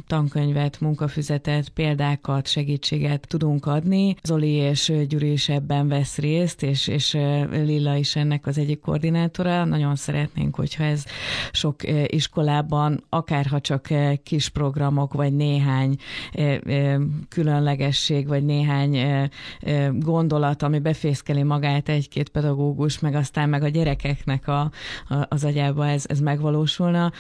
tankönyvet, 0.06 0.80
munkafüzetet, 0.80 1.48
példákat, 1.74 2.46
segítséget 2.46 3.26
tudunk 3.28 3.66
adni. 3.66 4.14
Zoli 4.22 4.53
és 4.53 4.92
Gyuri 5.09 5.32
is 5.32 5.48
ebben 5.48 5.88
vesz 5.88 6.18
részt, 6.18 6.62
és, 6.62 6.86
és 6.86 7.12
Lilla 7.51 7.96
is 7.96 8.16
ennek 8.16 8.46
az 8.46 8.59
egyik 8.59 8.80
koordinátora. 8.80 9.64
Nagyon 9.64 9.96
szeretnénk, 9.96 10.55
hogyha 10.55 10.84
ez 10.84 11.05
sok 11.53 11.76
iskolában, 12.07 13.05
akárha 13.09 13.61
csak 13.61 13.88
kis 14.22 14.48
programok, 14.48 15.12
vagy 15.12 15.32
néhány 15.32 15.96
különlegesség, 17.28 18.26
vagy 18.26 18.44
néhány 18.44 19.28
gondolat, 19.92 20.62
ami 20.62 20.78
befészkeli 20.78 21.42
magát 21.42 21.88
egy-két 21.88 22.28
pedagógus, 22.28 22.98
meg 22.98 23.14
aztán 23.14 23.48
meg 23.48 23.62
a 23.62 23.68
gyerekeknek 23.68 24.48
a, 24.48 24.61
a, 24.61 24.70
az 25.28 25.44
agyába 25.44 25.86
ez, 25.86 26.05
ez 26.09 26.20
megvalósulna. 26.20 27.12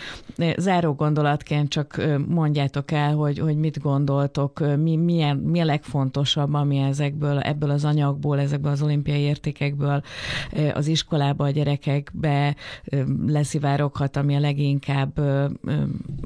Záró 0.56 0.92
gondolatként 0.92 1.68
csak 1.68 2.02
mondjátok 2.28 2.90
el, 2.90 3.14
hogy, 3.14 3.38
hogy 3.38 3.56
mit 3.56 3.78
gondoltok, 4.20 4.82
mi, 4.82 4.96
milyen, 4.96 5.36
mi 5.36 5.60
a 5.60 5.64
legfontosabb, 5.64 6.54
ami 6.54 6.78
ezekből, 6.78 7.38
ebből 7.38 7.70
az 7.70 7.84
anyagból, 7.84 8.40
ezekből 8.40 8.72
az 8.72 8.82
olimpiai 8.82 9.20
értékekből 9.20 10.02
az 10.74 10.86
iskolába, 10.86 11.44
a 11.44 11.50
gyerekekbe 11.50 12.56
leszivároghat, 13.26 14.16
ami 14.16 14.36
a 14.36 14.40
leginkább 14.40 15.20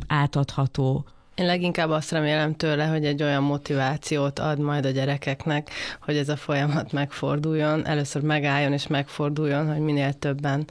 átadható? 0.07 1.05
Én 1.35 1.47
leginkább 1.47 1.91
azt 1.91 2.11
remélem 2.11 2.55
tőle, 2.55 2.87
hogy 2.87 3.05
egy 3.05 3.23
olyan 3.23 3.43
motivációt 3.43 4.39
ad 4.39 4.59
majd 4.59 4.85
a 4.85 4.91
gyerekeknek, 4.91 5.71
hogy 6.01 6.17
ez 6.17 6.29
a 6.29 6.37
folyamat 6.37 6.93
megforduljon, 6.93 7.87
először 7.87 8.23
megálljon 8.23 8.73
és 8.73 8.87
megforduljon, 8.87 9.73
hogy 9.73 9.81
minél 9.81 10.13
többen 10.13 10.65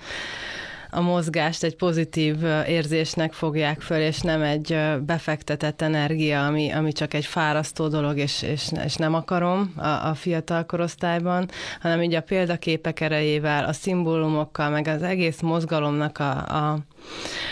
a 0.93 1.01
mozgást 1.01 1.63
egy 1.63 1.75
pozitív 1.75 2.35
érzésnek 2.67 3.33
fogják 3.33 3.81
föl, 3.81 3.99
és 3.99 4.21
nem 4.21 4.41
egy 4.41 4.77
befektetett 5.05 5.81
energia, 5.81 6.45
ami, 6.45 6.71
ami 6.71 6.91
csak 6.91 7.13
egy 7.13 7.25
fárasztó 7.25 7.87
dolog, 7.87 8.17
és, 8.17 8.41
és, 8.41 8.71
és 8.85 8.95
nem 8.95 9.13
akarom 9.13 9.73
a, 9.77 9.87
a 9.87 10.13
fiatal 10.13 10.65
korosztályban, 10.65 11.49
hanem 11.81 12.01
így 12.01 12.13
a 12.13 12.21
példaképek 12.21 12.99
erejével, 12.99 13.65
a 13.65 13.73
szimbólumokkal, 13.73 14.69
meg 14.69 14.87
az 14.87 15.03
egész 15.03 15.41
mozgalomnak 15.41 16.19
a, 16.19 16.31
a 16.31 16.77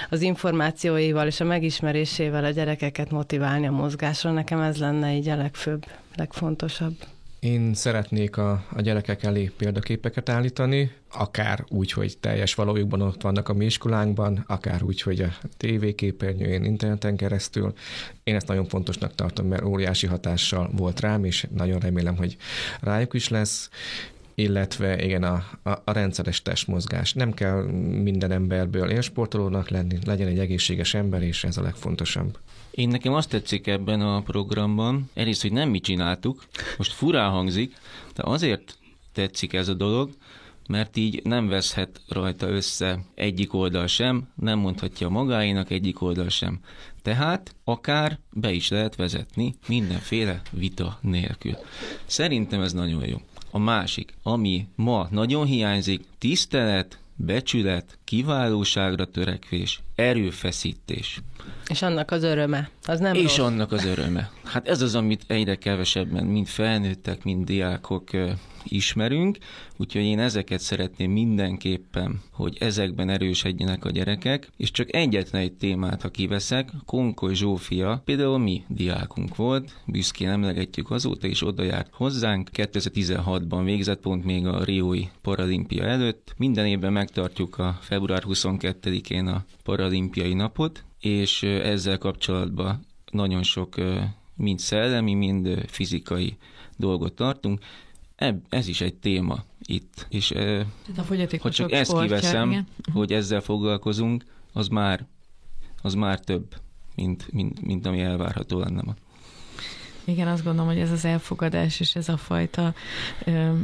az 0.09 0.21
információival 0.21 1.27
és 1.27 1.39
a 1.39 1.43
megismerésével 1.43 2.43
a 2.43 2.49
gyerekeket 2.49 3.11
motiválni 3.11 3.67
a 3.67 3.71
mozgásra. 3.71 4.31
Nekem 4.31 4.59
ez 4.59 4.77
lenne 4.77 5.13
így 5.13 5.29
a 5.29 5.35
legfőbb, 5.35 5.85
legfontosabb. 6.15 6.93
Én 7.41 7.73
szeretnék 7.73 8.37
a, 8.37 8.65
a 8.73 8.81
gyerekek 8.81 9.23
elé 9.23 9.51
példaképeket 9.57 10.29
állítani, 10.29 10.91
akár 11.11 11.65
úgy, 11.67 11.91
hogy 11.91 12.17
teljes 12.17 12.55
valójukban 12.55 13.01
ott 13.01 13.21
vannak 13.21 13.49
a 13.49 13.53
mi 13.53 13.65
iskolánkban, 13.65 14.43
akár 14.47 14.83
úgy, 14.83 15.01
hogy 15.01 15.21
a 15.21 15.29
tévéképernyőjén, 15.57 16.63
interneten 16.63 17.15
keresztül. 17.15 17.73
Én 18.23 18.35
ezt 18.35 18.47
nagyon 18.47 18.65
fontosnak 18.65 19.15
tartom, 19.15 19.47
mert 19.47 19.63
óriási 19.63 20.07
hatással 20.07 20.69
volt 20.75 20.99
rám, 20.99 21.23
és 21.23 21.47
nagyon 21.55 21.79
remélem, 21.79 22.17
hogy 22.17 22.37
rájuk 22.81 23.13
is 23.13 23.29
lesz 23.29 23.69
illetve 24.35 25.03
igen, 25.03 25.23
a, 25.23 25.43
a, 25.63 25.69
a 25.69 25.91
rendszeres 25.91 26.41
testmozgás. 26.41 27.13
Nem 27.13 27.33
kell 27.33 27.61
minden 28.01 28.31
emberből 28.31 28.89
élsportolónak 28.89 29.69
lenni, 29.69 29.97
legyen 30.05 30.27
egy 30.27 30.39
egészséges 30.39 30.93
ember, 30.93 31.21
és 31.21 31.43
ez 31.43 31.57
a 31.57 31.61
legfontosabb. 31.61 32.37
Én 32.71 32.87
nekem 32.87 33.13
azt 33.13 33.29
tetszik 33.29 33.67
ebben 33.67 34.01
a 34.01 34.21
programban, 34.21 35.09
egyrészt, 35.13 35.41
hogy 35.41 35.51
nem 35.51 35.69
mi 35.69 35.79
csináltuk, 35.79 36.45
most 36.77 36.91
furán 36.91 37.31
hangzik, 37.31 37.75
de 38.15 38.23
azért 38.25 38.77
tetszik 39.13 39.53
ez 39.53 39.67
a 39.67 39.73
dolog, 39.73 40.09
mert 40.67 40.97
így 40.97 41.21
nem 41.23 41.47
veszhet 41.47 42.01
rajta 42.07 42.47
össze 42.47 42.99
egyik 43.15 43.53
oldal 43.53 43.87
sem, 43.87 44.27
nem 44.35 44.59
mondhatja 44.59 45.09
magáénak 45.09 45.69
egyik 45.69 46.01
oldal 46.01 46.29
sem. 46.29 46.59
Tehát 47.01 47.55
akár 47.63 48.19
be 48.33 48.51
is 48.51 48.69
lehet 48.69 48.95
vezetni 48.95 49.55
mindenféle 49.67 50.41
vita 50.51 50.97
nélkül. 51.01 51.57
Szerintem 52.05 52.61
ez 52.61 52.73
nagyon 52.73 53.07
jó. 53.07 53.17
A 53.51 53.59
másik, 53.59 54.13
ami 54.23 54.67
ma 54.75 55.07
nagyon 55.11 55.45
hiányzik, 55.45 56.03
tisztelet, 56.17 56.99
becsület, 57.15 57.97
kiválóságra 58.03 59.05
törekvés, 59.05 59.81
erőfeszítés. 59.95 61.21
És 61.71 61.81
annak 61.81 62.11
az 62.11 62.23
öröme, 62.23 62.69
az 62.83 62.99
nem 62.99 63.13
És 63.13 63.37
rossz. 63.37 63.47
annak 63.47 63.71
az 63.71 63.85
öröme. 63.85 64.31
Hát 64.43 64.67
ez 64.67 64.81
az, 64.81 64.95
amit 64.95 65.23
egyre 65.27 65.55
kevesebben, 65.55 66.25
mind 66.25 66.47
felnőttek, 66.47 67.23
mind 67.23 67.45
diákok 67.45 68.09
ismerünk, 68.63 69.37
úgyhogy 69.77 70.01
én 70.01 70.19
ezeket 70.19 70.59
szeretném 70.59 71.11
mindenképpen, 71.11 72.21
hogy 72.31 72.57
ezekben 72.59 73.09
erősödjenek 73.09 73.85
a 73.85 73.89
gyerekek, 73.89 74.49
és 74.57 74.71
csak 74.71 74.95
egyetlen 74.95 75.41
egy 75.41 75.53
témát, 75.53 76.01
ha 76.01 76.09
kiveszek, 76.09 76.69
Konkoly 76.85 77.33
Zsófia, 77.33 78.01
például 78.05 78.37
mi 78.37 78.63
diákunk 78.67 79.35
volt, 79.35 79.75
büszkén 79.85 80.29
emlegetjük 80.29 80.91
azóta, 80.91 81.27
és 81.27 81.43
oda 81.43 81.63
járt 81.63 81.89
hozzánk, 81.91 82.49
2016-ban 82.53 83.61
végzett 83.63 83.99
pont 83.99 84.25
még 84.25 84.45
a 84.45 84.63
Riói 84.63 85.03
paralimpia 85.21 85.83
előtt. 85.83 86.33
Minden 86.37 86.65
évben 86.65 86.93
megtartjuk 86.93 87.57
a 87.57 87.77
február 87.81 88.23
22-én 88.27 89.27
a 89.27 89.45
paralimpiai 89.63 90.33
napot, 90.33 90.83
és 91.01 91.43
ezzel 91.43 91.97
kapcsolatban 91.97 92.85
nagyon 93.11 93.43
sok 93.43 93.75
mind 94.35 94.59
szellemi, 94.59 95.13
mind 95.13 95.63
fizikai 95.67 96.37
dolgot 96.77 97.13
tartunk. 97.13 97.59
Ez 98.49 98.67
is 98.67 98.81
egy 98.81 98.95
téma 98.95 99.43
itt, 99.61 100.05
és 100.09 100.31
a 100.97 101.03
ha 101.41 101.49
csak 101.49 101.71
ezt 101.71 101.99
kiveszem, 101.99 102.49
igen. 102.49 102.67
hogy 102.93 103.13
ezzel 103.13 103.41
foglalkozunk, 103.41 104.25
az 104.53 104.67
már, 104.67 105.05
az 105.81 105.93
már 105.93 106.19
több, 106.19 106.55
mint, 106.95 107.31
mint, 107.31 107.61
mint 107.61 107.85
ami 107.85 108.01
elvárható 108.01 108.59
lenne 108.59 108.81
ma. 108.81 108.95
Igen, 110.11 110.27
azt 110.27 110.43
gondolom, 110.43 110.71
hogy 110.71 110.79
ez 110.79 110.91
az 110.91 111.05
elfogadás 111.05 111.79
és 111.79 111.95
ez 111.95 112.09
a 112.09 112.17
fajta 112.17 112.73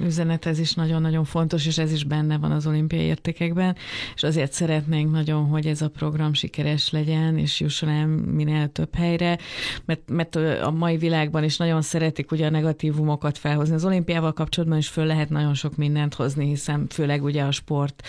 üzenet, 0.04 0.46
ez 0.46 0.60
is 0.60 0.74
nagyon-nagyon 0.74 1.24
fontos, 1.24 1.66
és 1.66 1.78
ez 1.78 1.92
is 1.92 2.04
benne 2.04 2.38
van 2.38 2.52
az 2.52 2.68
olimpiai 2.68 3.02
értékekben, 3.02 3.76
és 4.16 4.24
azért 4.24 4.52
szeretnénk 4.52 5.12
nagyon, 5.12 5.46
hogy 5.46 5.66
ez 5.66 5.82
a 5.82 5.90
program 5.90 6.34
sikeres 6.34 6.90
legyen, 6.90 7.38
és 7.38 7.60
jusson 7.60 7.90
el 7.90 8.06
minél 8.08 8.68
több 8.68 8.96
helyre, 8.96 9.38
mert, 9.86 10.02
mert 10.06 10.36
a 10.64 10.72
mai 10.72 10.98
világban 10.98 11.44
is 11.44 11.58
nagyon 11.58 11.82
szeretik 11.82 12.32
ugye 12.32 12.46
a 12.46 12.50
negatívumokat 12.50 13.38
felhozni. 13.38 13.76
Az 13.76 13.86
olimpiával 13.86 14.34
kapcsolatban 14.34 14.78
is 14.78 14.88
föl 14.88 15.06
lehet 15.06 15.30
nagyon 15.30 15.54
sok 15.54 15.76
mindent 15.76 16.14
hozni, 16.14 16.48
hiszen 16.48 16.88
főleg 16.90 17.24
ugye 17.24 17.44
a 17.44 17.52
sport 17.52 18.04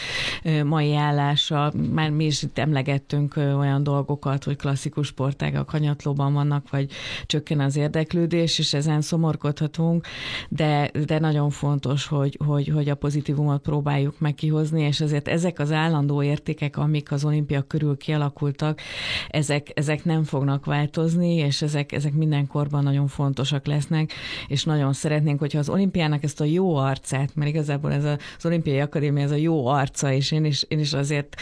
mai 0.64 0.95
állása, 0.95 1.72
már 1.93 2.11
mi 2.11 2.24
is 2.24 2.43
itt 2.43 2.59
emlegettünk 2.59 3.36
olyan 3.36 3.82
dolgokat, 3.82 4.45
hogy 4.45 4.57
klasszikus 4.57 5.07
sportágak 5.07 5.70
hanyatlóban 5.70 6.32
vannak, 6.32 6.70
vagy 6.70 6.91
csökken 7.26 7.61
az 7.61 7.76
érdeklődés, 7.76 8.26
és 8.32 8.74
ezen 8.74 9.00
szomorkodhatunk, 9.00 10.06
de, 10.48 10.90
de 11.06 11.18
nagyon 11.18 11.50
fontos, 11.50 12.06
hogy, 12.06 12.38
hogy, 12.44 12.68
hogy 12.68 12.88
a 12.88 12.94
pozitívumot 12.94 13.62
próbáljuk 13.62 14.18
meg 14.18 14.34
kihozni, 14.34 14.82
és 14.82 15.00
azért 15.00 15.28
ezek 15.28 15.58
az 15.58 15.72
állandó 15.72 16.22
értékek, 16.22 16.76
amik 16.76 17.12
az 17.12 17.24
olimpia 17.24 17.62
körül 17.62 17.96
kialakultak, 17.96 18.80
ezek, 19.28 19.70
ezek 19.74 20.04
nem 20.04 20.24
fognak 20.24 20.64
változni, 20.64 21.34
és 21.34 21.62
ezek, 21.62 21.92
ezek 21.92 22.12
mindenkorban 22.12 22.82
nagyon 22.82 23.06
fontosak 23.06 23.66
lesznek, 23.66 24.12
és 24.46 24.64
nagyon 24.64 24.92
szeretnénk, 24.92 25.38
hogyha 25.38 25.58
az 25.58 25.68
olimpiának 25.68 26.22
ezt 26.22 26.40
a 26.40 26.44
jó 26.44 26.76
arcát, 26.76 27.34
mert 27.34 27.50
igazából 27.50 27.92
ez 27.92 28.04
a, 28.04 28.18
az 28.36 28.46
olimpiai 28.46 28.80
akadémia 28.80 29.22
ez 29.24 29.30
a 29.30 29.36
jó 29.36 29.66
arca, 29.66 30.12
és 30.12 30.30
én 30.30 30.44
is, 30.44 30.64
én 30.68 30.78
is 30.78 30.92
azért 30.92 31.36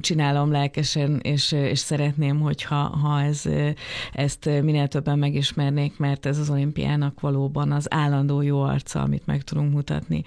csinálom 0.00 0.50
lelkesen, 0.50 1.20
és, 1.22 1.52
és 1.52 1.78
szeretném, 1.78 2.40
hogyha 2.40 2.76
ha 2.76 3.22
ez, 3.22 3.42
ezt 4.12 4.44
minél 4.44 4.88
többen 4.88 5.18
megismernék, 5.18 5.91
mert 5.98 6.26
ez 6.26 6.38
az 6.38 6.50
olimpiának 6.50 7.20
valóban 7.20 7.72
az 7.72 7.86
állandó 7.92 8.40
jó 8.40 8.62
arca, 8.62 9.02
amit 9.02 9.26
meg 9.26 9.42
tudunk 9.42 9.72
mutatni. 9.72 10.22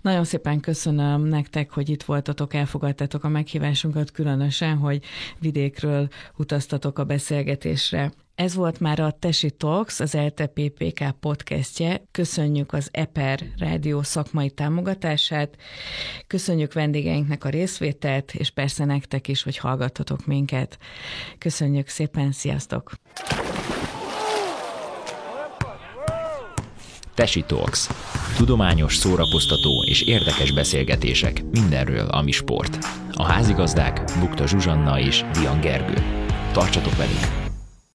Nagyon 0.00 0.24
szépen 0.24 0.60
köszönöm 0.60 1.22
nektek, 1.24 1.70
hogy 1.70 1.88
itt 1.88 2.02
voltatok, 2.02 2.54
elfogadtatok 2.54 3.24
a 3.24 3.28
meghívásunkat, 3.28 4.10
különösen, 4.10 4.76
hogy 4.76 5.02
vidékről 5.38 6.08
utaztatok 6.36 6.98
a 6.98 7.04
beszélgetésre. 7.04 8.12
Ez 8.34 8.54
volt 8.54 8.80
már 8.80 9.00
a 9.00 9.10
Tesi 9.10 9.50
Talks, 9.50 10.00
az 10.00 10.14
ELTE 10.14 10.46
PPK 10.46 11.10
podcastje. 11.20 12.02
Köszönjük 12.10 12.72
az 12.72 12.88
EPER 12.92 13.40
rádió 13.58 14.02
szakmai 14.02 14.50
támogatását, 14.50 15.56
köszönjük 16.26 16.72
vendégeinknek 16.72 17.44
a 17.44 17.48
részvételt, 17.48 18.34
és 18.34 18.50
persze 18.50 18.84
nektek 18.84 19.28
is, 19.28 19.42
hogy 19.42 19.56
hallgattatok 19.56 20.26
minket. 20.26 20.78
Köszönjük 21.38 21.88
szépen, 21.88 22.32
sziasztok! 22.32 22.92
Tesi 27.14 27.44
Talks. 27.46 27.88
Tudományos, 28.36 28.96
szórakoztató 28.96 29.84
és 29.86 30.02
érdekes 30.02 30.52
beszélgetések 30.52 31.44
mindenről, 31.50 32.08
ami 32.08 32.30
sport. 32.30 32.78
A 33.12 33.22
házigazdák 33.22 34.04
Bukta 34.20 34.46
Zsuzsanna 34.46 35.00
és 35.00 35.24
Dian 35.32 35.60
Gergő. 35.60 36.02
Tartsatok 36.52 36.96
velünk! 36.96 37.43